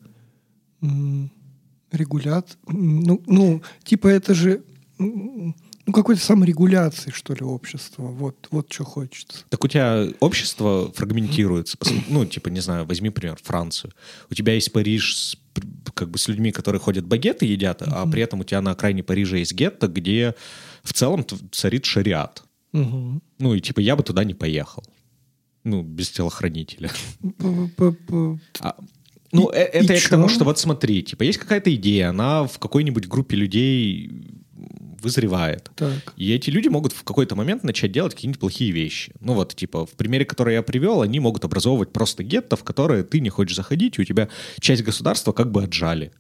регулят. 1.91 2.59
Ну, 2.67 3.23
ну, 3.27 3.63
типа 3.83 4.09
это 4.09 4.35
же 4.35 4.63
ну, 5.89 5.95
какой-то 5.95 6.21
саморегуляции, 6.21 7.11
что 7.11 7.33
ли, 7.33 7.41
общества. 7.41 8.03
Вот, 8.03 8.47
вот 8.51 8.71
что 8.71 8.85
хочется. 8.85 9.39
Так 9.49 9.65
у 9.65 9.69
тебя 9.69 10.09
общество 10.21 10.93
фрагментируется. 10.93 11.79
Ну, 12.11 12.27
типа, 12.27 12.51
не 12.51 12.61
знаю, 12.61 12.85
возьми, 12.85 13.09
например, 13.09 13.39
Францию. 13.43 13.95
У 14.31 14.35
тебя 14.35 14.53
есть 14.53 14.71
Париж 14.71 15.17
с 15.17 15.37
как 15.95 16.11
бы 16.11 16.19
с 16.19 16.29
людьми, 16.29 16.53
которые 16.53 16.79
ходят 16.79 17.07
багеты 17.07 17.47
едят, 17.47 17.81
mm-hmm. 17.81 17.93
а 17.93 18.07
при 18.07 18.23
этом 18.23 18.41
у 18.41 18.45
тебя 18.45 18.61
на 18.61 18.73
окраине 18.73 19.03
Парижа 19.03 19.39
есть 19.39 19.55
гетто, 19.55 19.89
где 19.89 20.35
в 20.83 20.93
целом 20.93 21.25
царит 21.53 21.87
шариат. 21.87 22.45
Mm-hmm. 22.75 23.21
Ну 23.39 23.55
и 23.55 23.61
типа 23.61 23.81
я 23.81 23.97
бы 23.97 24.03
туда 24.03 24.25
не 24.25 24.35
поехал. 24.35 24.85
Ну, 25.65 25.83
без 25.83 26.11
телохранителя. 26.11 26.91
А, 28.61 28.77
ну, 29.33 29.51
э, 29.51 29.57
это 29.57 29.95
я 29.95 30.01
к 30.01 30.09
тому, 30.09 30.29
что 30.29 30.45
вот 30.45 30.59
смотри, 30.59 31.03
типа 31.03 31.23
есть 31.23 31.39
какая-то 31.39 31.75
идея, 31.75 32.11
она 32.11 32.47
в 32.47 32.59
какой-нибудь 32.59 33.07
группе 33.07 33.37
людей 33.37 34.38
вызревает. 35.01 35.71
Так. 35.77 36.15
И 36.17 36.33
эти 36.33 36.51
люди 36.51 36.69
могут 36.69 36.93
в 36.93 37.05
какой-то 37.05 37.37
момент 37.37 37.65
начать 37.65 37.93
делать 37.93 38.15
какие-нибудь 38.15 38.41
плохие 38.41 38.71
вещи. 38.71 39.13
Ну 39.21 39.35
вот, 39.35 39.55
типа, 39.55 39.87
в 39.87 39.91
примере, 39.91 40.25
который 40.25 40.55
я 40.55 40.63
привел, 40.63 41.03
они 41.03 41.21
могут 41.21 41.45
образовывать 41.45 41.93
просто 41.93 42.23
гетто, 42.23 42.57
в 42.57 42.65
которое 42.65 43.03
ты 43.03 43.21
не 43.21 43.31
хочешь 43.31 43.57
заходить, 43.57 43.99
и 43.99 44.03
у 44.03 44.05
тебя 44.05 44.29
часть 44.61 44.83
государства 44.83 45.33
как 45.33 45.51
бы 45.51 45.65
отжали 45.65 46.13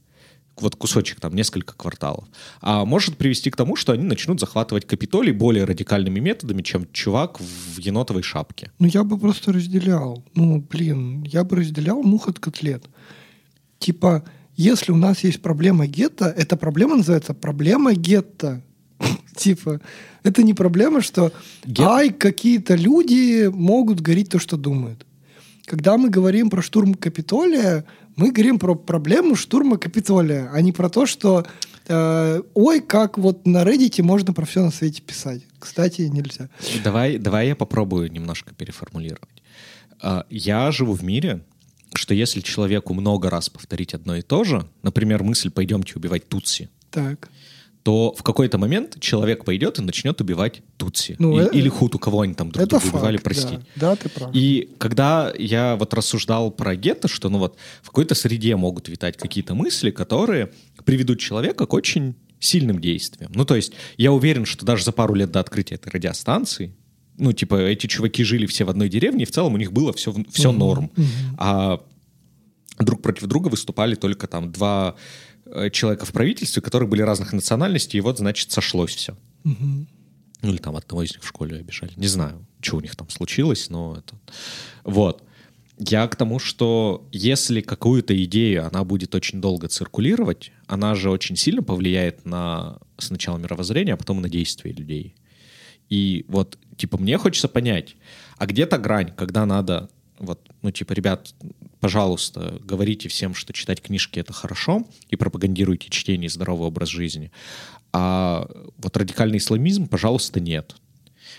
вот 0.62 0.77
кусочек, 0.77 1.21
там, 1.21 1.35
несколько 1.35 1.75
кварталов. 1.75 2.25
А 2.61 2.85
может 2.85 3.17
привести 3.17 3.51
к 3.51 3.57
тому, 3.57 3.77
что 3.77 3.93
они 3.93 4.05
начнут 4.05 4.41
захватывать 4.41 4.87
Капитолий 4.87 5.33
более 5.33 5.64
радикальными 5.64 6.21
методами, 6.21 6.62
чем 6.62 6.87
чувак 6.93 7.41
в 7.41 7.79
енотовой 7.79 8.23
шапке. 8.23 8.71
Ну, 8.79 8.87
я 8.87 9.05
бы 9.05 9.19
просто 9.19 9.53
разделял. 9.53 10.25
Ну, 10.35 10.61
блин, 10.61 11.23
я 11.23 11.45
бы 11.45 11.57
разделял 11.57 12.03
мух 12.03 12.29
от 12.29 12.38
котлет. 12.38 12.85
Типа, 13.79 14.25
если 14.57 14.93
у 14.93 14.97
нас 14.97 15.23
есть 15.23 15.41
проблема 15.41 15.87
гетто, 15.87 16.27
эта 16.27 16.57
проблема 16.57 16.97
называется 16.97 17.35
проблема 17.35 17.95
гетто. 17.95 18.62
Типа, 19.38 19.81
это 20.24 20.42
не 20.42 20.53
проблема, 20.53 21.01
что 21.01 21.33
ай, 21.79 22.11
какие-то 22.11 22.74
люди 22.74 23.46
могут 23.46 24.01
говорить 24.01 24.31
то, 24.31 24.40
что 24.40 24.57
думают. 24.57 25.07
Когда 25.64 25.96
мы 25.96 26.11
говорим 26.11 26.51
про 26.51 26.61
штурм 26.61 26.94
Капитолия, 26.94 27.85
мы 28.16 28.33
говорим 28.33 28.59
про 28.59 28.74
проблему 28.74 29.37
штурма 29.37 29.79
Капитолия, 29.79 30.51
а 30.53 30.61
не 30.61 30.72
про 30.72 30.88
то, 30.88 31.07
что 31.07 31.46
э, 31.87 32.42
ой, 32.55 32.81
как 32.81 33.16
вот 33.16 33.46
на 33.46 33.62
Reddit 33.62 34.03
можно 34.03 34.33
про 34.33 34.44
все 34.44 34.64
на 34.64 34.72
свете 34.72 35.03
писать. 35.03 35.42
Кстати, 35.61 36.03
нельзя. 36.03 36.48
Давай, 36.83 37.18
давай 37.18 37.48
я 37.48 37.55
попробую 37.55 38.11
немножко 38.11 38.55
переформулировать. 38.55 39.42
А, 40.01 40.27
я 40.31 40.72
живу 40.72 40.94
в 40.94 41.05
мире, 41.05 41.44
что 41.94 42.12
если 42.12 42.40
человеку 42.40 42.92
много 42.92 43.31
раз 43.31 43.48
повторить 43.48 43.94
одно 43.94 44.16
и 44.16 44.22
то 44.22 44.42
же, 44.42 44.66
например, 44.83 45.22
мысль 45.22 45.51
«пойдемте 45.51 45.92
убивать 45.94 46.29
Тутси», 46.29 46.70
так 46.90 47.29
то 47.88 48.12
в 48.12 48.22
какой-то 48.22 48.59
момент 48.59 49.01
человек 49.01 49.46
пойдет 49.46 49.79
и 49.79 49.83
начнет 49.83 50.20
убивать 50.20 50.61
Тутси. 50.77 51.16
Ну, 51.18 51.40
и, 51.40 51.44
э, 51.44 51.48
или 51.55 51.70
Хуту, 51.70 51.98
кого 51.98 52.20
они 52.20 52.35
там 52.35 52.51
друг 52.51 52.62
это 52.62 52.68
друга 52.68 52.85
факт, 52.85 52.94
убивали, 52.96 53.16
прости. 53.16 53.61
Да. 53.77 53.88
да, 53.88 53.96
ты 53.96 54.11
прав. 54.11 54.31
И 54.35 54.74
когда 54.77 55.33
я 55.38 55.74
вот 55.74 55.94
рассуждал 55.94 56.51
про 56.51 56.77
гетто, 56.77 57.09
что 57.09 57.31
ну 57.31 57.38
вот 57.38 57.57
в 57.81 57.87
какой-то 57.87 58.14
среде 58.14 58.57
могут 58.57 58.90
витать 58.90 59.16
какие-то 59.16 59.55
мысли, 59.55 59.90
которые 59.90 60.53
приведут 60.85 61.18
человека 61.18 61.64
к 61.64 61.72
очень 61.72 62.14
сильным 62.38 62.79
действиям. 62.79 63.33
Ну, 63.35 63.46
то 63.46 63.57
есть 63.57 63.72
я 63.96 64.12
уверен, 64.12 64.44
что 64.44 64.66
даже 64.66 64.85
за 64.85 64.92
пару 64.92 65.14
лет 65.14 65.33
до 65.33 65.40
открытия 65.40 65.77
этой 65.77 65.88
радиостанции, 65.88 66.77
ну, 67.16 67.33
типа, 67.33 67.55
эти 67.55 67.87
чуваки 67.87 68.22
жили 68.22 68.44
все 68.44 68.64
в 68.64 68.68
одной 68.68 68.90
деревне, 68.90 69.22
и 69.22 69.27
в 69.27 69.31
целом 69.31 69.55
у 69.55 69.57
них 69.57 69.72
было 69.72 69.94
все, 69.94 70.14
все 70.31 70.51
угу, 70.51 70.59
норм. 70.59 70.90
Угу. 70.94 71.07
А 71.38 71.81
друг 72.79 73.01
против 73.01 73.24
друга 73.29 73.48
выступали 73.48 73.94
только 73.94 74.27
там 74.27 74.53
два 74.53 74.94
человека 75.73 76.05
в 76.05 76.13
правительстве, 76.13 76.63
которые 76.63 76.89
были 76.89 77.03
разных 77.03 77.33
национальностей, 77.33 77.99
и 77.99 78.01
вот, 78.01 78.19
значит, 78.19 78.51
сошлось 78.51 78.95
все. 78.95 79.17
Угу. 79.45 79.87
Ну, 80.43 80.51
или 80.51 80.59
там 80.59 80.77
одного 80.77 81.03
из 81.03 81.13
них 81.13 81.23
в 81.23 81.29
школе 81.29 81.57
обижали. 81.57 81.93
Не 81.97 82.07
знаю, 82.07 82.47
что 82.61 82.77
у 82.77 82.81
них 82.81 82.95
там 82.97 83.09
случилось, 83.11 83.71
но 83.71 83.97
это... 83.97 84.17
Вот. 84.85 85.23
Я 85.79 86.07
к 86.09 86.17
тому, 86.17 86.39
что 86.41 87.07
если 87.13 87.61
какую-то 87.61 88.21
идею, 88.25 88.67
она 88.67 88.83
будет 88.85 89.15
очень 89.15 89.41
долго 89.41 89.69
циркулировать, 89.69 90.51
она 90.67 90.95
же 90.95 91.11
очень 91.11 91.37
сильно 91.37 91.63
повлияет 91.63 92.25
на 92.25 92.79
сначала 92.99 93.39
мировоззрение, 93.39 93.95
а 93.95 93.97
потом 93.97 94.21
на 94.21 94.29
действия 94.29 94.73
людей. 94.73 95.15
И 95.89 96.25
вот, 96.29 96.59
типа, 96.77 96.99
мне 96.99 97.17
хочется 97.17 97.49
понять, 97.49 97.97
а 98.37 98.47
где-то 98.47 98.79
грань, 98.79 99.13
когда 99.17 99.47
надо, 99.47 99.89
вот, 100.19 100.49
ну, 100.63 100.71
типа, 100.71 100.93
ребят, 100.93 101.35
пожалуйста, 101.81 102.59
говорите 102.62 103.09
всем, 103.09 103.35
что 103.35 103.53
читать 103.53 103.81
книжки— 103.81 104.19
это 104.21 104.33
хорошо, 104.33 104.87
и 105.09 105.17
пропагандируйте 105.17 105.91
чтение 105.91 106.27
и 106.27 106.31
здоровый 106.31 106.69
образ 106.69 106.88
жизни. 106.88 107.31
А 107.93 108.49
вот 108.77 108.97
радикальный 108.97 109.38
исламизм, 109.38 109.87
пожалуйста, 109.88 110.41
нет. 110.41 110.77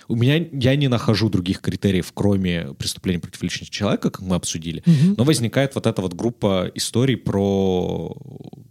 У 0.07 0.15
меня 0.15 0.43
я 0.51 0.75
не 0.75 0.87
нахожу 0.87 1.29
других 1.29 1.61
критериев, 1.61 2.11
кроме 2.13 2.73
преступления 2.73 3.19
против 3.19 3.43
личности 3.43 3.73
человека, 3.73 4.09
как 4.09 4.21
мы 4.21 4.35
обсудили. 4.35 4.81
Мгм. 4.85 5.15
Но 5.17 5.23
возникает 5.23 5.75
вот 5.75 5.85
эта 5.85 6.01
вот 6.01 6.13
группа 6.13 6.71
историй 6.73 7.17
про 7.17 8.15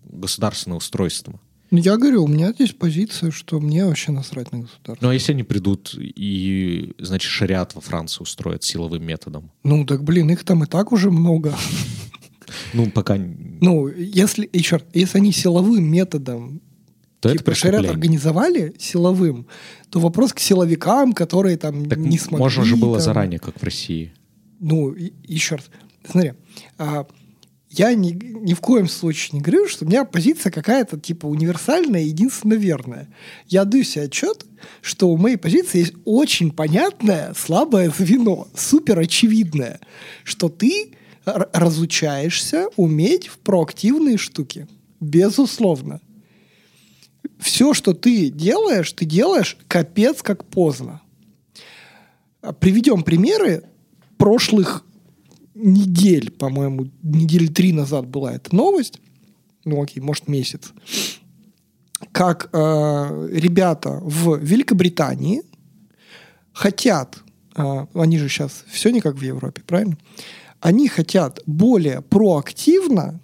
государственное 0.04 0.78
устройство. 0.78 1.40
Ну, 1.70 1.78
я 1.78 1.96
говорю, 1.98 2.24
у 2.24 2.28
меня 2.28 2.52
здесь 2.52 2.72
позиция, 2.72 3.30
что 3.30 3.60
мне 3.60 3.84
вообще 3.84 4.10
насрать 4.10 4.52
на 4.52 4.60
государство. 4.60 4.96
Ну 5.00 5.08
а 5.10 5.14
если 5.14 5.32
они 5.32 5.42
придут 5.42 5.94
и, 5.98 6.94
значит, 6.98 7.30
шариат 7.30 7.74
во 7.74 7.80
Франции 7.82 8.22
устроят 8.22 8.64
силовым 8.64 9.04
методом? 9.04 9.50
Ну, 9.64 9.84
так, 9.84 10.02
блин, 10.02 10.30
их 10.30 10.44
там 10.44 10.64
и 10.64 10.66
так 10.66 10.92
уже 10.92 11.10
много. 11.10 11.54
Ну, 12.72 12.90
пока... 12.90 13.16
Ну, 13.18 13.88
если, 13.88 14.48
еще 14.52 14.76
раз, 14.76 14.86
если 14.94 15.18
они 15.18 15.32
силовым 15.32 15.84
методом 15.84 16.62
То 17.20 17.28
это 17.28 17.38
типа 17.38 17.54
шариат 17.54 17.82
преступление. 17.82 17.90
организовали 17.92 18.74
силовым, 18.78 19.46
то 19.90 20.00
вопрос 20.00 20.32
к 20.32 20.38
силовикам, 20.40 21.12
которые 21.12 21.58
там 21.58 21.84
Так 21.86 21.98
не 21.98 22.16
смогли. 22.18 22.38
можно 22.44 22.64
же 22.64 22.76
было 22.76 22.96
там. 22.96 23.04
заранее, 23.04 23.38
как 23.38 23.60
в 23.60 23.62
России. 23.62 24.12
Ну, 24.60 24.92
и- 24.92 25.12
еще 25.26 25.56
раз. 25.56 25.66
Смотри, 26.10 26.32
а, 26.78 27.06
я 27.70 27.94
ни, 27.94 28.12
ни 28.12 28.54
в 28.54 28.60
коем 28.60 28.88
случае 28.88 29.38
не 29.38 29.40
говорю, 29.40 29.68
что 29.68 29.84
у 29.84 29.88
меня 29.88 30.04
позиция 30.04 30.50
какая-то 30.50 30.98
типа 30.98 31.26
универсальная, 31.26 32.02
единственно 32.02 32.54
верная. 32.54 33.08
Я 33.46 33.64
даю 33.64 33.84
себе 33.84 34.04
отчет, 34.04 34.46
что 34.80 35.08
у 35.08 35.16
моей 35.16 35.36
позиции 35.36 35.80
есть 35.80 35.94
очень 36.04 36.50
понятное 36.50 37.34
слабое 37.34 37.90
звено, 37.90 38.48
супер 38.56 38.98
очевидное, 38.98 39.80
что 40.24 40.48
ты 40.48 40.92
разучаешься 41.24 42.68
уметь 42.76 43.28
в 43.28 43.38
проактивные 43.38 44.16
штуки. 44.16 44.66
Безусловно. 45.00 46.00
Все, 47.38 47.74
что 47.74 47.92
ты 47.92 48.30
делаешь, 48.30 48.92
ты 48.92 49.04
делаешь 49.04 49.58
капец 49.68 50.22
как 50.22 50.44
поздно. 50.44 51.02
А, 52.40 52.52
Приведем 52.52 53.02
примеры 53.02 53.64
прошлых 54.16 54.84
недель, 55.58 56.30
по-моему, 56.30 56.88
недели 57.02 57.48
три 57.48 57.72
назад 57.72 58.06
была 58.06 58.34
эта 58.34 58.54
новость, 58.54 59.00
ну 59.64 59.82
окей, 59.82 60.02
может 60.02 60.28
месяц, 60.28 60.72
как 62.12 62.48
э, 62.52 63.28
ребята 63.32 64.00
в 64.02 64.38
Великобритании 64.38 65.42
хотят, 66.52 67.18
э, 67.56 67.86
они 67.94 68.18
же 68.18 68.28
сейчас 68.28 68.64
все 68.68 68.90
не 68.90 69.00
как 69.00 69.16
в 69.16 69.22
Европе, 69.22 69.62
правильно? 69.66 69.98
Они 70.60 70.88
хотят 70.88 71.40
более 71.46 72.02
проактивно 72.02 73.20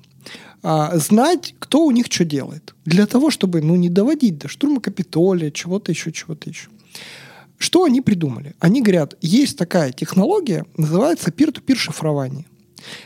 а, 0.67 0.97
знать, 0.97 1.55
кто 1.59 1.85
у 1.85 1.91
них 1.91 2.07
что 2.09 2.25
делает. 2.25 2.75
Для 2.87 3.07
того, 3.07 3.31
чтобы 3.31 3.61
ну, 3.61 3.77
не 3.77 3.91
доводить 3.91 4.39
до 4.39 4.49
штурма 4.49 4.81
Капитолия, 4.81 5.51
чего-то 5.51 5.93
еще, 5.93 6.11
чего-то 6.11 6.49
еще. 6.49 6.71
Что 7.59 7.85
они 7.85 8.01
придумали? 8.01 8.55
Они 8.59 8.83
говорят, 8.83 9.17
есть 9.21 9.57
такая 9.59 9.93
технология, 9.93 10.65
называется 10.77 11.31
peer-to-peer 11.31 11.77
шифрование. 11.77 12.47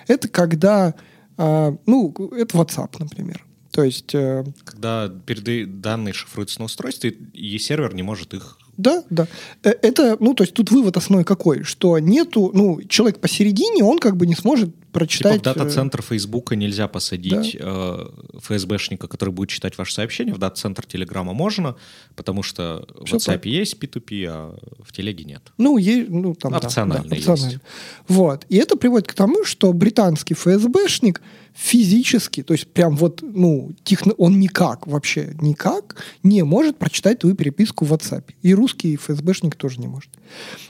Это 0.07 0.29
когда, 0.29 0.95
а, 1.37 1.77
ну, 1.87 2.13
это 2.33 2.57
WhatsApp, 2.59 2.97
например. 2.99 3.45
То 3.71 3.85
есть, 3.85 4.15
э, 4.15 4.45
Когда 4.65 5.07
переда- 5.07 5.67
данные 5.67 6.13
шифруются 6.15 6.59
на 6.61 6.65
устройстве, 6.65 7.11
и 7.11 7.59
сервер 7.59 7.95
не 7.95 8.03
может 8.03 8.35
их... 8.35 8.59
да, 8.79 9.05
да. 9.11 9.27
Э, 9.65 9.75
Это, 9.83 10.17
ну, 10.21 10.35
то 10.35 10.45
есть 10.45 10.55
тут 10.55 10.71
вывод 10.71 10.97
основной 10.97 11.25
какой? 11.25 11.65
Что 11.65 11.99
нету, 11.99 12.51
ну, 12.55 12.81
человек 12.89 13.21
посередине, 13.21 13.85
он 13.85 13.99
как 13.99 14.17
бы 14.17 14.27
не 14.27 14.35
сможет 14.35 14.71
Типа 14.89 15.01
прочитать... 15.01 15.41
в 15.41 15.43
дата-центр 15.43 16.01
Фейсбука 16.03 16.57
нельзя 16.57 16.89
посадить 16.89 17.57
э, 17.59 18.07
ФСБшника, 18.39 19.07
который 19.07 19.31
будет 19.31 19.51
читать 19.51 19.77
ваши 19.77 19.93
сообщения. 19.93 20.33
В 20.33 20.39
дата-центр 20.39 20.87
Телеграма 20.87 21.35
можно, 21.35 21.77
потому 22.17 22.43
что 22.43 22.87
в 22.95 23.05
Всё 23.05 23.17
WhatsApp 23.17 23.47
есть 23.49 23.77
P2P, 23.83 24.27
а 24.29 24.59
в 24.83 24.93
Телеге 24.93 25.25
нет. 25.25 25.43
Ну, 25.59 25.77
есть, 25.77 26.09
ну, 26.09 26.35
там, 26.35 26.53
да, 26.53 26.59
Опционально 26.59 27.09
да, 27.09 27.17
есть. 27.17 27.29
опционально. 27.29 27.61
Вот. 28.09 28.47
И 28.49 28.57
это 28.57 28.77
приводит 28.77 29.09
к 29.09 29.15
тому, 29.15 29.45
что 29.45 29.73
британский 29.73 30.35
ФСБшник 30.35 31.21
физически, 31.59 32.45
то 32.45 32.55
есть 32.55 32.69
прям 32.69 32.97
вот, 32.97 33.21
ну, 33.21 33.73
техно, 33.83 34.13
он 34.13 34.39
никак, 34.39 34.87
вообще 34.87 35.35
никак 35.41 35.97
не 36.23 36.45
может 36.45 36.79
прочитать 36.79 37.19
твою 37.19 37.35
переписку 37.35 37.85
в 37.85 37.93
WhatsApp. 37.93 38.25
И 38.43 38.55
русский 38.55 38.97
ФСБшник 38.97 39.57
тоже 39.57 39.81
не 39.81 39.89
может. 39.89 40.09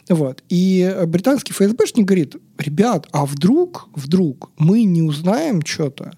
Вот. 0.08 0.42
И 0.48 0.96
британский 1.06 1.52
ФСБшник 1.52 2.06
говорит, 2.06 2.36
ребят, 2.56 3.06
а 3.12 3.26
вдруг, 3.26 3.90
вдруг 3.94 4.50
мы 4.56 4.84
не 4.84 5.02
узнаем 5.02 5.60
что-то, 5.62 6.12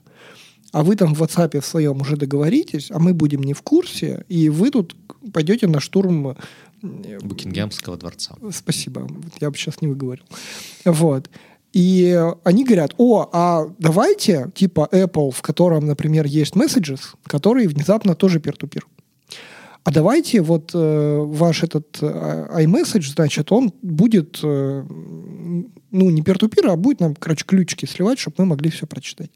а 0.71 0.85
вы 0.85 0.95
там 0.95 1.15
в 1.15 1.23
WhatsApp 1.23 1.61
в 1.61 1.67
своем 1.67 2.01
уже 2.01 2.17
договоритесь, 2.17 2.93
а 2.93 3.01
мы 3.01 3.13
будем 3.13 3.43
не 3.43 3.55
в 3.55 3.63
курсе, 3.63 4.25
и 4.29 4.49
вы 4.49 4.71
тут 4.71 4.95
пойдете 5.33 5.67
на 5.67 5.81
штурм 5.81 6.37
э, 6.83 7.19
Букингемского 7.23 7.97
дворца. 7.97 8.37
Спасибо. 8.53 9.09
Я 9.41 9.51
бы 9.51 9.57
сейчас 9.57 9.81
не 9.81 9.89
выговорил. 9.89 10.25
Вот. 10.85 11.29
И 11.73 12.21
они 12.43 12.65
говорят, 12.65 12.95
о, 12.99 13.29
а 13.33 13.67
давайте, 13.79 14.51
типа 14.55 14.89
Apple, 14.91 15.31
в 15.31 15.41
котором, 15.41 15.87
например, 15.87 16.27
есть 16.27 16.55
Messages, 16.55 17.01
который 17.25 17.67
внезапно 17.69 18.15
тоже 18.15 18.41
peer-to-peer. 18.41 18.83
А 19.85 19.93
давайте 19.93 20.43
вот 20.43 20.73
э, 20.75 21.19
ваш 21.19 21.63
этот 21.63 21.99
э, 22.03 22.49
iMessage, 22.65 23.13
значит, 23.15 23.51
он 23.51 23.73
будет, 23.83 24.41
э, 24.43 24.85
ну, 24.89 26.11
не 26.11 26.23
peer-to-peer, 26.23 26.71
а 26.71 26.77
будет 26.77 27.01
нам, 27.01 27.15
короче, 27.15 27.45
ключики 27.47 27.87
сливать, 27.87 28.19
чтобы 28.19 28.37
мы 28.39 28.47
могли 28.47 28.71
все 28.71 28.87
прочитать. 28.87 29.31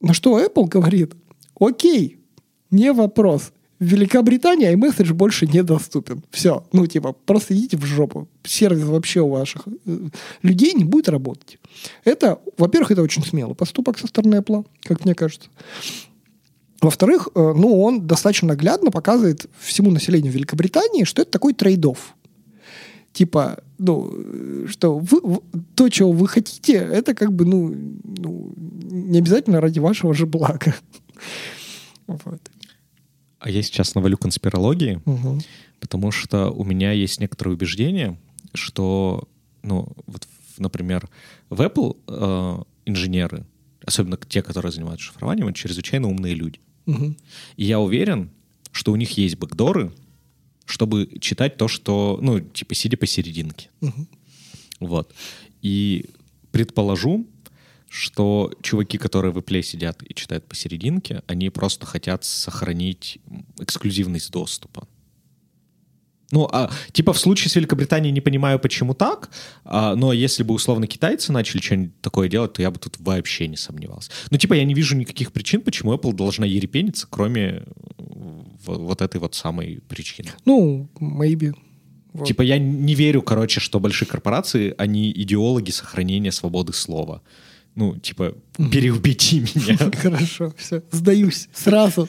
На 0.00 0.14
что 0.14 0.38
Apple 0.38 0.68
говорит, 0.68 1.14
окей, 1.58 2.18
не 2.70 2.92
вопрос. 2.92 3.52
В 3.80 3.84
Великобритании 3.84 4.72
iMessage 4.72 5.12
больше 5.12 5.46
недоступен. 5.46 6.22
Все. 6.30 6.64
Ну, 6.72 6.86
типа, 6.86 7.12
просто 7.12 7.54
идите 7.54 7.76
в 7.76 7.84
жопу. 7.84 8.28
Сервис 8.44 8.84
вообще 8.84 9.20
у 9.20 9.28
ваших 9.28 9.66
э, 9.66 9.98
людей 10.42 10.74
не 10.74 10.84
будет 10.84 11.08
работать. 11.08 11.58
Это, 12.04 12.38
во-первых, 12.56 12.92
это 12.92 13.02
очень 13.02 13.24
смелый 13.24 13.56
поступок 13.56 13.98
со 13.98 14.06
стороны 14.06 14.36
Apple, 14.36 14.64
как 14.82 15.04
мне 15.04 15.14
кажется. 15.14 15.48
Во-вторых, 16.80 17.28
э, 17.34 17.52
ну, 17.56 17.82
он 17.82 18.06
достаточно 18.06 18.48
наглядно 18.48 18.92
показывает 18.92 19.46
всему 19.58 19.90
населению 19.90 20.32
Великобритании, 20.32 21.04
что 21.04 21.22
это 21.22 21.32
такой 21.32 21.52
трейдов. 21.52 22.14
Типа, 23.12 23.58
ну, 23.78 24.12
э, 24.14 24.66
что 24.68 24.98
вы, 24.98 25.40
то, 25.74 25.88
чего 25.88 26.12
вы 26.12 26.28
хотите, 26.28 26.74
это 26.74 27.14
как 27.14 27.32
бы, 27.32 27.44
ну, 27.44 27.74
ну, 28.04 28.52
не 28.56 29.18
обязательно 29.18 29.60
ради 29.60 29.80
вашего 29.80 30.14
же 30.14 30.26
блага. 30.26 30.74
Вот. 32.06 32.38
А 33.44 33.50
я 33.50 33.62
сейчас 33.62 33.94
навалю 33.94 34.16
конспирологии, 34.16 35.02
Мгм. 35.04 35.42
потому 35.78 36.10
что 36.10 36.50
у 36.50 36.64
меня 36.64 36.92
есть 36.92 37.20
некоторые 37.20 37.52
убеждения, 37.54 38.18
что, 38.54 39.28
ну, 39.62 39.86
вот, 40.06 40.26
например, 40.56 41.10
в 41.50 41.60
Apple 41.60 41.96
э, 42.08 42.62
инженеры, 42.86 43.44
особенно 43.84 44.16
те, 44.16 44.40
которые 44.40 44.72
занимаются 44.72 45.04
шифрованием, 45.08 45.48
это 45.48 45.58
чрезвычайно 45.58 46.08
умные 46.08 46.34
люди. 46.34 46.58
Мгм. 46.86 47.16
И 47.58 47.64
я 47.66 47.80
уверен, 47.80 48.30
что 48.72 48.92
у 48.92 48.96
них 48.96 49.10
есть 49.18 49.36
бэкдоры, 49.36 49.92
чтобы 50.64 51.10
читать 51.20 51.58
то, 51.58 51.68
что, 51.68 52.18
ну, 52.22 52.40
типа, 52.40 52.74
сидя 52.74 52.96
посерединке. 52.96 53.68
Мгм. 53.82 54.08
Вот. 54.80 55.12
И 55.60 56.06
предположу, 56.50 57.26
что 57.88 58.52
чуваки, 58.62 58.98
которые 58.98 59.32
в 59.32 59.38
Apple 59.38 59.62
сидят 59.62 60.02
и 60.02 60.14
читают 60.14 60.46
посерединке, 60.46 61.22
они 61.26 61.50
просто 61.50 61.86
хотят 61.86 62.24
сохранить 62.24 63.18
эксклюзивность 63.58 64.30
доступа. 64.30 64.88
Ну, 66.34 66.48
а 66.50 66.70
типа 66.92 67.12
в 67.12 67.18
случае 67.18 67.50
с 67.50 67.56
Великобританией 67.56 68.12
не 68.12 68.20
понимаю, 68.20 68.58
почему 68.58 68.94
так, 68.94 69.30
а, 69.64 69.94
но 69.94 70.12
если 70.12 70.42
бы 70.42 70.54
условно 70.54 70.88
китайцы 70.88 71.32
начали 71.32 71.60
что-нибудь 71.60 72.00
такое 72.00 72.28
делать, 72.28 72.54
то 72.54 72.62
я 72.62 72.72
бы 72.72 72.78
тут 72.78 72.96
вообще 72.98 73.46
не 73.46 73.56
сомневался. 73.56 74.10
Ну, 74.30 74.38
типа, 74.38 74.54
я 74.54 74.64
не 74.64 74.74
вижу 74.74 74.96
никаких 74.96 75.30
причин, 75.32 75.60
почему 75.60 75.94
Apple 75.94 76.12
должна 76.12 76.44
ерепениться, 76.44 77.06
кроме 77.08 77.42
э, 77.42 77.62
вот 78.66 79.00
этой 79.00 79.20
вот 79.20 79.36
самой 79.36 79.80
причины. 79.88 80.30
Ну, 80.44 80.88
maybe. 80.98 81.54
Вот. 82.14 82.26
Типа 82.26 82.42
я 82.42 82.58
не 82.58 82.94
верю, 82.94 83.22
короче, 83.22 83.60
что 83.60 83.80
большие 83.80 84.08
корпорации, 84.08 84.74
они 84.78 85.10
идеологи 85.10 85.70
сохранения 85.70 86.32
свободы 86.32 86.72
слова. 86.72 87.22
Ну, 87.74 87.98
типа, 87.98 88.34
переубеди 88.70 89.40
меня. 89.40 89.90
Хорошо, 90.02 90.52
все, 90.56 90.82
сдаюсь, 90.92 91.48
сразу 91.52 92.08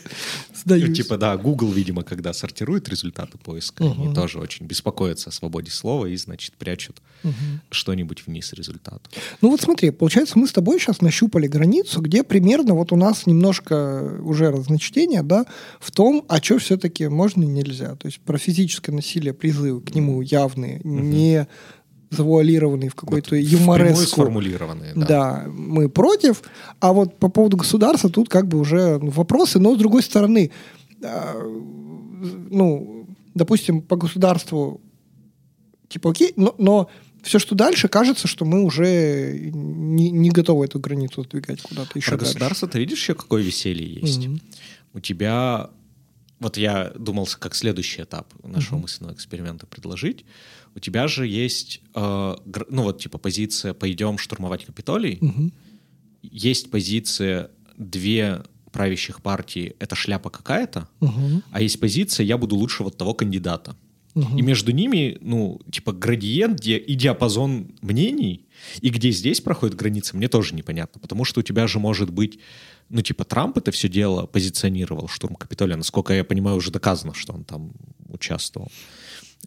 сдаюсь. 0.53 0.89
Ну, 0.89 0.93
типа, 0.93 1.17
да, 1.17 1.37
Google, 1.37 1.71
видимо, 1.71 2.03
когда 2.03 2.33
сортирует 2.33 2.87
результаты 2.89 3.37
поиска, 3.37 3.83
они 3.83 4.13
тоже 4.13 4.39
очень 4.39 4.65
беспокоятся 4.65 5.29
о 5.29 5.31
свободе 5.31 5.71
слова 5.71 6.05
и, 6.05 6.15
значит, 6.17 6.53
прячут 6.53 7.01
что-нибудь 7.71 8.25
вниз 8.27 8.53
результата. 8.53 9.01
Ну 9.41 9.49
вот 9.49 9.61
смотри, 9.61 9.89
получается, 9.89 10.37
мы 10.37 10.47
с 10.47 10.51
тобой 10.51 10.79
сейчас 10.79 11.01
нащупали 11.01 11.47
границу, 11.47 12.01
где 12.01 12.23
примерно 12.23 12.75
вот 12.75 12.91
у 12.91 12.95
нас 12.95 13.25
немножко 13.25 14.19
уже 14.21 14.51
разночтение, 14.51 15.23
да, 15.23 15.45
в 15.79 15.91
том, 15.91 16.23
а 16.27 16.41
что 16.41 16.59
все-таки 16.59 17.07
можно 17.07 17.43
и 17.43 17.47
нельзя. 17.47 17.95
То 17.95 18.07
есть 18.07 18.19
про 18.19 18.37
физическое 18.37 18.91
насилие, 18.91 19.33
призывы 19.33 19.81
к 19.81 19.95
нему 19.95 20.21
явные, 20.21 20.81
не 20.83 21.47
завуалированные 22.09 22.89
в 22.89 22.95
какой-то 22.95 23.31
вот 23.31 23.41
юмореску. 23.41 24.05
сформулированные, 24.05 24.93
да. 24.95 25.05
Да, 25.05 25.45
мы 25.47 25.89
против. 25.89 26.43
А 26.79 26.93
вот 26.93 27.17
по 27.17 27.29
поводу 27.29 27.57
государства 27.57 28.09
тут 28.09 28.29
как 28.29 28.47
бы 28.47 28.59
уже 28.59 28.99
ну, 28.99 29.09
вопросы, 29.09 29.59
но 29.59 29.75
с 29.75 29.77
другой 29.77 30.03
стороны, 30.03 30.51
э, 31.01 31.33
ну, 32.49 33.07
допустим, 33.33 33.81
по 33.81 33.95
государству 33.95 34.81
типа 35.87 36.11
окей, 36.11 36.33
но, 36.35 36.55
но 36.57 36.89
все, 37.21 37.39
что 37.39 37.55
дальше, 37.55 37.87
кажется, 37.87 38.27
что 38.27 38.45
мы 38.45 38.63
уже 38.63 39.49
не, 39.53 40.11
не 40.11 40.29
готовы 40.29 40.65
эту 40.65 40.79
границу 40.79 41.23
сдвигать 41.23 41.61
куда-то 41.61 41.97
еще 41.97 42.11
Про 42.11 42.17
государство 42.17 42.67
ты 42.67 42.79
видишь 42.79 42.99
еще 42.99 43.15
какое 43.15 43.41
веселье 43.41 44.01
есть? 44.01 44.21
Mm-hmm. 44.21 44.41
У 44.93 44.99
тебя... 44.99 45.69
Вот 46.39 46.57
я 46.57 46.91
думал, 46.99 47.27
как 47.39 47.55
следующий 47.55 48.03
этап 48.03 48.27
нашего 48.43 48.77
mm-hmm. 48.77 48.81
мысленного 48.81 49.13
эксперимента 49.13 49.65
предложить 49.65 50.25
у 50.75 50.79
тебя 50.79 51.07
же 51.07 51.25
есть, 51.25 51.81
э, 51.95 52.35
ну 52.69 52.83
вот 52.83 53.01
типа 53.01 53.17
позиция 53.17 53.73
«пойдем 53.73 54.17
штурмовать 54.17 54.65
Капитолий», 54.65 55.17
угу. 55.21 55.51
есть 56.21 56.69
позиция 56.69 57.49
«две 57.77 58.43
правящих 58.71 59.21
партии— 59.21 59.75
это 59.79 59.95
шляпа 59.95 60.29
какая-то», 60.29 60.89
угу. 60.99 61.41
а 61.51 61.61
есть 61.61 61.79
позиция 61.79 62.25
«я 62.25 62.37
буду 62.37 62.55
лучше 62.57 62.83
вот 62.83 62.97
того 62.97 63.13
кандидата». 63.13 63.75
Угу. 64.15 64.37
И 64.37 64.41
между 64.41 64.71
ними, 64.71 65.17
ну, 65.21 65.59
типа 65.69 65.91
градиент 65.91 66.59
где, 66.59 66.77
и 66.77 66.95
диапазон 66.95 67.75
мнений, 67.81 68.47
и 68.79 68.89
где 68.89 69.11
здесь 69.11 69.41
проходит 69.41 69.75
граница, 69.75 70.15
мне 70.15 70.29
тоже 70.29 70.55
непонятно, 70.55 71.01
потому 71.01 71.25
что 71.25 71.41
у 71.41 71.43
тебя 71.43 71.67
же 71.67 71.79
может 71.79 72.11
быть, 72.11 72.39
ну, 72.89 73.01
типа 73.01 73.25
Трамп 73.25 73.57
это 73.57 73.71
все 73.71 73.89
дело 73.89 74.25
позиционировал, 74.25 75.09
штурм 75.09 75.35
Капитолия, 75.35 75.75
насколько 75.75 76.13
я 76.13 76.23
понимаю, 76.23 76.57
уже 76.57 76.71
доказано, 76.71 77.13
что 77.13 77.33
он 77.33 77.43
там 77.43 77.73
участвовал 78.07 78.71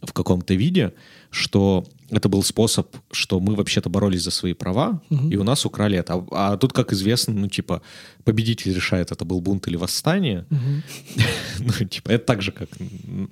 в 0.01 0.13
каком-то 0.13 0.53
виде, 0.53 0.93
что 1.29 1.85
это 2.09 2.29
был 2.29 2.43
способ, 2.43 2.95
что 3.11 3.39
мы 3.39 3.55
вообще-то 3.55 3.89
боролись 3.89 4.23
за 4.23 4.31
свои 4.31 4.53
права, 4.53 5.01
угу. 5.09 5.29
и 5.29 5.35
у 5.35 5.43
нас 5.43 5.65
украли 5.65 5.97
это. 5.97 6.13
А, 6.31 6.53
а 6.53 6.57
тут, 6.57 6.73
как 6.73 6.93
известно, 6.93 7.33
ну, 7.33 7.47
типа, 7.47 7.81
победитель 8.23 8.73
решает, 8.73 9.11
это 9.11 9.25
был 9.25 9.41
бунт 9.41 9.67
или 9.67 9.77
восстание. 9.77 10.45
Угу. 10.49 11.19
ну, 11.79 11.85
типа, 11.85 12.11
это 12.11 12.25
так 12.25 12.41
же, 12.41 12.51
как 12.51 12.69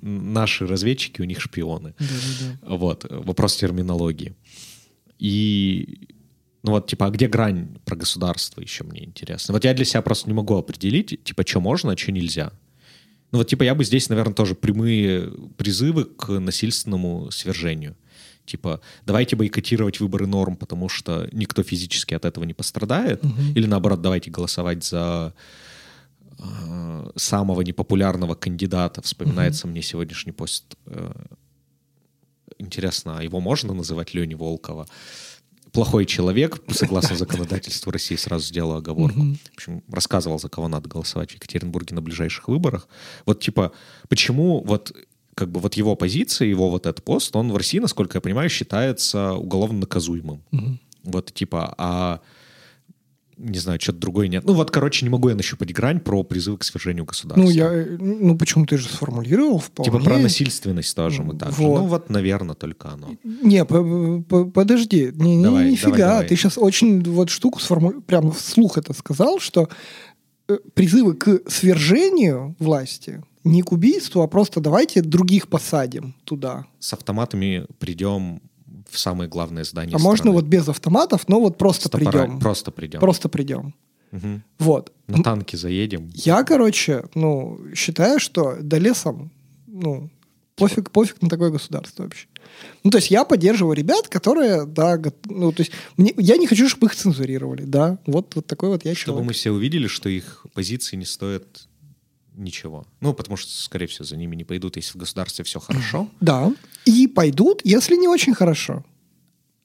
наши 0.02 0.66
разведчики, 0.66 1.22
у 1.22 1.24
них 1.24 1.40
шпионы. 1.40 1.94
Да-да-да. 1.98 2.76
Вот, 2.76 3.06
вопрос 3.10 3.56
терминологии. 3.56 4.34
И 5.18 6.08
ну 6.62 6.72
вот, 6.72 6.86
типа, 6.86 7.06
а 7.06 7.10
где 7.10 7.28
грань 7.28 7.78
про 7.84 7.96
государство 7.96 8.60
еще 8.60 8.84
мне 8.84 9.04
интересно? 9.04 9.54
Вот 9.54 9.64
я 9.64 9.74
для 9.74 9.84
себя 9.84 10.02
просто 10.02 10.28
не 10.28 10.34
могу 10.34 10.56
определить, 10.56 11.22
типа, 11.24 11.44
что 11.46 11.60
можно, 11.60 11.92
а 11.92 11.96
что 11.96 12.12
нельзя. 12.12 12.52
Ну 13.30 13.38
вот, 13.38 13.48
типа, 13.48 13.62
я 13.62 13.74
бы 13.74 13.84
здесь, 13.84 14.08
наверное, 14.08 14.34
тоже 14.34 14.54
прямые 14.54 15.30
призывы 15.56 16.04
к 16.04 16.28
насильственному 16.38 17.30
свержению. 17.30 17.96
Типа, 18.46 18.80
давайте 19.04 19.36
бойкотировать 19.36 20.00
выборы 20.00 20.26
норм, 20.26 20.56
потому 20.56 20.88
что 20.88 21.28
никто 21.32 21.62
физически 21.62 22.14
от 22.14 22.24
этого 22.24 22.44
не 22.44 22.54
пострадает. 22.54 23.22
Угу. 23.22 23.42
Или 23.54 23.66
наоборот, 23.66 24.00
давайте 24.00 24.30
голосовать 24.30 24.82
за 24.82 25.34
э, 26.38 27.10
самого 27.16 27.60
непопулярного 27.60 28.34
кандидата. 28.34 29.02
Вспоминается 29.02 29.66
угу. 29.66 29.72
мне 29.72 29.82
сегодняшний 29.82 30.32
пост. 30.32 30.64
Э, 30.86 31.12
интересно, 32.58 33.18
а 33.18 33.22
его 33.22 33.40
можно 33.40 33.74
называть 33.74 34.14
Лени 34.14 34.34
Волкова? 34.34 34.86
Плохой 35.72 36.06
человек, 36.06 36.60
согласно 36.70 37.16
законодательству 37.16 37.90
России, 37.90 38.16
сразу 38.16 38.46
сделал 38.46 38.74
оговорку. 38.74 39.20
В 39.20 39.56
общем, 39.56 39.82
рассказывал, 39.90 40.38
за 40.38 40.48
кого 40.48 40.68
надо 40.68 40.88
голосовать 40.88 41.30
в 41.32 41.34
Екатеринбурге 41.34 41.94
на 41.94 42.02
ближайших 42.02 42.48
выборах. 42.48 42.88
Вот 43.26 43.40
типа, 43.40 43.72
почему 44.08 44.62
вот 44.64 44.92
как 45.34 45.50
бы 45.52 45.60
вот 45.60 45.74
его 45.74 45.94
позиция, 45.94 46.48
его 46.48 46.68
вот 46.68 46.86
этот 46.86 47.04
пост, 47.04 47.34
он 47.36 47.52
в 47.52 47.56
России, 47.56 47.78
насколько 47.78 48.16
я 48.16 48.20
понимаю, 48.20 48.48
считается 48.50 49.34
уголовно 49.34 49.80
наказуемым. 49.80 50.42
Вот 51.04 51.32
типа, 51.32 51.74
а 51.78 52.20
не 53.38 53.58
знаю, 53.58 53.80
что-то 53.80 53.98
другое 53.98 54.28
нет. 54.28 54.44
Ну 54.44 54.52
вот, 54.52 54.70
короче, 54.70 55.04
не 55.06 55.10
могу 55.10 55.28
я 55.28 55.34
нащупать 55.34 55.72
грань 55.72 56.00
про 56.00 56.22
призывы 56.22 56.58
к 56.58 56.64
свержению 56.64 57.04
государства. 57.04 57.42
Ну, 57.42 57.50
я, 57.50 57.70
ну 57.98 58.36
почему 58.36 58.66
ты 58.66 58.76
же 58.76 58.88
сформулировал 58.88 59.58
вполне. 59.58 59.90
Типа 59.90 60.04
про 60.04 60.18
насильственность 60.18 60.94
тоже 60.94 61.22
мы 61.22 61.36
так 61.36 61.50
вот. 61.50 61.56
же. 61.56 61.62
Ну 61.62 61.86
вот, 61.86 62.10
наверное, 62.10 62.54
только 62.54 62.90
оно. 62.90 63.10
Не, 63.22 63.64
подожди, 63.64 65.10
не, 65.14 65.42
давай, 65.42 65.70
нифига, 65.70 65.90
давай, 65.90 65.98
давай. 65.98 66.28
ты 66.28 66.36
сейчас 66.36 66.58
очень 66.58 67.02
вот 67.04 67.30
штуку 67.30 67.60
сформулировал, 67.60 68.02
прямо 68.02 68.32
вслух 68.32 68.76
это 68.78 68.92
сказал, 68.92 69.38
что 69.38 69.68
э, 70.48 70.58
призывы 70.74 71.14
к 71.14 71.42
свержению 71.48 72.56
власти 72.58 73.22
не 73.44 73.62
к 73.62 73.72
убийству, 73.72 74.22
а 74.22 74.28
просто 74.28 74.60
давайте 74.60 75.00
других 75.02 75.48
посадим 75.48 76.14
туда. 76.24 76.66
С 76.78 76.92
автоматами 76.92 77.66
придем 77.78 78.42
в 78.90 78.98
самое 78.98 79.28
главное 79.28 79.64
здание. 79.64 79.96
А 79.96 79.98
страны. 79.98 80.10
можно 80.10 80.30
вот 80.32 80.44
без 80.44 80.68
автоматов, 80.68 81.28
но 81.28 81.40
вот 81.40 81.58
просто 81.58 81.88
Стопора... 81.88 82.10
придем. 82.10 82.40
Просто 82.40 82.70
придем. 82.70 83.00
Просто 83.00 83.28
придем. 83.28 83.74
Угу. 84.12 84.40
Вот. 84.58 84.92
На 85.06 85.22
танке 85.22 85.56
заедем. 85.56 86.10
Я, 86.14 86.42
короче, 86.44 87.04
ну, 87.14 87.58
считаю, 87.74 88.18
что 88.18 88.56
до 88.60 88.78
лесом, 88.78 89.30
ну, 89.66 90.10
пофиг, 90.56 90.90
пофиг 90.90 91.20
на 91.22 91.28
такое 91.28 91.50
государство 91.50 92.04
вообще. 92.04 92.26
Ну, 92.82 92.90
то 92.90 92.98
есть 92.98 93.10
я 93.10 93.24
поддерживаю 93.24 93.76
ребят, 93.76 94.08
которые, 94.08 94.64
да, 94.64 95.00
ну, 95.26 95.52
то 95.52 95.60
есть 95.60 95.72
мне, 95.96 96.12
я 96.16 96.36
не 96.36 96.46
хочу, 96.46 96.68
чтобы 96.68 96.86
их 96.86 96.94
цензурировали, 96.94 97.62
да, 97.62 97.98
вот, 98.06 98.34
вот 98.34 98.46
такой 98.46 98.70
вот 98.70 98.84
я 98.84 98.94
Чтобы 98.94 99.16
человек. 99.16 99.26
мы 99.28 99.32
все 99.34 99.50
увидели, 99.50 99.86
что 99.86 100.08
их 100.08 100.46
позиции 100.54 100.96
не 100.96 101.04
стоят 101.04 101.67
ничего. 102.38 102.86
Ну, 103.00 103.14
потому 103.14 103.36
что, 103.36 103.50
скорее 103.50 103.86
всего, 103.86 104.04
за 104.04 104.16
ними 104.16 104.36
не 104.36 104.44
пойдут, 104.44 104.76
если 104.76 104.92
в 104.92 104.96
государстве 104.96 105.44
все 105.44 105.60
хорошо. 105.60 106.08
Да. 106.20 106.52
И 106.84 107.06
пойдут, 107.06 107.60
если 107.64 107.96
не 107.96 108.08
очень 108.08 108.34
хорошо. 108.34 108.84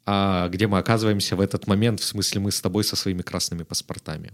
А 0.05 0.49
где 0.49 0.67
мы 0.67 0.77
оказываемся 0.77 1.35
в 1.35 1.41
этот 1.41 1.67
момент, 1.67 1.99
в 1.99 2.03
смысле 2.03 2.41
мы 2.41 2.51
с 2.51 2.61
тобой 2.61 2.83
со 2.83 2.95
своими 2.95 3.21
красными 3.21 3.63
паспортами? 3.63 4.33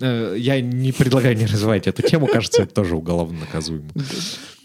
Э, 0.00 0.34
я 0.36 0.60
не 0.60 0.92
предлагаю 0.92 1.36
не 1.36 1.46
развивать 1.46 1.86
эту 1.86 2.02
тему, 2.02 2.26
кажется, 2.26 2.62
это 2.62 2.74
тоже 2.74 2.96
уголовно 2.96 3.40
наказуемо. 3.40 3.88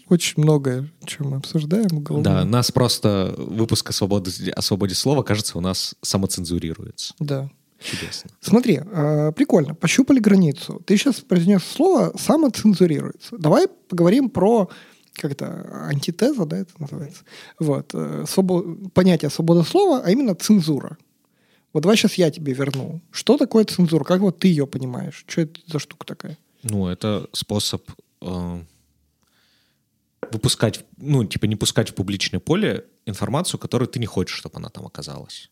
Очень 0.08 0.42
многое, 0.42 0.90
чем 1.06 1.30
мы 1.30 1.36
обсуждаем. 1.36 1.98
Уголовно. 1.98 2.24
Да, 2.24 2.44
нас 2.44 2.72
просто 2.72 3.32
выпуск 3.38 3.90
о 3.90 3.92
свободе, 3.92 4.50
о 4.50 4.60
свободе 4.60 4.94
слова, 4.96 5.22
кажется, 5.22 5.56
у 5.56 5.60
нас 5.60 5.94
самоцензурируется. 6.02 7.14
Да. 7.20 7.48
Чудесно. 7.80 8.30
Смотри, 8.40 8.80
э, 8.84 9.32
прикольно, 9.32 9.74
пощупали 9.74 10.18
границу. 10.18 10.82
Ты 10.86 10.96
сейчас 10.96 11.20
произнес 11.20 11.64
слово 11.64 12.12
«самоцензурируется». 12.16 13.36
Давай 13.38 13.68
поговорим 13.88 14.28
про 14.28 14.68
как 15.14 15.32
это, 15.32 15.86
антитеза, 15.88 16.46
да, 16.46 16.58
это 16.58 16.72
называется. 16.78 17.24
Вот. 17.58 17.90
Э, 17.94 18.24
свобод... 18.28 18.92
Понятие 18.94 19.30
свобода 19.30 19.62
слова, 19.62 20.02
а 20.04 20.10
именно 20.10 20.34
цензура. 20.34 20.96
Вот 21.72 21.82
давай 21.82 21.96
сейчас 21.96 22.14
я 22.14 22.30
тебе 22.30 22.52
верну. 22.52 23.00
Что 23.10 23.36
такое 23.36 23.64
цензура? 23.64 24.04
Как 24.04 24.20
вот 24.20 24.38
ты 24.38 24.48
ее 24.48 24.66
понимаешь? 24.66 25.24
Что 25.26 25.42
это 25.42 25.60
за 25.66 25.78
штука 25.78 26.06
такая? 26.06 26.38
Ну, 26.62 26.88
это 26.88 27.28
способ 27.32 27.82
э, 28.22 28.62
выпускать, 30.32 30.84
ну, 30.96 31.24
типа 31.24 31.46
не 31.46 31.56
пускать 31.56 31.90
в 31.90 31.94
публичное 31.94 32.40
поле 32.40 32.86
информацию, 33.06 33.60
которую 33.60 33.88
ты 33.88 33.98
не 33.98 34.06
хочешь, 34.06 34.36
чтобы 34.36 34.56
она 34.56 34.68
там 34.68 34.86
оказалась. 34.86 35.49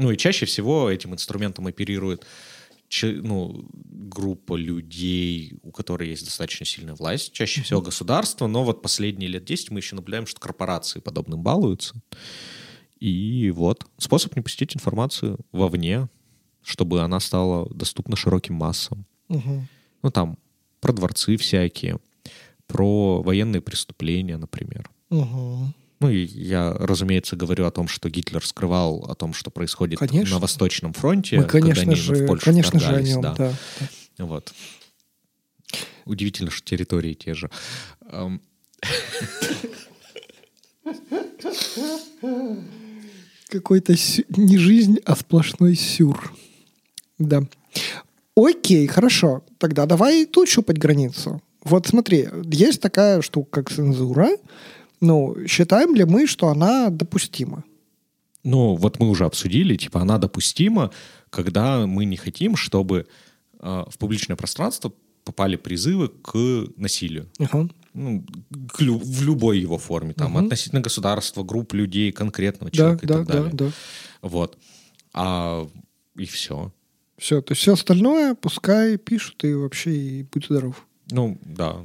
Ну 0.00 0.10
и 0.10 0.16
чаще 0.16 0.46
всего 0.46 0.88
этим 0.88 1.12
инструментом 1.12 1.66
оперирует 1.66 2.24
ну, 3.02 3.68
группа 3.72 4.56
людей, 4.56 5.58
у 5.62 5.70
которой 5.70 6.08
есть 6.08 6.24
достаточно 6.24 6.64
сильная 6.64 6.94
власть, 6.94 7.32
чаще 7.32 7.60
всего 7.62 7.82
государство, 7.82 8.46
но 8.46 8.64
вот 8.64 8.80
последние 8.80 9.28
лет 9.28 9.44
10 9.44 9.70
мы 9.70 9.80
еще 9.80 9.94
наблюдаем, 9.94 10.26
что 10.26 10.40
корпорации 10.40 11.00
подобным 11.00 11.42
балуются. 11.42 11.94
И 12.98 13.52
вот 13.54 13.86
способ 13.98 14.34
не 14.36 14.42
пустить 14.42 14.74
информацию 14.74 15.38
вовне, 15.52 16.08
чтобы 16.62 17.02
она 17.02 17.20
стала 17.20 17.68
доступна 17.68 18.16
широким 18.16 18.54
массам. 18.54 19.04
Угу. 19.28 19.66
Ну 20.02 20.10
там 20.10 20.38
про 20.80 20.94
дворцы 20.94 21.36
всякие, 21.36 21.98
про 22.66 23.22
военные 23.22 23.60
преступления, 23.60 24.38
например. 24.38 24.90
Угу. 25.10 25.74
Ну 26.00 26.08
и 26.08 26.24
я, 26.24 26.72
разумеется, 26.72 27.36
говорю 27.36 27.66
о 27.66 27.70
том, 27.70 27.86
что 27.86 28.08
Гитлер 28.08 28.44
скрывал 28.44 29.04
о 29.08 29.14
том, 29.14 29.34
что 29.34 29.50
происходит 29.50 29.98
конечно. 29.98 30.36
на 30.36 30.40
Восточном 30.40 30.94
фронте. 30.94 31.36
Мы, 31.36 31.44
конечно 31.44 31.74
когда 31.74 31.92
они 31.92 32.00
же, 32.00 32.14
в 32.14 32.26
Польшу 32.26 32.44
конечно 32.44 32.80
же 32.80 32.96
о 32.96 33.02
нем, 33.02 33.20
да. 33.20 33.34
да. 33.34 33.52
Вот. 34.18 34.52
Удивительно, 36.06 36.50
что 36.50 36.64
территории 36.64 37.12
те 37.12 37.34
же. 37.34 37.50
Какой-то 43.48 43.96
сю... 43.96 44.24
не 44.30 44.56
жизнь, 44.56 44.98
а 45.04 45.14
сплошной 45.14 45.74
сюр. 45.74 46.32
Да. 47.18 47.42
Окей, 48.34 48.86
хорошо. 48.86 49.44
Тогда 49.58 49.84
давай 49.84 50.24
тут 50.24 50.48
щупать 50.48 50.78
границу. 50.78 51.42
Вот 51.62 51.86
смотри, 51.86 52.28
есть 52.44 52.80
такая 52.80 53.20
штука, 53.20 53.62
как 53.62 53.70
цензура. 53.70 54.30
Ну, 55.00 55.36
считаем 55.46 55.94
ли 55.94 56.04
мы, 56.04 56.26
что 56.26 56.48
она 56.48 56.90
допустима? 56.90 57.64
Ну, 58.44 58.74
вот 58.74 58.98
мы 59.00 59.08
уже 59.10 59.24
обсудили, 59.24 59.76
типа, 59.76 60.00
она 60.00 60.18
допустима, 60.18 60.90
когда 61.30 61.86
мы 61.86 62.04
не 62.04 62.16
хотим, 62.16 62.56
чтобы 62.56 63.06
э, 63.60 63.84
в 63.88 63.98
публичное 63.98 64.36
пространство 64.36 64.92
попали 65.24 65.56
призывы 65.56 66.08
к 66.08 66.38
насилию. 66.76 67.28
Ага. 67.38 67.68
Ну, 67.92 68.24
к 68.72 68.80
лю- 68.80 68.98
в 68.98 69.22
любой 69.22 69.58
его 69.60 69.76
форме, 69.78 70.14
там, 70.14 70.32
Мгм. 70.32 70.44
относительно 70.44 70.80
государства, 70.80 71.42
групп 71.42 71.74
людей, 71.74 72.12
конкретного 72.12 72.70
Да, 72.70 72.76
человека 72.76 73.04
и 73.04 73.08
да, 73.08 73.14
так 73.18 73.26
да, 73.26 73.32
далее. 73.34 73.52
да. 73.52 73.70
Вот. 74.22 74.58
А 75.12 75.66
и 76.16 76.24
все. 76.24 76.72
Все, 77.18 77.42
то 77.42 77.52
есть 77.52 77.60
все 77.60 77.74
остальное 77.74 78.34
пускай 78.34 78.96
пишут 78.96 79.44
и 79.44 79.52
вообще 79.52 79.92
и 79.94 80.22
будь 80.22 80.46
здоров. 80.46 80.86
Ну, 81.10 81.36
да. 81.44 81.76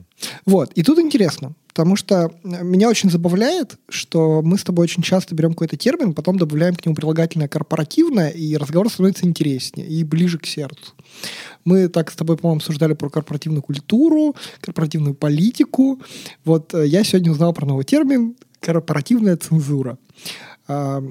Вот, 0.46 0.72
и 0.74 0.84
тут 0.84 1.00
интересно, 1.00 1.54
потому 1.76 1.98
что 1.98 2.32
э, 2.46 2.64
меня 2.64 2.88
очень 2.88 3.10
забавляет, 3.12 3.76
что 3.90 4.42
мы 4.42 4.58
с 4.58 4.64
тобой 4.64 4.86
очень 4.86 5.04
часто 5.04 5.36
берем 5.36 5.52
какой-то 5.52 5.76
термин, 5.76 6.14
потом 6.14 6.38
добавляем 6.38 6.74
к 6.74 6.86
нему 6.86 6.96
прилагательное 6.96 7.50
корпоративное, 7.50 8.30
и 8.30 8.56
разговор 8.56 8.90
становится 8.90 9.26
интереснее 9.26 9.86
и 9.86 10.06
ближе 10.06 10.40
к 10.40 10.46
сердцу. 10.46 10.94
Мы 11.66 11.90
так 11.90 12.12
с 12.12 12.16
тобой, 12.16 12.38
по-моему, 12.38 12.60
обсуждали 12.60 12.94
про 12.94 13.10
корпоративную 13.10 13.62
культуру, 13.62 14.38
корпоративную 14.62 15.16
политику. 15.16 16.02
Вот 16.46 16.74
э, 16.74 16.88
я 16.88 17.04
сегодня 17.04 17.32
узнал 17.32 17.52
про 17.52 17.66
новый 17.66 17.84
термин 17.84 18.36
корпоративная 18.62 19.36
цензура. 19.36 19.98
А, 20.68 21.04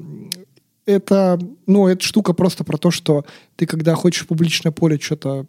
Это, 0.87 1.39
ну, 1.67 1.89
эта 1.89 2.03
штука 2.03 2.33
просто 2.33 2.65
про 2.65 2.79
то, 2.79 2.91
что 2.91 3.25
ты, 3.57 3.67
когда 3.67 3.95
хочешь 3.95 4.25
в 4.25 4.27
публичное 4.27 4.73
поле 4.73 4.99
что-то 4.99 5.47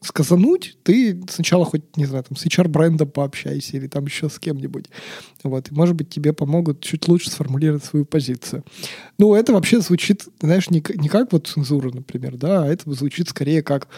сказануть, 0.00 0.78
ты 0.82 1.20
сначала 1.28 1.64
хоть, 1.64 1.96
не 1.96 2.06
знаю, 2.06 2.24
там, 2.24 2.36
с 2.36 2.46
HR-брендом 2.46 3.08
пообщайся 3.08 3.76
или 3.76 3.88
там 3.88 4.04
еще 4.04 4.28
с 4.28 4.38
кем-нибудь. 4.38 4.86
Вот. 5.42 5.70
И, 5.70 5.74
может 5.74 5.96
быть, 5.96 6.08
тебе 6.08 6.32
помогут 6.32 6.80
чуть 6.80 7.08
лучше 7.08 7.30
сформулировать 7.30 7.84
свою 7.84 8.04
позицию. 8.04 8.64
Ну, 9.18 9.34
это 9.34 9.52
вообще 9.52 9.80
звучит, 9.80 10.28
знаешь, 10.40 10.70
не, 10.70 10.84
не 10.94 11.08
как 11.08 11.32
вот 11.32 11.48
цензура, 11.48 11.90
например, 11.90 12.36
да, 12.36 12.62
а 12.62 12.66
это 12.66 12.92
звучит 12.92 13.28
скорее 13.28 13.62
как 13.62 13.88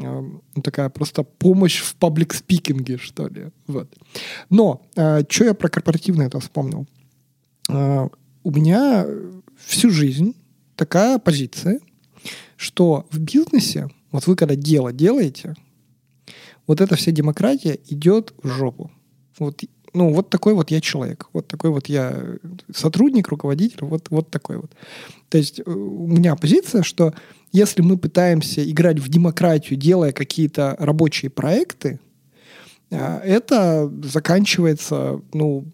э, 0.00 0.22
такая 0.62 0.88
просто 0.90 1.24
помощь 1.24 1.80
в 1.80 1.96
паблик-спикинге, 1.96 2.98
что 2.98 3.26
ли. 3.26 3.48
Вот. 3.66 3.92
Но, 4.48 4.82
что 4.94 5.44
я 5.44 5.54
про 5.54 5.68
корпоративное 5.68 6.28
это 6.28 6.38
вспомнил? 6.38 6.86
Э, 7.68 8.08
у 8.44 8.50
меня 8.50 9.06
всю 9.56 9.90
жизнь 9.90 10.34
такая 10.76 11.18
позиция, 11.18 11.80
что 12.56 13.06
в 13.10 13.18
бизнесе, 13.18 13.88
вот 14.12 14.26
вы 14.26 14.36
когда 14.36 14.54
дело 14.54 14.92
делаете, 14.92 15.54
вот 16.66 16.80
эта 16.80 16.94
вся 16.96 17.10
демократия 17.10 17.78
идет 17.88 18.32
в 18.42 18.48
жопу. 18.48 18.90
Вот, 19.38 19.62
ну, 19.94 20.12
вот 20.12 20.30
такой 20.30 20.54
вот 20.54 20.70
я 20.70 20.80
человек, 20.80 21.28
вот 21.32 21.48
такой 21.48 21.70
вот 21.70 21.88
я 21.88 22.36
сотрудник, 22.74 23.28
руководитель, 23.28 23.84
вот, 23.84 24.08
вот 24.10 24.30
такой 24.30 24.58
вот. 24.58 24.72
То 25.28 25.38
есть 25.38 25.60
э, 25.60 25.62
у 25.66 26.06
меня 26.06 26.36
позиция, 26.36 26.82
что 26.82 27.14
если 27.50 27.82
мы 27.82 27.98
пытаемся 27.98 28.68
играть 28.68 28.98
в 28.98 29.08
демократию, 29.08 29.78
делая 29.78 30.12
какие-то 30.12 30.76
рабочие 30.78 31.30
проекты, 31.30 32.00
а, 32.90 33.20
это 33.20 33.90
заканчивается, 34.04 35.20
ну, 35.32 35.66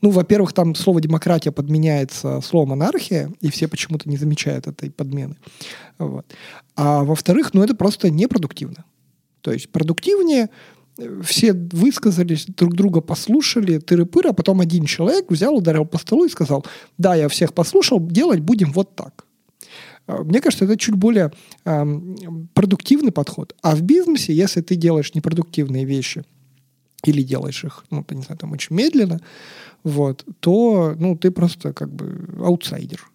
ну, 0.00 0.10
во-первых, 0.10 0.52
там 0.52 0.74
слово 0.74 1.00
демократия 1.00 1.52
подменяется 1.52 2.40
словом 2.40 2.72
анархия, 2.72 3.32
и 3.40 3.50
все 3.50 3.68
почему-то 3.68 4.08
не 4.08 4.16
замечают 4.16 4.66
этой 4.66 4.90
подмены. 4.90 5.36
Вот. 5.98 6.26
А 6.76 7.04
во-вторых, 7.04 7.54
ну, 7.54 7.62
это 7.62 7.74
просто 7.74 8.10
непродуктивно. 8.10 8.84
То 9.40 9.52
есть 9.52 9.70
продуктивнее 9.70 10.50
э, 10.98 11.20
все 11.22 11.52
высказались, 11.52 12.46
друг 12.46 12.74
друга 12.74 13.00
послушали, 13.00 13.78
тыры-пыры, 13.78 14.30
а 14.30 14.32
потом 14.32 14.60
один 14.60 14.86
человек 14.86 15.30
взял, 15.30 15.54
ударил 15.54 15.84
по 15.84 15.98
столу 15.98 16.24
и 16.24 16.30
сказал, 16.30 16.64
да, 16.98 17.14
я 17.14 17.28
всех 17.28 17.52
послушал, 17.52 18.00
делать 18.00 18.40
будем 18.40 18.72
вот 18.72 18.94
так. 18.94 19.26
А, 20.06 20.22
Мне 20.22 20.40
кажется, 20.40 20.64
это 20.64 20.76
чуть 20.76 20.94
более 20.94 21.32
эм, 21.64 22.48
продуктивный 22.54 23.12
подход. 23.12 23.54
А 23.62 23.74
в 23.74 23.82
бизнесе, 23.82 24.32
если 24.32 24.60
ты 24.60 24.76
делаешь 24.76 25.14
непродуктивные 25.14 25.84
вещи 25.84 26.24
или 27.04 27.22
делаешь 27.22 27.64
их, 27.64 27.84
ну, 27.90 28.04
ты 28.04 28.14
не 28.14 28.22
знаю, 28.22 28.38
там 28.38 28.52
очень 28.52 28.76
медленно, 28.76 29.20
вот, 29.84 30.24
то, 30.40 30.94
ну, 30.98 31.16
ты 31.16 31.30
просто 31.30 31.72
как 31.72 31.92
бы 31.92 32.28
аутсайдер. 32.44 33.08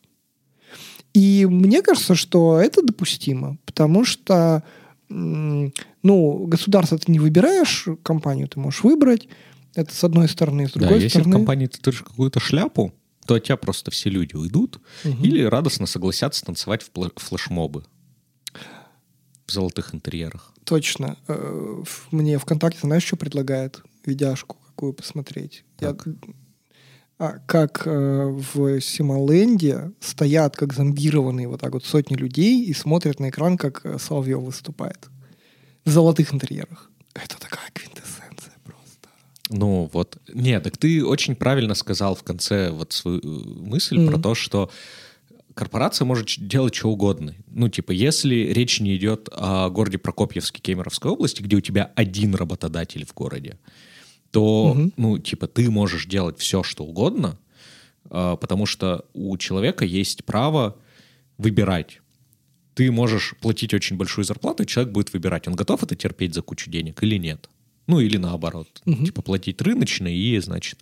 И 1.13 1.45
мне 1.49 1.81
кажется, 1.81 2.15
что 2.15 2.57
это 2.59 2.81
допустимо, 2.83 3.57
потому 3.65 4.05
что, 4.05 4.63
ну, 5.09 6.45
государство 6.47 6.97
ты 6.97 7.11
не 7.11 7.19
выбираешь, 7.19 7.87
компанию 8.03 8.47
ты 8.47 8.59
можешь 8.59 8.83
выбрать, 8.83 9.27
это 9.73 9.93
с 9.93 10.03
одной 10.03 10.27
стороны, 10.27 10.67
с 10.67 10.73
Да, 10.73 10.81
другой 10.81 10.97
если 10.97 11.07
в 11.07 11.21
стороны... 11.21 11.33
компании 11.37 11.67
ты 11.67 11.79
держишь 11.81 12.03
какую-то 12.03 12.39
шляпу, 12.39 12.93
то 13.25 13.35
от 13.35 13.43
тебя 13.43 13.57
просто 13.57 13.91
все 13.91 14.09
люди 14.09 14.35
уйдут 14.35 14.79
Мгм. 15.03 15.23
или 15.23 15.43
радостно 15.43 15.85
согласятся 15.85 16.45
танцевать 16.45 16.81
в 16.83 16.91
пла- 16.91 17.11
флешмобы 17.15 17.83
в 19.45 19.51
золотых 19.51 19.93
интерьерах. 19.95 20.53
Точно. 20.65 21.17
Э, 21.27 21.83
Мне 22.11 22.37
ВКонтакте, 22.37 22.79
знаешь, 22.81 23.03
что 23.05 23.15
предлагает? 23.15 23.81
Видяшку 24.05 24.57
какую 24.67 24.93
посмотреть. 24.93 25.63
Я- 25.79 25.93
Так. 25.93 26.07
а, 26.07 26.11
как 27.17 27.83
э, 27.85 28.25
в 28.53 28.79
Симоленде 28.79 29.91
стоят 29.99 30.55
как 30.55 30.73
зомбированные 30.73 31.47
вот 31.47 31.61
так 31.61 31.73
вот 31.73 31.83
сотни 31.83 32.15
людей 32.15 32.63
и 32.63 32.73
смотрят 32.73 33.19
на 33.19 33.29
экран, 33.29 33.57
как 33.57 33.81
э, 33.85 33.97
Соловьев 33.97 34.39
выступает. 34.41 35.09
В 35.83 35.89
золотых 35.89 36.33
интерьерах. 36.33 36.91
Это 37.15 37.39
такая 37.39 37.69
квинтэссенция 37.73 38.53
просто. 38.63 39.09
Ну 39.49 39.89
вот, 39.91 40.17
нет, 40.31 40.63
так 40.63 40.77
ты 40.77 41.03
очень 41.03 41.35
правильно 41.35 41.73
сказал 41.73 42.13
в 42.15 42.23
конце 42.23 42.69
вот 42.69 42.93
свою 42.93 43.19
э, 43.19 43.21
мысль 43.23 43.97
Мгм. 43.97 44.07
про 44.13 44.21
то, 44.21 44.35
что 44.35 44.69
корпорация 45.55 46.05
может 46.05 46.27
делать 46.37 46.75
что 46.75 46.89
угодно. 46.89 47.33
Ну, 47.47 47.67
типа, 47.67 47.91
если 47.91 48.35
речь 48.35 48.79
не 48.79 48.95
идет 48.95 49.27
о 49.31 49.69
городе 49.69 49.97
Прокопьевске 49.97 50.61
Кемеровской 50.61 51.09
области, 51.09 51.41
где 51.41 51.55
у 51.55 51.61
тебя 51.61 51.91
один 51.95 52.35
работодатель 52.35 53.07
в 53.07 53.13
городе, 53.15 53.57
то, 54.37 54.75
Мгм. 54.75 54.93
ну, 54.97 55.17
типа, 55.17 55.47
ты 55.47 55.67
можешь 55.71 56.05
делать 56.05 56.37
все, 56.37 56.61
что 56.61 56.83
угодно, 56.83 57.39
а, 58.11 58.35
потому 58.35 58.67
что 58.67 59.03
у 59.15 59.35
человека 59.37 59.83
есть 59.83 60.25
право 60.25 60.75
выбирать. 61.39 62.01
Ты 62.75 62.91
можешь 62.91 63.33
платить 63.41 63.73
очень 63.73 63.97
большую 63.97 64.25
зарплату, 64.25 64.61
и 64.61 64.67
человек 64.67 64.93
будет 64.93 65.11
выбирать, 65.11 65.47
он 65.47 65.55
готов 65.55 65.81
это 65.81 65.95
терпеть 65.95 66.35
за 66.35 66.43
кучу 66.43 66.69
денег 66.69 67.01
или 67.01 67.17
нет. 67.17 67.49
Ну, 67.87 67.99
или 67.99 68.17
наоборот. 68.17 68.67
Мгм. 68.85 69.05
Типа 69.05 69.23
платить 69.23 69.59
рыночно, 69.59 70.07
и, 70.07 70.37
значит, 70.37 70.81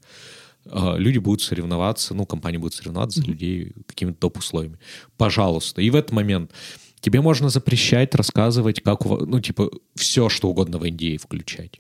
а, 0.66 0.98
люди 0.98 1.20
будут 1.20 1.42
соревноваться, 1.42 2.14
ну, 2.14 2.26
компании 2.26 2.58
будут 2.58 2.74
соревноваться 2.74 3.22
за 3.22 3.26
людей 3.28 3.72
какими-то 3.88 4.18
топ-условиями. 4.20 4.80
Пожалуйста. 5.16 5.82
И 5.82 5.90
в 5.90 5.96
этот 5.96 6.12
момент 6.12 6.52
тебе 7.00 7.22
можно 7.22 7.48
запрещать 7.48 8.16
рассказывать, 8.16 8.82
как, 8.82 9.06
ну, 9.06 9.40
типа, 9.40 9.72
все, 9.96 10.28
что 10.28 10.50
угодно 10.50 10.78
в 10.78 10.84
NDA 10.84 11.20
включать. 11.20 11.80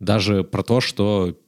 Даже 0.00 0.44
про 0.44 0.62
то, 0.62 0.80
что 0.80 1.38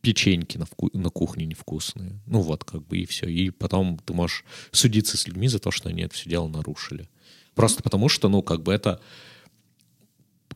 печеньки 0.00 0.56
на, 0.58 0.64
вку- 0.64 0.96
на 0.96 1.10
кухне 1.10 1.46
невкусные. 1.46 2.20
Ну 2.26 2.40
вот, 2.40 2.64
как 2.64 2.86
бы 2.86 2.98
и 2.98 3.06
все. 3.06 3.26
И 3.26 3.50
потом 3.50 3.98
ты 3.98 4.14
можешь 4.14 4.44
судиться 4.72 5.16
с 5.16 5.26
людьми 5.26 5.48
за 5.48 5.58
то, 5.58 5.70
что 5.70 5.88
они 5.88 6.02
это 6.02 6.14
все 6.14 6.30
дело 6.30 6.48
нарушили. 6.48 7.08
Просто 7.54 7.82
потому 7.82 8.08
что, 8.08 8.28
ну, 8.28 8.42
как 8.42 8.62
бы 8.62 8.72
это 8.72 9.00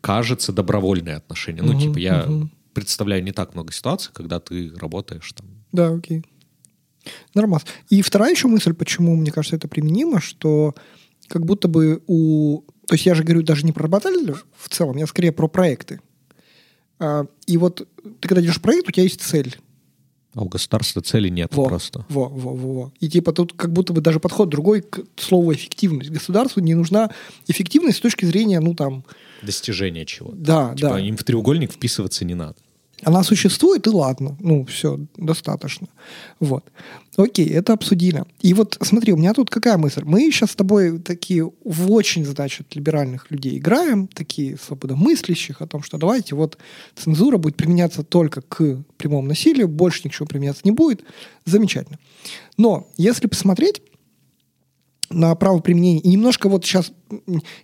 кажется 0.01 0.53
добровольное 0.53 1.17
отношение. 1.17 1.63
Ну, 1.63 1.73
Мгм, 1.73 1.81
типа, 1.81 1.99
я 1.99 2.25
мгм. 2.27 2.51
представляю 2.73 3.23
не 3.23 3.33
так 3.33 3.55
много 3.55 3.73
ситуаций, 3.73 4.11
когда 4.15 4.41
ты 4.41 4.73
работаешь 4.77 5.31
там. 5.33 5.47
Да, 5.73 5.89
окей. 5.93 6.25
Нормально. 7.35 7.67
И 7.91 8.01
вторая 8.01 8.31
еще 8.33 8.49
мысль, 8.49 8.73
почему, 8.73 9.15
мне 9.17 9.31
кажется, 9.31 9.57
это 9.57 9.69
применимо, 9.69 10.21
что 10.21 10.75
как 11.29 11.45
будто 11.45 11.69
бы 11.69 12.03
у... 12.07 12.63
То 12.87 12.95
есть 12.95 13.07
я 13.07 13.15
же 13.15 13.25
говорю 13.25 13.43
даже 13.43 13.65
не 13.67 13.73
про 13.73 13.85
работодателя 13.85 14.37
в 14.57 14.69
целом, 14.69 14.97
я 14.97 15.07
скорее 15.07 15.33
про 15.33 15.49
проекты. 15.49 16.01
А, 16.99 17.27
и 17.47 17.57
вот 17.57 17.87
ты 18.21 18.29
когда 18.29 18.43
идешь 18.43 18.59
в 18.59 18.63
проект, 18.63 18.89
у 18.89 18.93
тебя 18.93 19.05
есть 19.05 19.21
цель. 19.21 19.57
А 20.35 20.43
у 20.43 20.49
государства 20.49 21.01
цели 21.01 21.29
нет 21.29 21.55
Во. 21.55 21.65
просто. 21.65 22.05
Во, 22.09 22.29
во, 22.29 22.55
во, 22.55 22.73
во. 22.73 22.93
И 22.99 23.09
типа 23.09 23.33
тут 23.33 23.53
как 23.53 23.73
будто 23.73 23.93
бы 23.93 24.01
даже 24.01 24.19
подход 24.19 24.49
другой 24.49 24.83
к 24.83 25.05
слову 25.17 25.53
эффективность. 25.53 26.11
Государству 26.11 26.61
не 26.61 26.75
нужна 26.75 27.11
эффективность 27.47 27.99
с 27.99 28.01
точки 28.01 28.25
зрения, 28.25 28.59
ну 28.61 28.75
там, 28.75 29.05
Достижение 29.43 30.07
чего 30.07 30.31
да, 30.33 30.75
Типа 30.75 30.91
да. 30.91 31.01
им 31.01 31.17
в 31.17 31.25
треугольник 31.25 31.73
вписываться 31.73 32.25
не 32.25 32.35
надо. 32.35 32.57
Она 33.03 33.23
существует, 33.23 33.87
и 33.87 33.91
ладно. 33.91 34.37
Ну, 34.41 34.65
все, 34.65 34.99
достаточно. 35.17 35.89
Вот. 36.41 36.65
Окей, 37.17 37.49
это 37.49 37.75
обсудили. 37.75 38.25
И 38.41 38.55
вот 38.55 38.79
смотри, 38.81 39.13
у 39.13 39.17
меня 39.17 39.35
тут 39.35 39.51
какая 39.51 39.77
мысль? 39.77 40.03
Мы 40.05 40.31
сейчас 40.31 40.53
с 40.53 40.57
тобой 40.57 40.99
такие 40.99 41.51
в 41.65 41.93
очень, 41.93 42.25
значит, 42.25 42.75
либеральных 42.75 43.31
людей 43.31 43.59
играем, 43.59 44.09
такие 44.09 44.57
свободомыслящих, 44.57 45.61
о 45.61 45.67
том, 45.67 45.83
что 45.83 45.99
давайте 45.99 46.35
вот 46.35 46.59
цензура 46.97 47.37
будет 47.37 47.57
применяться 47.57 48.03
только 48.03 48.41
к 48.43 48.83
прямому 48.97 49.29
насилию, 49.29 49.69
больше 49.69 50.03
ничего 50.05 50.27
применяться 50.27 50.63
не 50.65 50.73
будет. 50.73 51.05
Замечательно. 51.45 51.99
Но 52.57 52.89
если 52.97 53.27
посмотреть, 53.27 53.83
на 55.15 55.35
право 55.35 55.61
применения. 55.61 56.01
И 56.01 56.09
немножко 56.09 56.49
вот 56.49 56.65
сейчас 56.65 56.93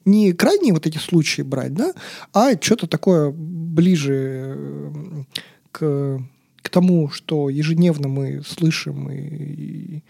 не 0.04 0.32
крайние 0.32 0.72
вот 0.72 0.86
эти 0.86 0.98
случаи 0.98 1.42
брать, 1.42 1.74
да, 1.74 1.92
а 2.32 2.52
что-то 2.60 2.86
такое 2.86 3.30
ближе 3.30 4.54
э, 4.56 4.92
к, 5.72 6.20
к 6.62 6.68
тому, 6.68 7.10
что 7.10 7.48
ежедневно 7.48 8.08
мы 8.08 8.42
слышим 8.46 9.10
и, 9.10 9.18
и 9.18 10.02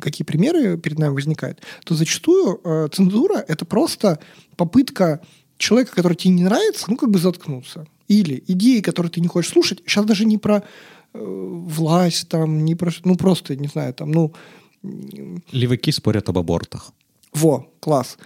какие 0.00 0.24
примеры 0.24 0.78
перед 0.78 0.98
нами 0.98 1.12
возникают, 1.12 1.60
то 1.84 1.94
зачастую 1.94 2.60
э, 2.64 2.88
цензура 2.92 3.44
это 3.46 3.64
просто 3.64 4.18
попытка 4.56 5.20
человека, 5.58 5.94
который 5.94 6.16
тебе 6.16 6.34
не 6.34 6.44
нравится, 6.44 6.86
ну 6.88 6.96
как 6.96 7.10
бы 7.10 7.18
заткнуться. 7.18 7.86
Или 8.08 8.42
идеи, 8.48 8.80
которые 8.80 9.12
ты 9.12 9.20
не 9.20 9.28
хочешь 9.28 9.52
слушать, 9.52 9.82
сейчас 9.86 10.04
даже 10.04 10.24
не 10.24 10.38
про 10.38 10.64
э, 11.12 11.18
власть, 11.18 12.28
там, 12.28 12.64
не 12.64 12.74
про, 12.74 12.90
ну 13.04 13.16
просто, 13.16 13.54
не 13.56 13.68
знаю, 13.68 13.94
там, 13.94 14.10
ну, 14.10 14.32
Леваки 14.82 15.92
спорят 15.92 16.28
об 16.28 16.38
абортах. 16.38 16.92
Во, 17.32 17.66
класс. 17.80 18.16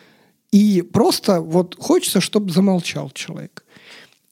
И 0.52 0.82
просто 0.82 1.40
вот 1.40 1.76
хочется, 1.78 2.20
чтобы 2.20 2.52
замолчал 2.52 3.11
человек. 3.11 3.64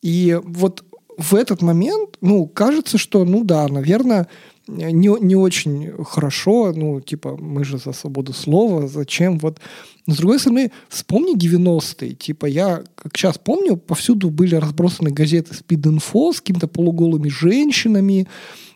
И 0.02 0.38
вот 0.42 0.84
в 1.18 1.34
этот 1.34 1.62
момент, 1.62 2.16
ну, 2.20 2.46
кажется, 2.46 2.98
что, 2.98 3.24
ну 3.24 3.44
да, 3.44 3.68
наверное, 3.68 4.28
не, 4.66 5.08
не 5.20 5.36
очень 5.36 5.92
хорошо, 6.04 6.72
ну, 6.74 7.00
типа, 7.00 7.36
мы 7.36 7.64
же 7.64 7.78
за 7.78 7.92
свободу 7.92 8.32
слова, 8.32 8.86
зачем 8.86 9.38
вот... 9.38 9.60
Но, 10.06 10.14
с 10.14 10.16
другой 10.16 10.38
стороны, 10.38 10.72
вспомни 10.88 11.36
90-е, 11.36 12.14
типа, 12.14 12.46
я, 12.46 12.82
как 12.94 13.16
сейчас 13.16 13.38
помню, 13.38 13.76
повсюду 13.76 14.30
были 14.30 14.54
разбросаны 14.56 15.10
газеты 15.10 15.54
«Спид-инфо» 15.54 16.32
с 16.32 16.40
какими-то 16.40 16.66
полуголыми 16.68 17.28
женщинами, 17.28 18.26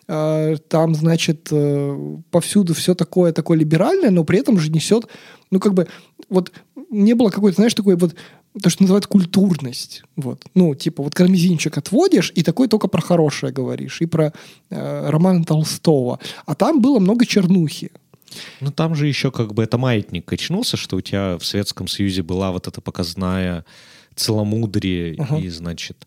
там, 0.07 0.95
значит, 0.95 1.49
э, 1.51 2.17
повсюду 2.31 2.75
все 2.75 2.95
такое, 2.95 3.33
такое 3.33 3.59
либеральное, 3.59 4.11
но 4.11 4.25
при 4.25 4.39
этом 4.39 4.59
же 4.59 4.71
несет, 4.71 5.07
ну, 5.51 5.59
как 5.59 5.75
бы, 5.75 5.89
вот 6.29 6.53
не 6.91 7.15
было 7.15 7.31
какой-то, 7.31 7.57
знаешь, 7.57 7.75
такой 7.75 7.97
вот 7.97 8.15
то, 8.63 8.71
что 8.71 8.85
называют 8.85 9.07
культурность. 9.07 10.03
Вот. 10.15 10.45
Ну, 10.55 10.75
типа, 10.75 11.03
вот 11.03 11.15
кармезинчик 11.15 11.77
отводишь, 11.77 12.33
и 12.35 12.43
такой 12.43 12.69
только 12.69 12.89
про 12.89 13.01
хорошее 13.01 13.53
говоришь, 13.53 14.01
и 14.01 14.07
про 14.07 14.33
э, 14.71 15.11
романа 15.11 15.45
Толстого. 15.45 16.21
А 16.47 16.55
там 16.55 16.81
было 16.81 17.01
много 17.01 17.27
чернухи. 17.27 17.91
Ну, 18.61 18.71
там 18.71 18.95
же 18.95 19.09
еще 19.09 19.31
как 19.31 19.55
бы 19.55 19.63
это 19.63 19.77
маятник 19.77 20.25
качнулся, 20.25 20.77
что 20.77 20.97
у 20.97 21.01
тебя 21.01 21.37
в 21.39 21.45
Советском 21.45 21.89
Союзе 21.89 22.23
была 22.23 22.53
вот 22.53 22.67
эта 22.67 22.81
показная 22.81 23.65
целомудрие 24.15 25.17
ага. 25.19 25.39
и, 25.39 25.49
значит, 25.49 26.07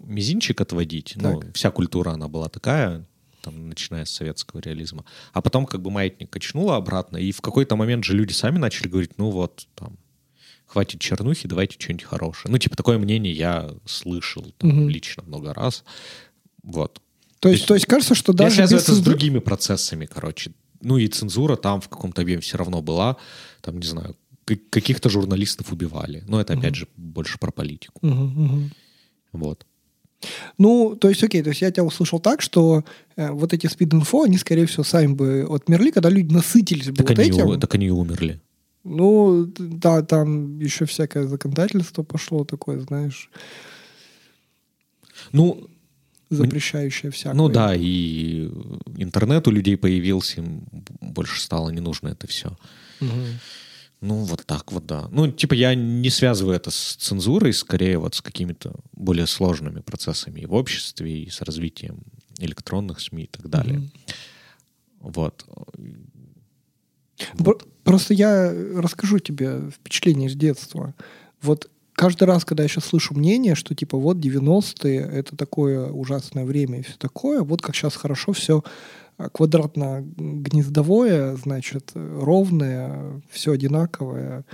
мизинчик 0.00 0.60
отводить. 0.60 1.14
Ну, 1.16 1.22
так. 1.22 1.44
Ну, 1.44 1.52
вся 1.52 1.70
культура, 1.70 2.10
она 2.10 2.28
была 2.28 2.48
такая, 2.48 3.06
там, 3.42 3.68
начиная 3.68 4.04
с 4.04 4.10
советского 4.10 4.60
реализма. 4.60 5.04
А 5.32 5.40
потом 5.40 5.66
как 5.66 5.82
бы 5.82 5.90
маятник 5.90 6.30
качнуло 6.30 6.76
обратно, 6.76 7.16
и 7.16 7.32
в 7.32 7.40
какой-то 7.40 7.76
момент 7.76 8.04
же 8.04 8.14
люди 8.14 8.32
сами 8.32 8.58
начали 8.58 8.88
говорить, 8.88 9.18
ну 9.18 9.30
вот, 9.30 9.66
там, 9.74 9.96
хватит 10.66 11.00
чернухи, 11.00 11.48
давайте 11.48 11.76
что-нибудь 11.78 12.04
хорошее. 12.04 12.52
Ну, 12.52 12.58
типа, 12.58 12.76
такое 12.76 12.98
мнение 12.98 13.32
я 13.32 13.70
слышал 13.84 14.52
там, 14.58 14.70
угу. 14.70 14.88
лично 14.88 15.22
много 15.22 15.54
раз. 15.54 15.84
Вот. 16.62 17.00
То 17.40 17.48
есть, 17.48 17.66
то 17.66 17.74
есть 17.74 17.86
кажется, 17.86 18.14
что 18.14 18.32
даже... 18.32 18.60
Я 18.60 18.66
связываю 18.66 19.00
с 19.00 19.04
другими 19.04 19.38
процессами, 19.38 20.06
короче. 20.06 20.52
Ну 20.80 20.98
и 20.98 21.06
цензура 21.06 21.56
там 21.56 21.80
в 21.80 21.88
каком-то 21.88 22.22
объеме 22.22 22.40
все 22.40 22.58
равно 22.58 22.82
была. 22.82 23.16
Там, 23.60 23.78
не 23.78 23.86
знаю, 23.86 24.16
каких-то 24.44 25.08
журналистов 25.08 25.72
убивали. 25.72 26.24
Но 26.26 26.40
это, 26.40 26.54
опять 26.54 26.72
угу. 26.72 26.78
же, 26.78 26.88
больше 26.96 27.38
про 27.38 27.52
политику. 27.52 28.06
Угу, 28.06 28.44
угу. 28.44 28.70
Вот. 29.36 29.66
Ну, 30.58 30.96
то 30.96 31.08
есть, 31.08 31.22
окей, 31.22 31.42
то 31.42 31.50
есть 31.50 31.60
я 31.60 31.70
тебя 31.70 31.84
услышал 31.84 32.18
так, 32.18 32.40
что 32.40 32.84
э, 33.16 33.30
вот 33.30 33.52
эти 33.52 33.66
спид-инфо, 33.66 34.24
они, 34.24 34.38
скорее 34.38 34.66
всего, 34.66 34.82
сами 34.82 35.12
бы 35.12 35.46
отмерли, 35.48 35.90
когда 35.90 36.08
люди 36.08 36.32
насытились 36.32 36.86
бы 36.86 36.96
так 36.96 37.10
вот 37.10 37.18
они, 37.18 37.28
этим. 37.28 37.60
Так 37.60 37.74
они 37.74 37.86
и 37.86 37.90
умерли. 37.90 38.40
Ну, 38.82 39.46
да, 39.58 40.02
там 40.02 40.58
еще 40.58 40.84
всякое 40.86 41.26
законодательство 41.26 42.02
пошло 42.02 42.44
такое, 42.44 42.80
знаешь. 42.80 43.30
Ну, 45.32 45.68
запрещающее 46.30 47.10
всякое. 47.10 47.36
Ну 47.36 47.48
да, 47.48 47.74
и 47.74 48.48
интернет 48.96 49.46
у 49.48 49.50
людей 49.50 49.76
появился, 49.76 50.40
им 50.40 50.64
больше 51.00 51.40
стало 51.40 51.70
не 51.70 51.80
нужно 51.80 52.08
это 52.08 52.26
все. 52.26 52.56
Угу. 53.00 53.10
Ну, 54.00 54.24
вот 54.24 54.44
так 54.46 54.72
вот, 54.72 54.86
да. 54.86 55.08
Ну, 55.10 55.30
типа, 55.30 55.54
я 55.54 55.74
не 55.74 56.10
связываю 56.10 56.54
это 56.54 56.70
с 56.70 56.96
цензурой, 56.96 57.52
скорее 57.52 57.98
вот 57.98 58.14
с 58.14 58.20
какими-то 58.20 58.74
более 58.92 59.26
сложными 59.26 59.80
процессами 59.80 60.40
и 60.40 60.46
в 60.46 60.52
обществе, 60.52 61.22
и 61.24 61.30
с 61.30 61.40
развитием 61.40 62.02
электронных 62.38 63.00
СМИ 63.00 63.24
и 63.24 63.28
так 63.28 63.48
далее. 63.48 63.78
mm 63.78 64.14
Вот. 65.00 65.46
Вот. 67.34 67.66
Просто 67.84 68.14
я 68.14 68.52
расскажу 68.74 69.18
тебе 69.18 69.70
впечатление 69.70 70.28
из 70.28 70.34
детства. 70.34 70.94
Вот 71.40 71.70
каждый 71.92 72.24
раз, 72.24 72.44
когда 72.44 72.62
я 72.62 72.68
сейчас 72.68 72.84
слышу 72.84 73.14
мнение, 73.14 73.54
что 73.54 73.74
типа 73.74 73.96
вот 73.96 74.18
90-е 74.18 74.98
это 74.98 75.36
такое 75.36 75.90
ужасное 75.90 76.44
время 76.44 76.80
и 76.80 76.82
все 76.82 76.96
такое, 76.98 77.42
вот 77.42 77.62
как 77.62 77.74
сейчас 77.74 77.96
хорошо 77.96 78.32
все 78.32 78.62
квадратно-гнездовое, 79.18 81.36
значит, 81.36 81.92
ровное, 81.94 83.22
все 83.30 83.52
одинаковое. 83.52 84.44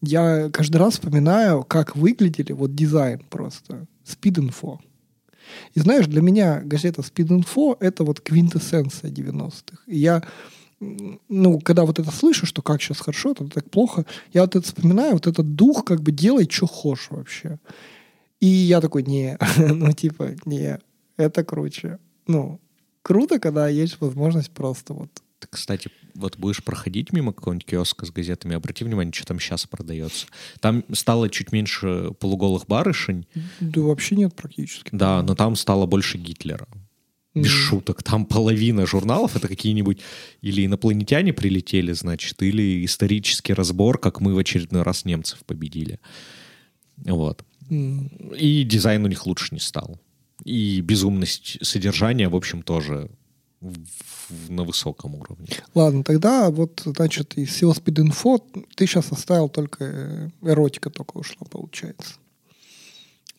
Я 0.00 0.50
каждый 0.50 0.76
раз 0.76 0.94
вспоминаю, 0.94 1.64
как 1.64 1.96
выглядели 1.96 2.52
вот 2.52 2.74
дизайн 2.74 3.20
просто. 3.30 3.86
Speed 4.04 4.50
Info. 4.50 4.78
И 5.74 5.80
знаешь, 5.80 6.06
для 6.06 6.22
меня 6.22 6.60
газета 6.60 7.02
Speed 7.02 7.42
Info 7.42 7.76
это 7.80 8.04
вот 8.04 8.20
квинтэссенция 8.20 9.10
90-х. 9.10 9.82
И 9.86 9.98
я 9.98 10.22
ну, 11.28 11.60
когда 11.60 11.84
вот 11.84 11.98
это 11.98 12.10
слышу, 12.10 12.46
что 12.46 12.62
как 12.62 12.82
сейчас 12.82 13.00
хорошо, 13.00 13.32
это 13.32 13.48
так 13.48 13.70
плохо, 13.70 14.04
я 14.32 14.42
вот 14.42 14.56
это 14.56 14.66
вспоминаю, 14.66 15.14
вот 15.14 15.26
этот 15.26 15.54
дух, 15.54 15.84
как 15.84 16.02
бы 16.02 16.12
делай, 16.12 16.48
что 16.50 16.66
хочешь 16.66 17.08
вообще. 17.10 17.58
И 18.40 18.46
я 18.46 18.80
такой, 18.80 19.02
не, 19.02 19.38
ну, 19.56 19.92
типа, 19.92 20.32
не, 20.44 20.78
это 21.16 21.44
круче. 21.44 21.98
Ну, 22.26 22.60
круто, 23.04 23.38
когда 23.38 23.68
есть 23.68 24.00
возможность 24.00 24.50
просто 24.50 24.94
вот 24.94 25.10
ты, 25.44 25.48
кстати, 25.50 25.90
вот 26.14 26.38
будешь 26.38 26.64
проходить 26.64 27.12
мимо 27.12 27.34
какого-нибудь 27.34 27.66
киоска 27.66 28.06
с 28.06 28.10
газетами, 28.10 28.56
обрати 28.56 28.82
внимание, 28.82 29.12
что 29.12 29.26
там 29.26 29.38
сейчас 29.40 29.66
продается. 29.66 30.26
Там 30.60 30.84
стало 30.92 31.28
чуть 31.28 31.52
меньше 31.52 32.12
полуголых 32.18 32.66
барышень. 32.66 33.26
Да 33.60 33.82
вообще 33.82 34.16
нет 34.16 34.34
практически. 34.34 34.88
Да, 34.92 35.22
но 35.22 35.34
там 35.34 35.54
стало 35.56 35.84
больше 35.84 36.16
Гитлера 36.16 36.66
без 37.34 37.46
mm 37.46 37.48
шуток. 37.48 38.02
Там 38.02 38.26
половина 38.26 38.86
журналов 38.86 39.36
это 39.36 39.48
какие-нибудь 39.48 40.00
или 40.40 40.64
инопланетяне 40.64 41.32
прилетели, 41.32 41.92
значит, 41.92 42.40
или 42.42 42.84
исторический 42.84 43.52
разбор, 43.52 43.98
как 43.98 44.20
мы 44.20 44.34
в 44.34 44.38
очередной 44.38 44.82
раз 44.82 45.04
немцев 45.04 45.40
победили. 45.44 46.00
Вот. 46.96 47.44
mm 47.68 48.38
И 48.38 48.64
дизайн 48.64 49.04
у 49.04 49.08
них 49.08 49.26
лучше 49.26 49.48
не 49.52 49.60
стал. 49.60 50.00
И 50.44 50.80
безумность 50.80 51.58
содержания, 51.62 52.28
в 52.28 52.36
общем, 52.36 52.62
тоже 52.62 53.10
на 54.48 54.64
высоком 54.64 55.14
уровне. 55.14 55.48
Ладно, 55.74 56.04
тогда 56.04 56.50
вот, 56.50 56.82
значит, 56.84 57.38
из 57.38 57.48
всего 57.48 57.72
спид-инфо 57.72 58.38
ты 58.74 58.86
сейчас 58.86 59.10
оставил 59.12 59.48
только 59.48 59.84
э, 59.84 60.30
эротика 60.42 60.90
только 60.90 61.16
ушла, 61.16 61.46
получается 61.50 62.14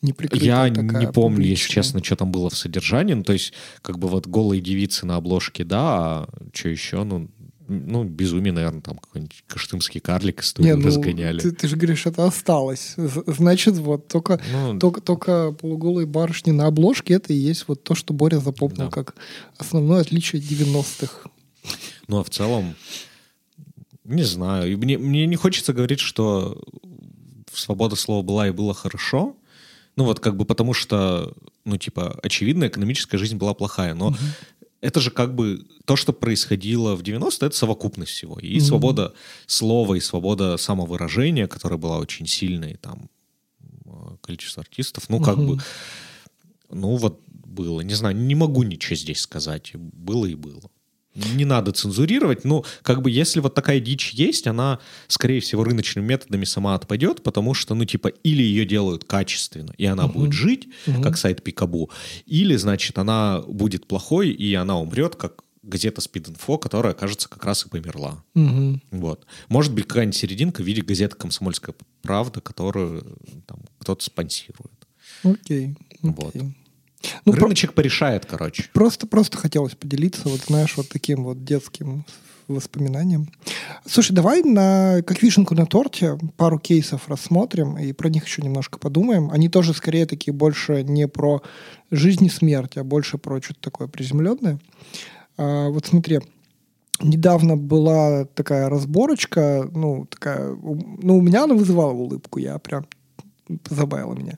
не 0.06 0.14
Я 0.40 0.70
не 0.70 1.12
помню, 1.12 1.46
если 1.46 1.70
честно, 1.70 2.04
что 2.04 2.16
там 2.16 2.32
было 2.32 2.50
в 2.50 2.58
содержании. 2.58 3.14
Ну, 3.14 3.24
то 3.24 3.34
есть, 3.34 3.54
как 3.82 3.98
бы 4.00 4.08
вот 4.08 4.28
голые 4.28 4.62
девицы 4.62 5.06
на 5.06 5.16
обложке, 5.16 5.64
да, 5.64 6.24
а 6.24 6.30
что 6.54 6.70
еще? 6.70 7.04
Ну, 7.04 7.30
ну, 7.68 8.04
безумие, 8.04 8.54
наверное, 8.54 8.82
там 8.82 8.98
какой-нибудь 8.98 9.44
каштымский 9.48 10.00
карлик 10.00 10.42
историю 10.42 10.76
не, 10.76 10.82
ну, 10.82 10.88
разгоняли. 10.88 11.40
Ты, 11.40 11.52
ты 11.52 11.68
же 11.68 11.76
говоришь, 11.76 12.06
это 12.06 12.26
осталось. 12.26 12.96
Значит, 12.98 13.76
вот 13.76 14.08
только, 14.08 14.42
ну, 14.52 14.80
только, 14.80 15.02
только 15.02 15.52
полуголые 15.52 16.06
барышни 16.06 16.52
на 16.52 16.68
обложке 16.68 17.16
это 17.16 17.34
и 17.34 17.38
есть 17.38 17.68
вот 17.68 17.84
то, 17.84 17.96
что 17.96 18.14
Боря 18.14 18.40
запомнил 18.40 18.86
да. 18.86 18.92
как 18.92 19.16
основное 19.58 20.02
отличие 20.02 20.42
90-х. 20.42 21.30
Ну, 22.08 22.20
а 22.20 22.24
в 22.24 22.30
целом, 22.30 22.76
не 24.04 24.24
знаю. 24.24 24.78
Мне, 24.78 24.98
мне 24.98 25.26
не 25.26 25.36
хочется 25.36 25.74
говорить, 25.74 26.00
что 26.00 26.62
свобода 27.54 27.96
слова 27.96 28.22
была 28.22 28.48
и 28.48 28.52
было 28.52 28.74
хорошо, 28.74 29.36
ну 29.96 30.04
вот 30.04 30.20
как 30.20 30.36
бы 30.36 30.46
потому 30.46 30.74
что, 30.74 31.34
ну 31.64 31.78
типа, 31.78 32.20
очевидно, 32.22 32.68
экономическая 32.68 33.18
жизнь 33.18 33.38
была 33.38 33.54
плохая, 33.54 33.94
но 33.94 34.08
угу. 34.08 34.18
Это 34.86 35.00
же 35.00 35.12
как 35.12 35.36
бы 35.36 35.66
то, 35.86 35.96
что 35.96 36.14
происходило 36.14 36.96
в 36.96 37.02
90-е, 37.02 37.48
это 37.48 37.56
совокупность 37.56 38.12
всего. 38.12 38.40
И 38.40 38.58
угу. 38.58 38.66
свобода 38.66 39.14
слова, 39.48 39.96
и 39.96 40.00
свобода 40.00 40.58
самовыражения, 40.58 41.48
которая 41.48 41.80
была 41.80 41.98
очень 41.98 42.28
сильной, 42.28 42.76
там, 42.76 43.10
количество 44.22 44.62
артистов, 44.62 45.10
ну 45.10 45.20
как 45.22 45.38
угу. 45.38 45.56
бы, 45.56 45.62
ну 46.70 46.96
вот 46.96 47.22
было. 47.28 47.82
Не 47.82 47.94
знаю, 47.94 48.16
не 48.16 48.36
могу 48.36 48.64
ничего 48.64 48.96
здесь 48.96 49.22
сказать. 49.22 49.72
Было 49.76 50.26
и 50.26 50.36
было 50.36 50.62
не 51.16 51.46
надо 51.46 51.72
цензурировать. 51.72 52.44
Ну, 52.44 52.66
как 52.82 53.02
бы, 53.02 53.10
если 53.10 53.40
вот 53.40 53.54
такая 53.54 53.80
дичь 53.80 54.12
есть, 54.12 54.48
она, 54.48 54.80
скорее 55.08 55.40
всего, 55.40 55.64
рыночными 55.64 56.06
методами 56.06 56.46
сама 56.46 56.76
отпадет, 56.76 57.24
потому 57.24 57.54
что, 57.54 57.76
ну, 57.76 57.86
типа, 57.86 58.10
или 58.10 58.44
ее 58.44 58.66
делают 58.66 59.06
качественно, 59.06 59.74
и 59.78 59.86
она 59.86 60.06
угу. 60.06 60.20
будет 60.20 60.34
жить, 60.34 60.68
угу. 60.88 61.02
как 61.02 61.18
сайт 61.18 61.44
Пикабу, 61.44 61.90
или, 62.26 62.56
значит, 62.56 62.98
она 62.98 63.42
будет 63.48 63.88
плохой, 63.88 64.30
и 64.30 64.54
она 64.54 64.80
умрет, 64.80 65.16
как 65.16 65.42
газета 65.64 66.02
«Спид-инфо», 66.02 66.58
которая, 66.58 66.94
кажется, 66.94 67.28
как 67.28 67.44
раз 67.46 67.66
и 67.66 67.70
померла. 67.70 68.24
Мгм. 68.36 68.82
Вот. 68.92 69.26
Может 69.50 69.74
быть, 69.74 69.88
какая-нибудь 69.88 70.16
серединка 70.16 70.62
в 70.62 70.66
виде 70.66 70.82
газеты 70.82 71.16
«Комсомольская 71.16 71.74
правда», 72.02 72.40
которую 72.40 73.18
там, 73.48 73.60
кто-то 73.80 74.04
спонсирует. 74.04 74.72
Окей. 75.24 75.76
Вот. 76.02 76.36
Ну, 77.26 77.34
про- 77.34 77.42
Рыночек 77.44 77.74
порешает, 77.74 78.26
короче. 78.26 78.66
просто, 78.74 79.08
просто 79.08 79.38
хотелось 79.38 79.76
поделиться, 79.76 80.28
вот 80.30 80.42
знаешь, 80.48 80.76
вот 80.78 80.90
таким 80.90 81.24
вот 81.24 81.44
детским 81.44 82.06
воспоминанием. 82.48 83.28
Слушай, 83.88 84.14
давай 84.14 84.44
на, 84.44 85.02
как 85.06 85.24
вишенку 85.24 85.56
на 85.56 85.66
торте 85.66 86.18
пару 86.38 86.60
кейсов 86.60 87.08
рассмотрим 87.10 87.78
и 87.78 87.92
про 87.92 88.10
них 88.10 88.26
еще 88.26 88.42
немножко 88.44 88.78
подумаем. 88.78 89.32
Они 89.32 89.50
тоже 89.50 89.74
скорее 89.74 90.06
такие 90.06 90.34
больше 90.34 90.84
не 90.84 91.08
про 91.08 91.42
жизнь 91.90 92.26
и 92.26 92.30
смерть, 92.30 92.78
а 92.78 92.84
больше 92.84 93.18
про 93.18 93.42
что-то 93.42 93.62
такое 93.62 93.88
приземленное. 93.88 94.60
А, 95.38 95.70
вот 95.70 95.88
смотри, 95.88 96.20
недавно 97.02 97.58
была 97.58 98.26
такая 98.26 98.70
разборочка, 98.70 99.68
ну, 99.74 100.06
такая, 100.06 100.56
ну, 100.56 101.18
у 101.18 101.22
меня 101.22 101.44
она 101.46 101.56
вызывала 101.56 101.92
улыбку, 101.92 102.40
я 102.40 102.58
прям 102.60 102.86
забавила 103.70 104.14
меня, 104.14 104.38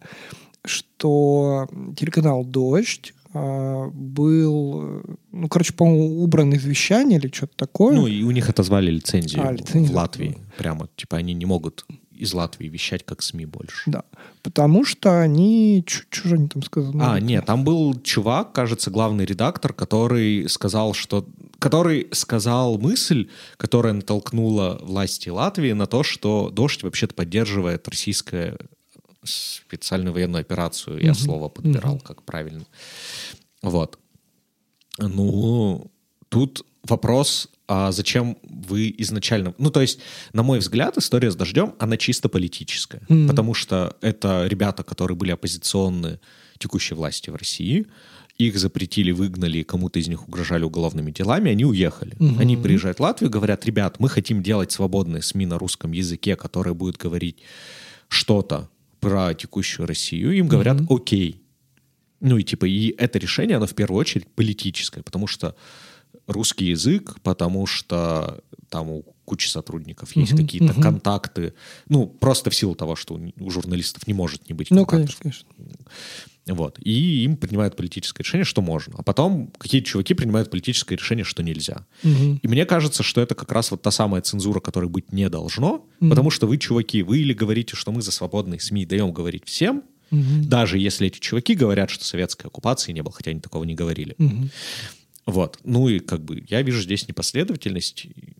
что 0.68 1.68
телеканал 1.97 2.45
«Дождь» 2.45 3.13
а, 3.34 3.89
был, 3.89 5.03
ну, 5.32 5.47
короче, 5.47 5.74
по-моему, 5.74 6.24
убран 6.24 6.53
из 6.53 6.63
вещания 6.63 7.18
или 7.18 7.32
что-то 7.32 7.55
такое. 7.55 7.95
Ну, 7.95 8.07
и 8.07 8.24
у 8.24 8.32
них 8.32 8.49
отозвали 8.49 8.89
лицензию 8.89 9.45
А, 9.45 9.51
лицензию 9.51 9.93
в 9.93 9.95
Латвии. 9.95 10.38
Прямо, 10.57 10.89
типа, 10.95 11.18
они 11.18 11.34
не 11.34 11.45
могут 11.45 11.86
из 12.18 12.34
Латвии 12.34 12.68
вещать 12.68 13.05
как 13.05 13.22
СМИ 13.22 13.45
больше. 13.45 13.84
Да, 13.86 14.03
потому 14.41 14.84
что 14.86 15.22
они... 15.22 15.86
Что 15.88 16.30
же 16.30 16.36
они 16.36 16.47
там 16.47 16.63
сказали? 16.63 16.97
А, 16.99 17.20
нет, 17.20 17.45
там 17.45 17.63
был 17.63 17.99
чувак, 18.01 18.53
кажется, 18.53 18.89
главный 18.89 19.26
редактор, 19.26 19.74
который 19.74 20.49
сказал, 20.49 20.93
что... 20.93 21.28
Который 21.59 22.07
сказал 22.11 22.78
мысль, 22.78 23.30
которая 23.57 23.93
натолкнула 23.93 24.80
власти 24.82 25.30
Латвии 25.30 25.72
на 25.74 25.86
то, 25.86 26.03
что 26.03 26.49
«Дождь» 26.49 26.84
вообще-то 26.84 27.13
поддерживает 27.13 27.88
российское 27.88 28.57
специальную 29.28 30.13
военную 30.13 30.41
операцию. 30.41 30.99
Я 30.99 31.11
Мгм. 31.11 31.19
слово 31.19 31.49
подбирал, 31.49 31.93
Мгм. 31.95 32.01
как 32.01 32.23
правильно. 32.23 32.65
Вот. 33.61 33.99
Ну, 34.99 35.91
тут 36.30 36.65
вопрос, 36.84 37.49
а 37.67 37.91
зачем 37.91 38.38
вы 38.43 38.93
изначально... 38.97 39.53
Ну, 39.57 39.69
то 39.71 39.82
есть, 39.82 39.99
на 40.34 40.43
мой 40.43 40.59
взгляд, 40.59 40.97
история 40.97 41.30
с 41.32 41.36
«Дождем», 41.36 41.75
она 41.80 41.97
чисто 41.97 42.30
политическая. 42.30 43.01
Мгм. 43.09 43.28
Потому 43.28 43.53
что 43.53 43.95
это 44.01 44.47
ребята, 44.47 44.84
которые 44.84 45.17
были 45.17 45.32
оппозиционны 45.32 46.19
текущей 46.57 46.95
власти 46.95 47.30
в 47.30 47.36
России, 47.36 47.86
их 48.38 48.57
запретили, 48.59 49.11
выгнали, 49.11 49.63
кому-то 49.63 49.99
из 49.99 50.07
них 50.07 50.28
угрожали 50.28 50.63
уголовными 50.63 51.11
делами, 51.11 51.51
они 51.51 51.65
уехали. 51.65 52.15
Мгм. 52.19 52.39
Они 52.39 52.55
приезжают 52.55 52.99
в 52.99 53.01
Латвию, 53.01 53.32
говорят, 53.32 53.65
ребят, 53.65 53.99
мы 53.99 54.09
хотим 54.09 54.43
делать 54.43 54.71
свободные 54.71 55.21
СМИ 55.23 55.47
на 55.47 55.57
русском 55.57 55.91
языке, 55.91 56.36
которые 56.36 56.73
будут 56.73 56.97
говорить 56.97 57.39
что-то 58.07 58.69
про 58.99 59.33
текущую 59.33 59.87
Россию. 59.87 60.31
Им 60.33 60.47
говорят, 60.47 60.79
Мгм. 60.81 60.87
окей. 60.95 61.41
Ну 62.19 62.37
и 62.37 62.43
типа, 62.43 62.65
и 62.65 62.95
это 62.97 63.19
решение, 63.19 63.57
оно 63.57 63.67
в 63.67 63.75
первую 63.75 63.99
очередь 63.99 64.27
политическое, 64.27 65.03
потому 65.03 65.27
что 65.27 65.55
русский 66.25 66.65
язык, 66.65 67.17
потому 67.21 67.65
что 67.67 68.41
там 68.69 68.89
у 68.89 69.03
кучи 69.25 69.47
сотрудников 69.49 70.15
есть 70.15 70.33
Мгм, 70.33 70.41
какие-то 70.45 70.73
мгм. 70.73 70.81
контакты, 70.81 71.53
ну, 71.89 72.07
просто 72.07 72.49
в 72.49 72.55
силу 72.55 72.75
того, 72.75 72.95
что 72.95 73.15
у 73.15 73.31
у 73.39 73.49
журналистов 73.51 74.07
не 74.07 74.13
может 74.13 74.49
не 74.49 74.53
быть 74.55 74.71
Ну, 74.71 74.85
контактов. 74.85 75.19
конечно, 75.21 75.47
конечно. 75.55 75.85
Вот. 76.47 76.79
И 76.81 77.23
им 77.23 77.35
принимают 77.37 77.75
политическое 77.75 78.23
решение, 78.23 78.45
что 78.45 78.61
можно. 78.61 78.95
А 78.97 79.03
потом 79.03 79.51
какие-то 79.57 79.87
чуваки 79.87 80.13
принимают 80.13 80.49
политическое 80.49 80.95
решение, 80.95 81.25
что 81.25 81.43
нельзя. 81.43 81.85
Мгм. 82.03 82.39
И 82.41 82.47
мне 82.47 82.65
кажется, 82.65 83.03
что 83.03 83.21
это 83.21 83.35
как 83.35 83.51
раз 83.51 83.71
вот 83.71 83.81
та 83.81 83.91
самая 83.91 84.21
цензура, 84.21 84.59
которой 84.59 84.89
быть 84.89 85.11
не 85.11 85.29
должно, 85.29 85.85
Мгм. 85.99 86.09
потому 86.09 86.29
что 86.29 86.47
вы, 86.47 86.57
чуваки, 86.57 87.03
вы 87.03 87.19
или 87.19 87.33
говорите, 87.33 87.75
что 87.75 87.91
мы 87.91 88.01
за 88.01 88.11
свободные 88.11 88.59
СМИ 88.59 88.85
даем 88.85 89.11
говорить 89.11 89.43
всем, 89.45 89.83
Мгм. 90.09 90.47
даже 90.47 90.77
если 90.77 91.07
эти 91.07 91.19
чуваки 91.19 91.53
говорят, 91.53 91.89
что 91.89 92.05
советской 92.05 92.47
оккупации 92.47 92.93
не 92.93 93.01
было, 93.03 93.11
хотя 93.13 93.31
они 93.31 93.41
такого 93.41 93.65
не 93.65 93.75
говорили. 93.75 94.15
Мгм. 94.17 94.49
Вот. 95.25 95.59
Ну 95.65 95.89
и 95.89 95.99
как 95.99 96.23
бы 96.23 96.45
я 96.49 96.61
вижу 96.61 96.81
здесь 96.81 97.07
непоследовательность. 97.09 98.05
И 98.05 98.35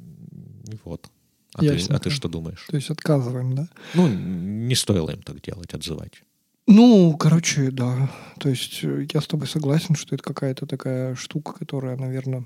вот. 0.86 1.08
А 1.54 1.60
ты, 1.62 1.78
а 1.90 2.00
ты 2.00 2.10
что 2.10 2.30
думаешь? 2.30 2.66
То 2.70 2.76
есть 2.78 2.90
отказываем, 2.90 3.56
да? 3.56 3.68
Ну, 3.96 4.08
не 4.08 4.76
стоило 4.76 5.10
им 5.10 5.22
так 5.24 5.42
делать, 5.42 5.74
отзывать. 5.74 6.22
Ну, 6.68 7.16
короче, 7.18 7.72
да. 7.72 8.10
То 8.40 8.50
есть 8.50 8.84
э, 8.84 9.08
я 9.14 9.22
с 9.22 9.28
тобой 9.28 9.48
согласен, 9.48 9.96
что 9.96 10.16
это 10.16 10.24
какая-то 10.24 10.66
такая 10.66 11.16
штука, 11.16 11.54
которая, 11.54 11.96
наверное, 11.96 12.46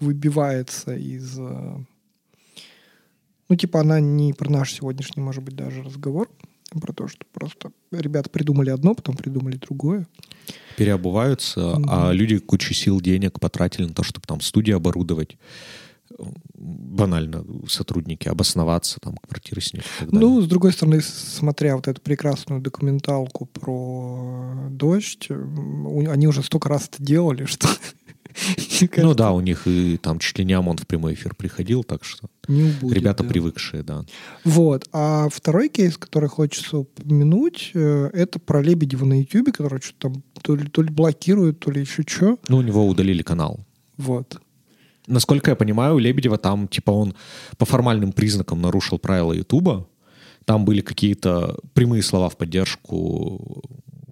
выбивается 0.00 0.94
из... 0.94 1.38
э, 1.38 1.76
Ну, 3.48 3.56
типа, 3.56 3.80
она 3.80 4.00
не 4.00 4.34
про 4.34 4.50
наш 4.50 4.74
сегодняшний, 4.74 5.22
может 5.22 5.42
быть, 5.42 5.56
даже 5.56 5.82
разговор, 5.82 6.28
а 6.70 6.78
про 6.78 6.92
то, 6.92 7.08
что 7.08 7.24
просто 7.32 7.72
ребята 7.90 8.28
придумали 8.28 8.68
одно, 8.68 8.94
потом 8.94 9.16
придумали 9.16 9.56
другое. 9.56 10.06
Переобуваются, 10.76 11.78
а 11.88 12.12
люди 12.12 12.38
кучу 12.38 12.74
сил, 12.74 13.00
денег 13.00 13.40
потратили 13.40 13.86
на 13.86 13.94
то, 13.94 14.02
чтобы 14.02 14.26
там 14.26 14.42
студии 14.42 14.72
оборудовать. 14.72 15.38
Банально 16.54 17.44
сотрудники 17.68 18.28
обосноваться, 18.28 18.98
там 19.00 19.16
квартиры 19.16 19.60
снять. 19.60 19.84
Ну, 20.00 20.40
с 20.40 20.46
другой 20.46 20.72
стороны, 20.72 21.00
смотря 21.00 21.76
вот 21.76 21.88
эту 21.88 22.00
прекрасную 22.00 22.60
документалку 22.60 23.46
про 23.46 24.68
дождь, 24.70 25.28
они 25.30 26.26
уже 26.26 26.42
столько 26.42 26.68
раз 26.68 26.88
это 26.92 27.02
делали, 27.02 27.44
что... 27.46 27.68
Ну 28.96 29.14
да, 29.14 29.32
у 29.32 29.40
них 29.40 29.66
и 29.66 29.96
там 29.96 30.18
чуть 30.18 30.38
ли 30.38 30.44
не 30.44 30.52
ОМОН 30.52 30.78
в 30.78 30.86
прямой 30.86 31.14
эфир 31.14 31.34
приходил, 31.34 31.82
так 31.82 32.04
что 32.04 32.28
не 32.46 32.64
убудет, 32.64 32.96
ребята 32.96 33.24
да. 33.24 33.28
привыкшие, 33.28 33.82
да. 33.82 34.04
Вот. 34.44 34.88
А 34.92 35.28
второй 35.28 35.68
кейс, 35.68 35.98
который 35.98 36.28
хочется 36.28 36.78
упомянуть, 36.78 37.72
э, 37.74 38.10
это 38.12 38.38
про 38.38 38.62
Лебедева 38.62 39.04
на 39.04 39.20
Ютубе, 39.20 39.52
который 39.52 39.80
что-то 39.80 40.10
там 40.10 40.22
то 40.42 40.54
ли, 40.54 40.68
то 40.68 40.82
ли 40.82 40.90
блокирует, 40.90 41.58
то 41.60 41.70
ли 41.70 41.80
еще 41.80 42.04
что. 42.06 42.38
Ну, 42.48 42.58
у 42.58 42.62
него 42.62 42.86
удалили 42.86 43.22
канал. 43.22 43.60
Вот. 43.96 44.40
Насколько 45.08 45.50
я 45.50 45.56
понимаю, 45.56 45.94
у 45.94 45.98
Лебедева 45.98 46.38
там, 46.38 46.68
типа, 46.68 46.90
он 46.92 47.14
по 47.56 47.64
формальным 47.64 48.12
признакам 48.12 48.60
нарушил 48.60 48.98
правила 48.98 49.32
Ютуба. 49.32 49.88
Там 50.44 50.64
были 50.64 50.80
какие-то 50.80 51.56
прямые 51.74 52.02
слова 52.02 52.28
в 52.28 52.36
поддержку 52.36 53.62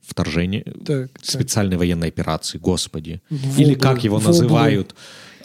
вторжения, 0.07 0.63
Так, 0.85 1.11
так. 1.13 1.25
специальной 1.25 1.77
военной 1.77 2.09
операции, 2.09 2.59
господи. 2.59 3.21
В 3.31 3.59
Или 3.61 3.75
как 3.75 4.05
его 4.05 4.17
в 4.19 4.21
облу. 4.21 4.29
называют, 4.33 4.95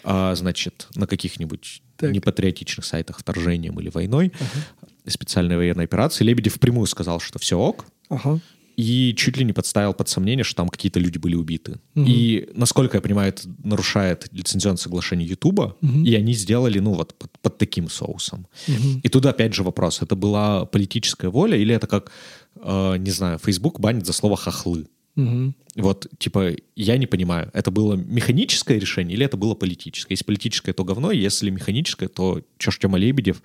а, 0.04 0.34
значит, 0.34 0.88
на 0.94 1.06
каких-нибудь 1.06 1.82
Так. 1.96 2.12
непатриотичных 2.12 2.84
сайтах 2.84 3.18
вторжением 3.18 3.78
или 3.80 3.88
войной, 3.90 4.32
специальной 5.06 5.56
военной 5.56 5.84
операции. 5.84 6.24
Лебедев 6.24 6.54
впрямую 6.54 6.86
сказал, 6.86 7.20
что 7.20 7.38
все 7.38 7.58
ок, 7.58 7.86
Ага. 8.08 8.38
И 8.76 9.14
чуть 9.16 9.36
ли 9.36 9.44
не 9.44 9.52
подставил 9.52 9.94
под 9.94 10.08
сомнение, 10.08 10.44
что 10.44 10.56
там 10.56 10.68
какие-то 10.68 11.00
люди 11.00 11.18
были 11.18 11.34
убиты. 11.34 11.80
Мгм. 11.94 12.06
И, 12.08 12.48
насколько 12.54 12.96
я 12.96 13.00
понимаю, 13.00 13.28
это 13.30 13.42
нарушает 13.64 14.28
лицензионное 14.32 14.76
соглашение 14.78 15.28
Ютуба, 15.28 15.76
Мгм. 15.80 16.04
и 16.04 16.14
они 16.14 16.34
сделали, 16.34 16.78
ну, 16.80 16.94
вот 16.94 17.14
под, 17.14 17.30
под 17.40 17.58
таким 17.58 17.88
соусом. 17.88 18.46
Мгм. 18.68 19.00
И 19.02 19.08
тут 19.08 19.26
опять 19.26 19.54
же 19.54 19.62
вопрос, 19.62 20.02
это 20.02 20.16
была 20.16 20.64
политическая 20.66 21.28
воля 21.28 21.56
или 21.56 21.74
это 21.74 21.86
как, 21.86 22.10
э, 22.56 22.96
не 22.98 23.10
знаю, 23.10 23.38
Facebook 23.38 23.80
банит 23.80 24.06
за 24.06 24.12
слово 24.12 24.36
«хохлы»? 24.36 24.86
Мгм. 25.14 25.54
Вот, 25.76 26.06
типа, 26.18 26.52
я 26.76 26.96
не 26.98 27.06
понимаю, 27.06 27.50
это 27.54 27.70
было 27.70 27.94
механическое 27.94 28.78
решение 28.78 29.14
или 29.14 29.26
это 29.26 29.36
было 29.36 29.54
политическое? 29.54 30.14
Если 30.14 30.24
политическое, 30.24 30.72
то 30.72 30.84
говно, 30.84 31.10
если 31.12 31.50
механическое, 31.50 32.08
то 32.08 32.42
чё 32.58 32.70
ж 32.70 32.78
Тёма 32.78 32.98
Лебедев, 32.98 33.42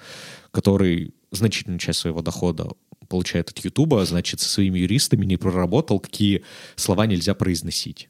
который 0.51 1.13
значительную 1.31 1.79
часть 1.79 1.99
своего 1.99 2.21
дохода 2.21 2.69
получает 3.07 3.49
от 3.49 3.59
Ютуба, 3.59 4.05
значит, 4.05 4.39
со 4.39 4.49
своими 4.49 4.79
юристами 4.79 5.25
не 5.25 5.37
проработал, 5.37 5.99
какие 5.99 6.43
слова 6.75 7.05
нельзя 7.07 7.33
произносить. 7.33 8.09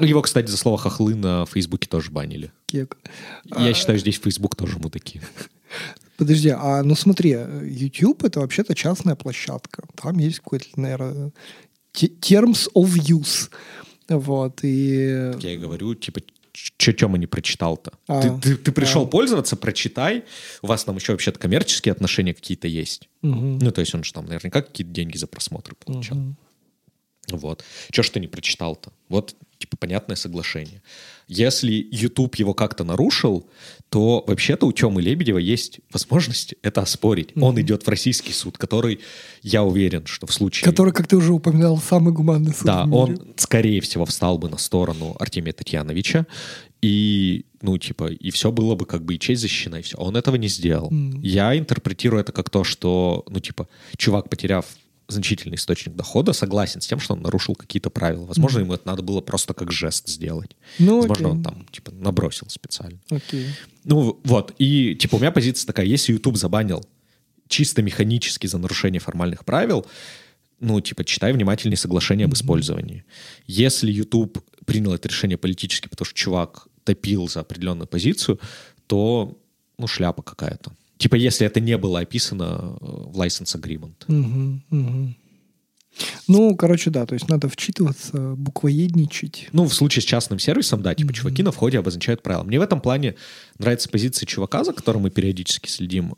Его, 0.00 0.22
кстати, 0.22 0.50
за 0.50 0.56
слово 0.56 0.76
«хохлы» 0.76 1.14
на 1.14 1.46
Фейсбуке 1.46 1.88
тоже 1.88 2.10
банили. 2.10 2.50
Кек. 2.66 2.98
Я 3.56 3.74
считаю, 3.74 3.98
здесь 3.98 4.18
Facebook 4.18 4.56
тоже 4.56 4.78
мудаки. 4.78 5.20
Подожди, 6.16 6.48
а 6.48 6.82
ну 6.82 6.96
смотри, 6.96 7.30
YouTube 7.30 8.24
это 8.24 8.40
вообще-то 8.40 8.74
частная 8.74 9.14
площадка. 9.14 9.84
Там 9.94 10.18
есть 10.18 10.38
какой-то, 10.40 10.66
наверное, 10.74 11.32
terms 11.94 12.68
of 12.74 12.88
use. 12.96 13.50
Вот, 14.08 14.60
и... 14.62 15.34
Я 15.38 15.52
и 15.52 15.58
говорю, 15.58 15.94
типа, 15.94 16.22
что 16.76 16.92
Тёма 16.92 17.18
не 17.18 17.26
прочитал-то? 17.26 17.92
А, 18.06 18.20
ты, 18.20 18.38
ты- 18.40 18.56
ты 18.56 18.72
пришел 18.72 19.04
а. 19.04 19.06
пользоваться, 19.06 19.56
прочитай. 19.56 20.24
У 20.62 20.66
вас 20.66 20.84
там 20.84 20.96
еще 20.96 21.12
вообще-то 21.12 21.38
коммерческие 21.38 21.92
отношения 21.92 22.34
какие-то 22.34 22.68
есть. 22.68 23.08
Мгм. 23.22 23.58
Ну, 23.58 23.70
то 23.70 23.80
есть 23.80 23.94
он 23.94 24.04
же 24.04 24.12
там 24.12 24.26
наверняка 24.26 24.62
какие-то 24.62 24.92
деньги 24.92 25.16
за 25.16 25.26
просмотры 25.26 25.74
получал. 25.74 26.18
Мгм. 26.18 26.36
Вот. 27.36 27.64
Че 27.90 28.02
ж 28.02 28.10
ты 28.10 28.20
не 28.20 28.28
прочитал-то? 28.28 28.92
Вот, 29.08 29.34
типа, 29.58 29.76
понятное 29.76 30.16
соглашение. 30.16 30.82
Если 31.28 31.88
YouTube 31.90 32.36
его 32.36 32.54
как-то 32.54 32.84
нарушил, 32.84 33.48
то 33.90 34.24
вообще-то 34.26 34.66
у 34.66 34.72
Тёмы 34.72 35.02
Лебедева 35.02 35.38
есть 35.38 35.80
возможность 35.92 36.54
это 36.62 36.80
оспорить. 36.80 37.30
Он 37.36 37.60
идет 37.60 37.86
в 37.86 37.88
российский 37.88 38.32
суд, 38.32 38.56
который, 38.58 39.00
я 39.42 39.62
уверен, 39.62 40.06
что 40.06 40.26
в 40.26 40.32
случае... 40.32 40.64
Который, 40.64 40.92
как 40.92 41.06
ты 41.06 41.16
уже 41.16 41.32
упоминал, 41.32 41.78
самый 41.78 42.12
гуманный 42.12 42.52
суд 42.52 42.64
Да, 42.64 42.84
он, 42.84 43.34
скорее 43.36 43.80
всего, 43.80 44.04
встал 44.04 44.38
бы 44.38 44.48
на 44.48 44.58
сторону 44.58 45.16
Артемия 45.18 45.52
Татьяновича. 45.52 46.26
И 46.80 47.44
ну, 47.60 47.76
типа, 47.78 48.12
и 48.12 48.30
все 48.30 48.52
было 48.52 48.74
бы 48.74 48.86
как 48.86 49.04
бы 49.04 49.14
и 49.14 49.18
честь 49.18 49.42
защищена, 49.42 49.80
и 49.80 49.82
все. 49.82 49.96
Он 49.98 50.16
этого 50.16 50.36
не 50.36 50.48
сделал. 50.48 50.90
Мгм. 50.90 51.20
Я 51.22 51.58
интерпретирую 51.58 52.20
это 52.20 52.32
как 52.32 52.50
то, 52.50 52.64
что, 52.64 53.24
ну, 53.28 53.40
типа, 53.40 53.68
чувак, 53.96 54.28
потеряв 54.28 54.66
значительный 55.08 55.56
источник 55.56 55.96
дохода, 55.96 56.32
согласен 56.32 56.80
с 56.80 56.86
тем, 56.86 57.00
что 57.00 57.14
он 57.14 57.22
нарушил 57.22 57.54
какие-то 57.54 57.88
правила. 57.88 58.26
Возможно, 58.26 58.60
ему 58.60 58.74
это 58.74 58.86
надо 58.86 59.02
было 59.02 59.20
просто 59.20 59.54
как 59.54 59.72
жест 59.72 60.08
сделать. 60.08 60.54
Ну, 60.78 60.98
Возможно, 60.98 61.28
окей. 61.28 61.36
он 61.38 61.42
там, 61.42 61.66
типа, 61.70 61.92
набросил 61.92 62.46
специально. 62.50 62.98
Окей. 63.10 63.46
Ну, 63.84 64.20
вот. 64.24 64.54
И, 64.58 64.94
типа, 64.94 65.16
у 65.16 65.18
меня 65.18 65.30
позиция 65.32 65.66
такая, 65.66 65.86
если 65.86 66.12
YouTube 66.12 66.36
забанил 66.36 66.84
чисто 67.48 67.80
механически 67.82 68.46
за 68.46 68.58
нарушение 68.58 69.00
формальных 69.00 69.46
правил, 69.46 69.86
ну, 70.60 70.80
типа, 70.80 71.04
читай 71.04 71.32
внимательнее 71.32 71.78
соглашение 71.78 72.26
об 72.26 72.34
использовании. 72.34 73.04
Если 73.46 73.90
YouTube 73.90 74.44
принял 74.66 74.92
это 74.92 75.08
решение 75.08 75.38
политически, 75.38 75.88
потому 75.88 76.04
что 76.04 76.14
чувак 76.14 76.68
топил 76.84 77.28
за 77.28 77.40
определенную 77.40 77.86
позицию, 77.86 78.38
то, 78.86 79.38
ну, 79.78 79.86
шляпа 79.86 80.22
какая-то. 80.22 80.72
Типа, 80.98 81.14
если 81.14 81.46
это 81.46 81.60
не 81.60 81.78
было 81.78 82.00
описано 82.00 82.76
э, 82.80 82.84
в 82.84 83.20
license 83.20 83.58
agreement. 83.58 83.94
Мгм, 84.08 84.64
мгм. 84.70 85.16
Ну, 86.28 86.54
короче, 86.56 86.90
да, 86.90 87.06
то 87.06 87.14
есть 87.14 87.28
надо 87.28 87.48
вчитываться, 87.48 88.34
буквоедничать. 88.36 89.48
Ну, 89.52 89.64
в 89.64 89.74
случае 89.74 90.02
с 90.02 90.04
частным 90.04 90.38
сервисом, 90.38 90.82
да, 90.82 90.94
типа, 90.94 91.12
чуваки 91.12 91.42
на 91.42 91.50
входе 91.50 91.78
обозначают 91.78 92.22
правила. 92.22 92.44
Мне 92.44 92.58
в 92.58 92.62
этом 92.62 92.80
плане 92.80 93.14
нравится 93.58 93.88
позиция 93.88 94.26
чувака, 94.26 94.64
за 94.64 94.72
которым 94.72 95.02
мы 95.02 95.10
периодически 95.10 95.68
следим. 95.68 96.14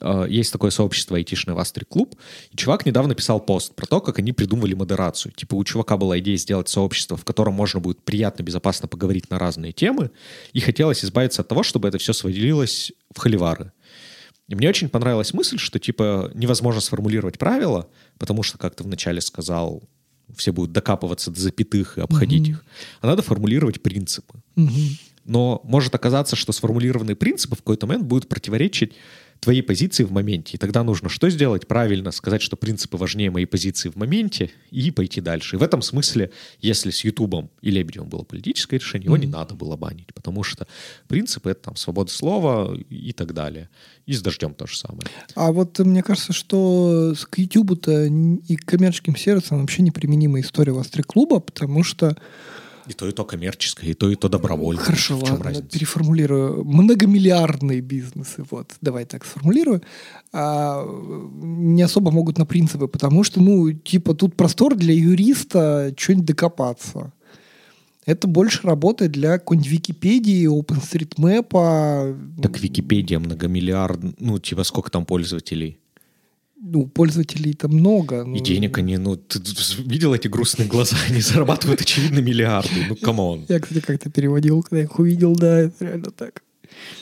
Э, 0.00 0.26
Есть 0.28 0.52
такое 0.52 0.70
сообщество 0.70 1.16
айтишное 1.16 1.54
Вастри 1.54 1.84
Клуб, 1.84 2.16
и 2.50 2.56
чувак 2.56 2.86
недавно 2.86 3.14
писал 3.14 3.40
пост 3.40 3.74
про 3.74 3.86
то, 3.86 4.00
как 4.00 4.18
они 4.18 4.32
придумывали 4.32 4.74
модерацию. 4.74 5.32
Типа 5.32 5.54
у 5.54 5.64
чувака 5.64 5.96
была 5.96 6.18
идея 6.18 6.36
сделать 6.36 6.68
сообщество, 6.68 7.16
в 7.16 7.24
котором 7.24 7.54
можно 7.54 7.80
будет 7.80 8.02
приятно, 8.02 8.42
безопасно 8.42 8.88
поговорить 8.88 9.30
на 9.30 9.38
разные 9.38 9.72
темы, 9.72 10.10
и 10.52 10.60
хотелось 10.60 11.04
избавиться 11.04 11.42
от 11.42 11.48
того, 11.48 11.62
чтобы 11.62 11.88
это 11.88 11.98
все 11.98 12.12
сводилось 12.12 12.92
в 13.14 13.18
холивары. 13.18 13.72
И 14.48 14.54
мне 14.56 14.68
очень 14.68 14.88
понравилась 14.88 15.32
мысль, 15.32 15.58
что 15.58 15.78
типа 15.78 16.32
невозможно 16.34 16.80
сформулировать 16.80 17.38
правила, 17.38 17.88
потому 18.18 18.42
что, 18.42 18.58
как 18.58 18.74
ты 18.74 18.82
вначале 18.82 19.20
сказал, 19.20 19.82
все 20.36 20.52
будут 20.52 20.72
докапываться 20.72 21.30
до 21.30 21.40
запятых 21.40 21.98
и 21.98 22.00
обходить 22.00 22.48
их. 22.48 22.64
А 23.00 23.06
надо 23.06 23.22
формулировать 23.22 23.80
принципы. 23.82 24.42
Мгм. 24.56 24.98
Но 25.24 25.60
может 25.64 25.94
оказаться, 25.94 26.34
что 26.34 26.52
сформулированные 26.52 27.14
принципы 27.14 27.54
в 27.54 27.58
какой-то 27.58 27.86
момент 27.86 28.06
будут 28.06 28.28
противоречить 28.28 28.94
твоей 29.40 29.62
позиции 29.62 30.04
в 30.04 30.12
моменте. 30.12 30.56
И 30.56 30.58
тогда 30.58 30.84
нужно 30.84 31.08
что 31.08 31.30
сделать? 31.30 31.66
Правильно 31.66 32.10
сказать, 32.12 32.42
что 32.42 32.56
принципы 32.56 32.96
важнее 32.96 33.30
моей 33.30 33.46
позиции 33.46 33.88
в 33.88 33.96
моменте, 33.96 34.50
и 34.70 34.90
пойти 34.90 35.20
дальше. 35.20 35.56
И 35.56 35.58
в 35.58 35.62
этом 35.62 35.82
смысле, 35.82 36.30
если 36.60 36.90
с 36.90 37.04
Ютубом 37.04 37.50
и 37.62 37.70
Лебедевым 37.70 38.08
было 38.08 38.22
политическое 38.22 38.76
решение, 38.76 39.06
его 39.06 39.16
не 39.16 39.26
надо 39.26 39.54
было 39.54 39.76
банить, 39.76 40.12
потому 40.14 40.42
что 40.42 40.66
принципы— 41.08 41.50
это 41.50 41.62
там 41.62 41.76
свобода 41.76 42.10
слова 42.10 42.76
и 42.90 43.12
так 43.12 43.32
далее. 43.32 43.68
И 44.06 44.12
с 44.12 44.22
дождем 44.22 44.54
то 44.54 44.66
же 44.66 44.76
самое. 44.76 45.02
А 45.34 45.52
вот 45.52 45.78
э, 45.80 45.84
мне 45.84 46.02
кажется, 46.02 46.32
что 46.32 47.14
к 47.30 47.38
н- 47.38 48.36
и 48.36 48.56
к 48.56 48.64
коммерческим 48.64 49.16
сервисам 49.16 49.60
вообще 49.60 49.82
неприменима 49.82 50.40
история 50.40 50.72
Востри-клуба, 50.72 51.40
потому 51.40 51.82
что 51.82 52.16
И 52.90 52.92
то, 52.92 53.06
и 53.06 53.12
то 53.12 53.24
коммерческое, 53.24 53.90
и 53.90 53.94
то, 53.94 54.10
и 54.10 54.16
то 54.16 54.28
добровольное. 54.28 54.82
Хорошо, 54.82 55.16
в 55.16 55.22
чем 55.22 55.34
ладно, 55.34 55.44
разница? 55.44 55.78
переформулирую. 55.78 56.64
Многомиллиардные 56.64 57.80
бизнесы, 57.80 58.44
вот, 58.50 58.72
давай 58.80 59.04
так 59.04 59.24
сформулирую, 59.24 59.80
а, 60.32 60.84
не 61.40 61.82
особо 61.82 62.10
могут 62.10 62.38
на 62.38 62.46
принципы, 62.46 62.88
потому 62.88 63.22
что, 63.22 63.40
ну, 63.40 63.72
типа, 63.72 64.14
тут 64.14 64.34
простор 64.34 64.74
для 64.74 64.92
юриста 64.92 65.94
что-нибудь 65.96 66.26
докопаться. 66.26 67.12
Это 68.06 68.26
больше 68.26 68.66
работает 68.66 69.12
для 69.12 69.38
какой-нибудь 69.38 69.70
Википедии, 69.70 70.48
OpenStreetMap, 70.48 72.42
Так 72.42 72.58
Википедия 72.58 73.20
многомиллиард, 73.20 74.00
ну, 74.18 74.40
типа 74.40 74.64
сколько 74.64 74.90
там 74.90 75.06
пользователей? 75.06 75.78
Ну, 76.60 76.86
пользователей-то 76.86 77.68
много. 77.68 78.24
ну, 78.24 78.36
И 78.36 78.40
денег 78.40 78.76
они, 78.78 78.98
ну, 78.98 79.16
ты 79.16 79.40
видел 79.82 80.14
эти 80.14 80.28
грустные 80.28 80.68
глаза? 80.68 80.96
Они 81.08 81.20
зарабатывают, 81.20 81.80
очевидно, 81.80 82.18
миллиарды. 82.18 82.86
Ну, 82.88 82.96
come 82.96 83.25
on. 83.25 83.46
Я, 83.48 83.60
кстати, 83.60 83.80
как-то 83.80 84.10
переводил, 84.10 84.62
когда 84.62 84.82
их 84.82 84.98
увидел, 84.98 85.34
да, 85.34 85.60
это 85.60 85.84
реально 85.84 86.10
так. 86.10 86.42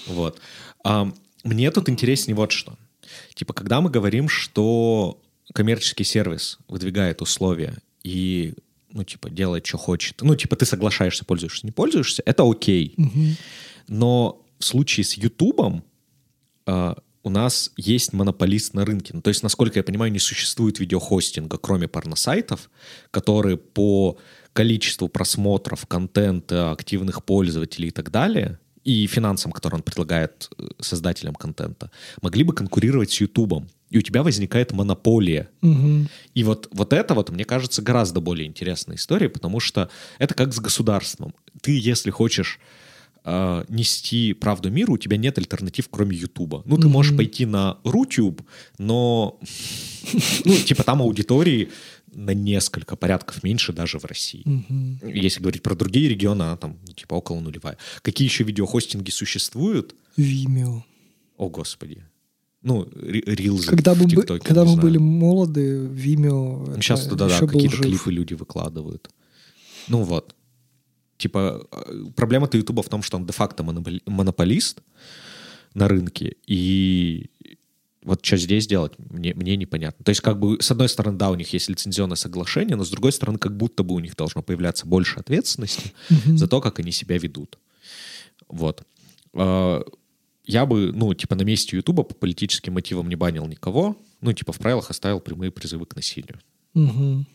Вот. 0.07 0.41
А, 0.85 1.13
мне 1.43 1.71
тут 1.71 1.89
интереснее 1.89 2.37
вот 2.37 2.53
что. 2.53 2.79
Типа, 3.35 3.53
когда 3.53 3.81
мы 3.81 3.91
говорим, 3.91 4.29
что 4.29 5.21
коммерческий 5.53 6.05
сервис 6.05 6.59
выдвигает 6.69 7.21
условия 7.21 7.77
и, 8.05 8.55
ну, 8.93 9.03
типа, 9.03 9.29
делает, 9.29 9.67
что 9.67 9.77
хочет. 9.77 10.21
Ну, 10.23 10.37
типа, 10.37 10.55
ты 10.57 10.67
соглашаешься, 10.67 11.25
пользуешься, 11.25 11.67
не 11.67 11.73
пользуешься, 11.73 12.23
это 12.25 12.49
окей. 12.49 12.95
Мгм. 12.97 13.37
Но 13.89 14.45
в 14.59 14.65
случае 14.65 15.05
с 15.05 15.15
Ютубом 15.15 15.83
а, 16.67 16.97
у 17.29 17.31
нас 17.31 17.71
есть 17.77 18.13
монополист 18.15 18.75
на 18.75 18.85
рынке. 18.85 19.11
Ну, 19.13 19.21
то 19.21 19.29
есть, 19.29 19.43
насколько 19.43 19.79
я 19.79 19.83
понимаю, 19.83 20.11
не 20.11 20.19
существует 20.19 20.81
видеохостинга, 20.81 21.59
кроме 21.59 21.87
порносайтов, 21.87 22.71
которые 23.11 23.57
по 23.57 24.17
количеству 24.55 25.09
просмотров, 25.09 25.87
контента, 25.87 26.73
активных 26.73 27.23
пользователей 27.25 27.89
и 27.89 27.91
так 27.91 28.11
далее, 28.11 28.59
и 28.85 29.07
финансам, 29.07 29.53
которые 29.53 29.77
он 29.79 29.83
предлагает 29.83 30.49
э, 30.59 30.69
создателям 30.81 31.35
контента, 31.35 31.91
могли 32.23 32.45
бы 32.45 32.55
конкурировать 32.55 33.11
с 33.11 33.21
Ютубом. 33.21 33.69
И 33.91 33.99
у 33.99 34.03
тебя 34.03 34.23
возникает 34.23 34.73
монополия 34.73 35.49
Мгм. 35.61 36.09
и 36.35 36.45
вот, 36.45 36.69
вот 36.73 36.93
это 36.93 37.15
вот, 37.15 37.31
мне 37.31 37.45
кажется, 37.45 37.83
гораздо 37.83 38.21
более 38.21 38.47
интересная 38.47 38.97
история, 38.97 39.29
потому 39.29 39.61
что 39.61 39.91
это 40.19 40.35
как 40.35 40.53
с 40.55 40.61
государством. 40.61 41.35
Ты, 41.61 41.79
если 41.79 42.11
хочешь 42.11 42.59
э, 43.25 43.65
нести 43.69 44.33
правду 44.33 44.71
миру, 44.71 44.95
у 44.95 44.99
тебя 44.99 45.17
нет 45.17 45.39
альтернатив, 45.39 45.89
кроме 45.91 46.17
Ютуба. 46.17 46.63
Ну, 46.65 46.77
ты 46.77 46.89
можешь 46.89 47.17
пойти 47.17 47.47
на 47.47 47.79
Рутюб, 47.85 48.43
но, 48.79 49.39
ну, 50.45 50.55
типа 50.55 50.85
там 50.85 51.03
аудитории 51.03 51.69
на 52.13 52.35
несколько 52.35 52.97
порядков 52.97 53.43
меньше 53.43 53.73
даже 53.73 53.99
в 53.99 54.05
России. 54.05 54.43
Мгм. 54.45 55.01
Если 55.03 55.41
говорить 55.41 55.63
про 55.63 55.75
другие 55.75 56.09
регионы, 56.09 56.43
она 56.43 56.57
там, 56.57 56.79
ну, 56.87 56.93
типа, 56.93 57.15
около 57.15 57.41
нулевая. 57.41 57.77
Какие 58.03 58.27
еще 58.27 58.45
видеохостинги 58.45 59.11
существуют? 59.11 59.95
Vimeo. 60.17 60.83
О, 61.37 61.49
господи. 61.49 62.05
Ну, 62.63 62.89
рилзы 62.93 63.71
Когда, 63.71 63.95
в 63.95 64.03
мы, 64.03 64.11
ТикТоке, 64.11 64.45
когда 64.45 64.63
мы 64.63 64.73
знаю. 64.73 64.83
были 64.83 64.99
молоды, 64.99 65.87
Vimeo 65.87 66.75
Ну, 66.75 66.83
Сейчас 66.83 67.07
туда, 67.07 67.29
да, 67.29 67.35
еще 67.35 67.47
был 67.47 67.53
какие-то 67.53 67.77
клипы 67.77 68.11
люди 68.11 68.35
выкладывают. 68.35 69.09
Ну 69.87 70.03
вот. 70.03 70.35
Типа, 71.19 71.67
э, 71.71 72.05
проблема-то 72.17 72.57
Ютуба 72.57 72.83
в 72.83 72.89
том, 72.89 73.03
что 73.03 73.17
он 73.19 73.27
де-факто 73.27 73.63
монополи- 73.63 74.03
монополист 74.07 74.81
на 75.75 75.89
рынке, 75.89 76.37
и 76.47 77.27
вот 78.05 78.25
что 78.25 78.37
здесь 78.39 78.67
делать, 78.67 78.93
мне, 79.11 79.35
мне 79.35 79.57
непонятно. 79.57 80.03
То 80.05 80.11
есть, 80.11 80.21
как 80.23 80.39
бы, 80.39 80.63
с 80.63 80.71
одной 80.71 80.89
стороны, 80.89 81.19
да, 81.19 81.31
у 81.31 81.35
них 81.35 81.53
есть 81.53 81.69
лицензионное 81.69 82.17
соглашение, 82.17 82.77
но 82.77 82.85
с 82.85 82.91
другой 82.91 83.13
стороны, 83.13 83.39
как 83.39 83.57
будто 83.57 83.83
бы 83.83 83.95
у 83.95 83.99
них 83.99 84.17
должно 84.17 84.43
появляться 84.43 84.87
больше 84.87 85.19
ответственности 85.21 85.93
Мгм. 86.09 86.39
за 86.39 86.47
то, 86.47 86.61
как 86.61 86.79
они 86.79 86.93
себя 86.93 87.19
ведут. 87.19 87.59
Вот. 88.49 88.85
Э, 89.35 89.83
Я 90.51 90.65
бы, 90.65 90.93
ну, 90.95 91.13
типа, 91.13 91.35
на 91.35 91.43
месте 91.43 91.77
Ютуба 91.77 92.05
по 92.05 92.15
политическим 92.15 92.73
мотивам 92.73 93.09
не 93.11 93.17
банил 93.17 93.47
никого, 93.47 93.97
ну, 94.23 94.33
типа, 94.33 94.53
в 94.55 94.59
правилах 94.59 94.89
оставил 94.89 95.21
прямые 95.21 95.51
призывы 95.51 95.85
к 95.85 95.95
насилию. 95.95 96.39
Мгм. 96.73 97.27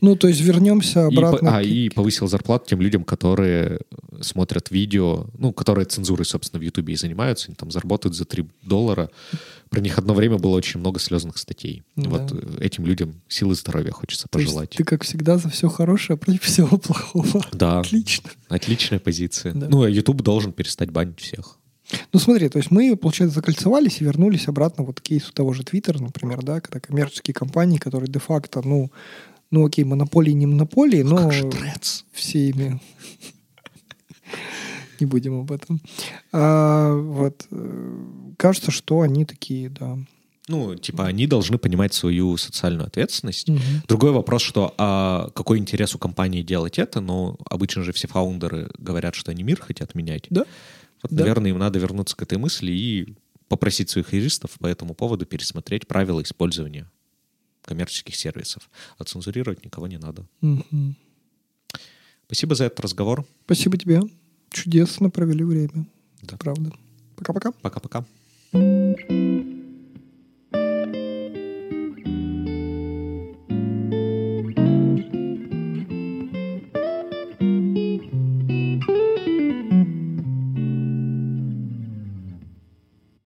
Ну, 0.00 0.14
то 0.14 0.28
есть 0.28 0.40
вернемся 0.40 1.08
И, 1.08 1.16
обратно. 1.16 1.56
а, 1.58 1.60
к- 1.60 1.66
и 1.66 1.88
повысил 1.90 2.28
зарплату 2.28 2.66
тем 2.68 2.80
людям, 2.80 3.02
которые 3.02 3.80
смотрят 4.20 4.70
видео, 4.70 5.26
ну, 5.36 5.52
которые 5.52 5.84
цензурой, 5.86 6.24
собственно, 6.24 6.60
в 6.60 6.62
Ютубе 6.64 6.94
и 6.94 6.96
занимаются, 6.96 7.48
они 7.48 7.56
там 7.56 7.70
заработают 7.72 8.14
за 8.14 8.24
3 8.24 8.46
доллара. 8.62 9.10
Про 9.70 9.80
них 9.80 9.98
одно 9.98 10.14
время 10.14 10.38
было 10.38 10.54
очень 10.56 10.78
много 10.78 11.00
слезных 11.00 11.38
статей. 11.38 11.82
Да. 11.96 12.08
Вот 12.08 12.30
э, 12.32 12.58
этим 12.64 12.86
людям 12.86 13.20
силы 13.26 13.56
здоровья 13.56 13.90
хочется 13.90 14.28
то 14.30 14.38
есть 14.38 14.50
пожелать. 14.52 14.70
ты, 14.70 14.84
как 14.84 15.02
всегда, 15.02 15.38
за 15.38 15.48
все 15.48 15.68
хорошее 15.68 16.16
против 16.16 16.42
всего 16.42 16.78
плохого. 16.78 17.44
Да, 17.52 17.80
Отлично. 17.80 18.30
отличная 18.48 19.00
позиция. 19.00 19.54
Да. 19.54 19.66
Ну, 19.68 19.82
а 19.82 19.90
YouTube 19.90 20.22
должен 20.22 20.52
перестать 20.52 20.90
банить 20.90 21.18
всех. 21.18 21.58
Ну, 22.12 22.20
смотри, 22.20 22.48
то 22.48 22.58
есть 22.58 22.70
мы, 22.70 22.96
получается, 22.96 23.34
закольцевались 23.34 24.00
и 24.00 24.04
вернулись 24.04 24.46
обратно 24.48 24.84
вот 24.84 25.00
к 25.00 25.02
кейсу 25.02 25.32
того 25.32 25.52
же 25.52 25.64
Твиттера, 25.64 25.98
например, 25.98 26.42
да, 26.42 26.60
когда 26.60 26.78
коммерческие 26.80 27.34
компании, 27.34 27.76
которые 27.76 28.08
де-факто, 28.10 28.62
ну, 28.64 28.90
ну, 29.50 29.66
окей, 29.66 29.84
монополии 29.84 30.32
не 30.32 30.46
монополии, 30.46 31.02
но 31.02 31.16
Как 31.16 31.32
же 31.32 31.50
Трец? 31.50 32.04
все 32.12 32.48
ими... 32.50 32.80
Не 35.00 35.06
будем 35.06 35.40
об 35.40 35.50
этом. 35.50 35.80
А, 36.32 36.94
вот. 36.94 37.46
э, 37.50 38.04
Кажется, 38.38 38.70
что 38.70 39.00
они 39.00 39.24
такие, 39.24 39.68
да. 39.68 39.98
Ну, 40.46 40.74
типа, 40.76 41.06
они 41.06 41.26
должны 41.26 41.58
понимать 41.58 41.94
свою 41.94 42.36
социальную 42.36 42.86
ответственность. 42.86 43.48
Мгм. 43.48 43.60
Другой 43.88 44.12
вопрос, 44.12 44.42
что 44.42 44.74
а 44.78 45.30
какой 45.34 45.58
интерес 45.58 45.94
у 45.94 45.98
компании 45.98 46.42
делать 46.42 46.78
это, 46.78 47.00
но 47.00 47.36
обычно 47.48 47.82
же 47.82 47.92
все 47.92 48.06
фаундеры 48.08 48.70
говорят, 48.78 49.14
что 49.14 49.30
они 49.30 49.42
мир 49.42 49.60
хотят 49.60 49.94
менять. 49.94 50.26
Да. 50.30 50.44
Вот, 51.02 51.10
Да. 51.12 51.22
наверное, 51.24 51.50
им 51.50 51.58
надо 51.58 51.78
вернуться 51.78 52.14
к 52.16 52.22
этой 52.22 52.38
мысли 52.38 52.70
и 52.72 53.14
попросить 53.48 53.90
своих 53.90 54.12
юристов 54.12 54.52
по 54.60 54.66
этому 54.66 54.94
поводу 54.94 55.26
пересмотреть 55.26 55.86
правила 55.86 56.22
использования 56.22 56.90
коммерческих 57.64 58.16
сервисов. 58.16 58.70
А 58.98 59.04
цензурировать 59.04 59.64
никого 59.64 59.86
не 59.86 59.98
надо. 59.98 60.26
Мгм. 60.40 60.96
Спасибо 62.26 62.54
за 62.54 62.64
этот 62.64 62.80
разговор. 62.80 63.26
Спасибо 63.44 63.76
тебе. 63.76 64.00
чудесно 64.50 65.10
провели 65.10 65.44
время. 65.44 65.86
Да. 66.22 66.36
Правда. 66.36 66.72
Пока-пока. 67.16 67.52
Пока-пока. 67.52 68.04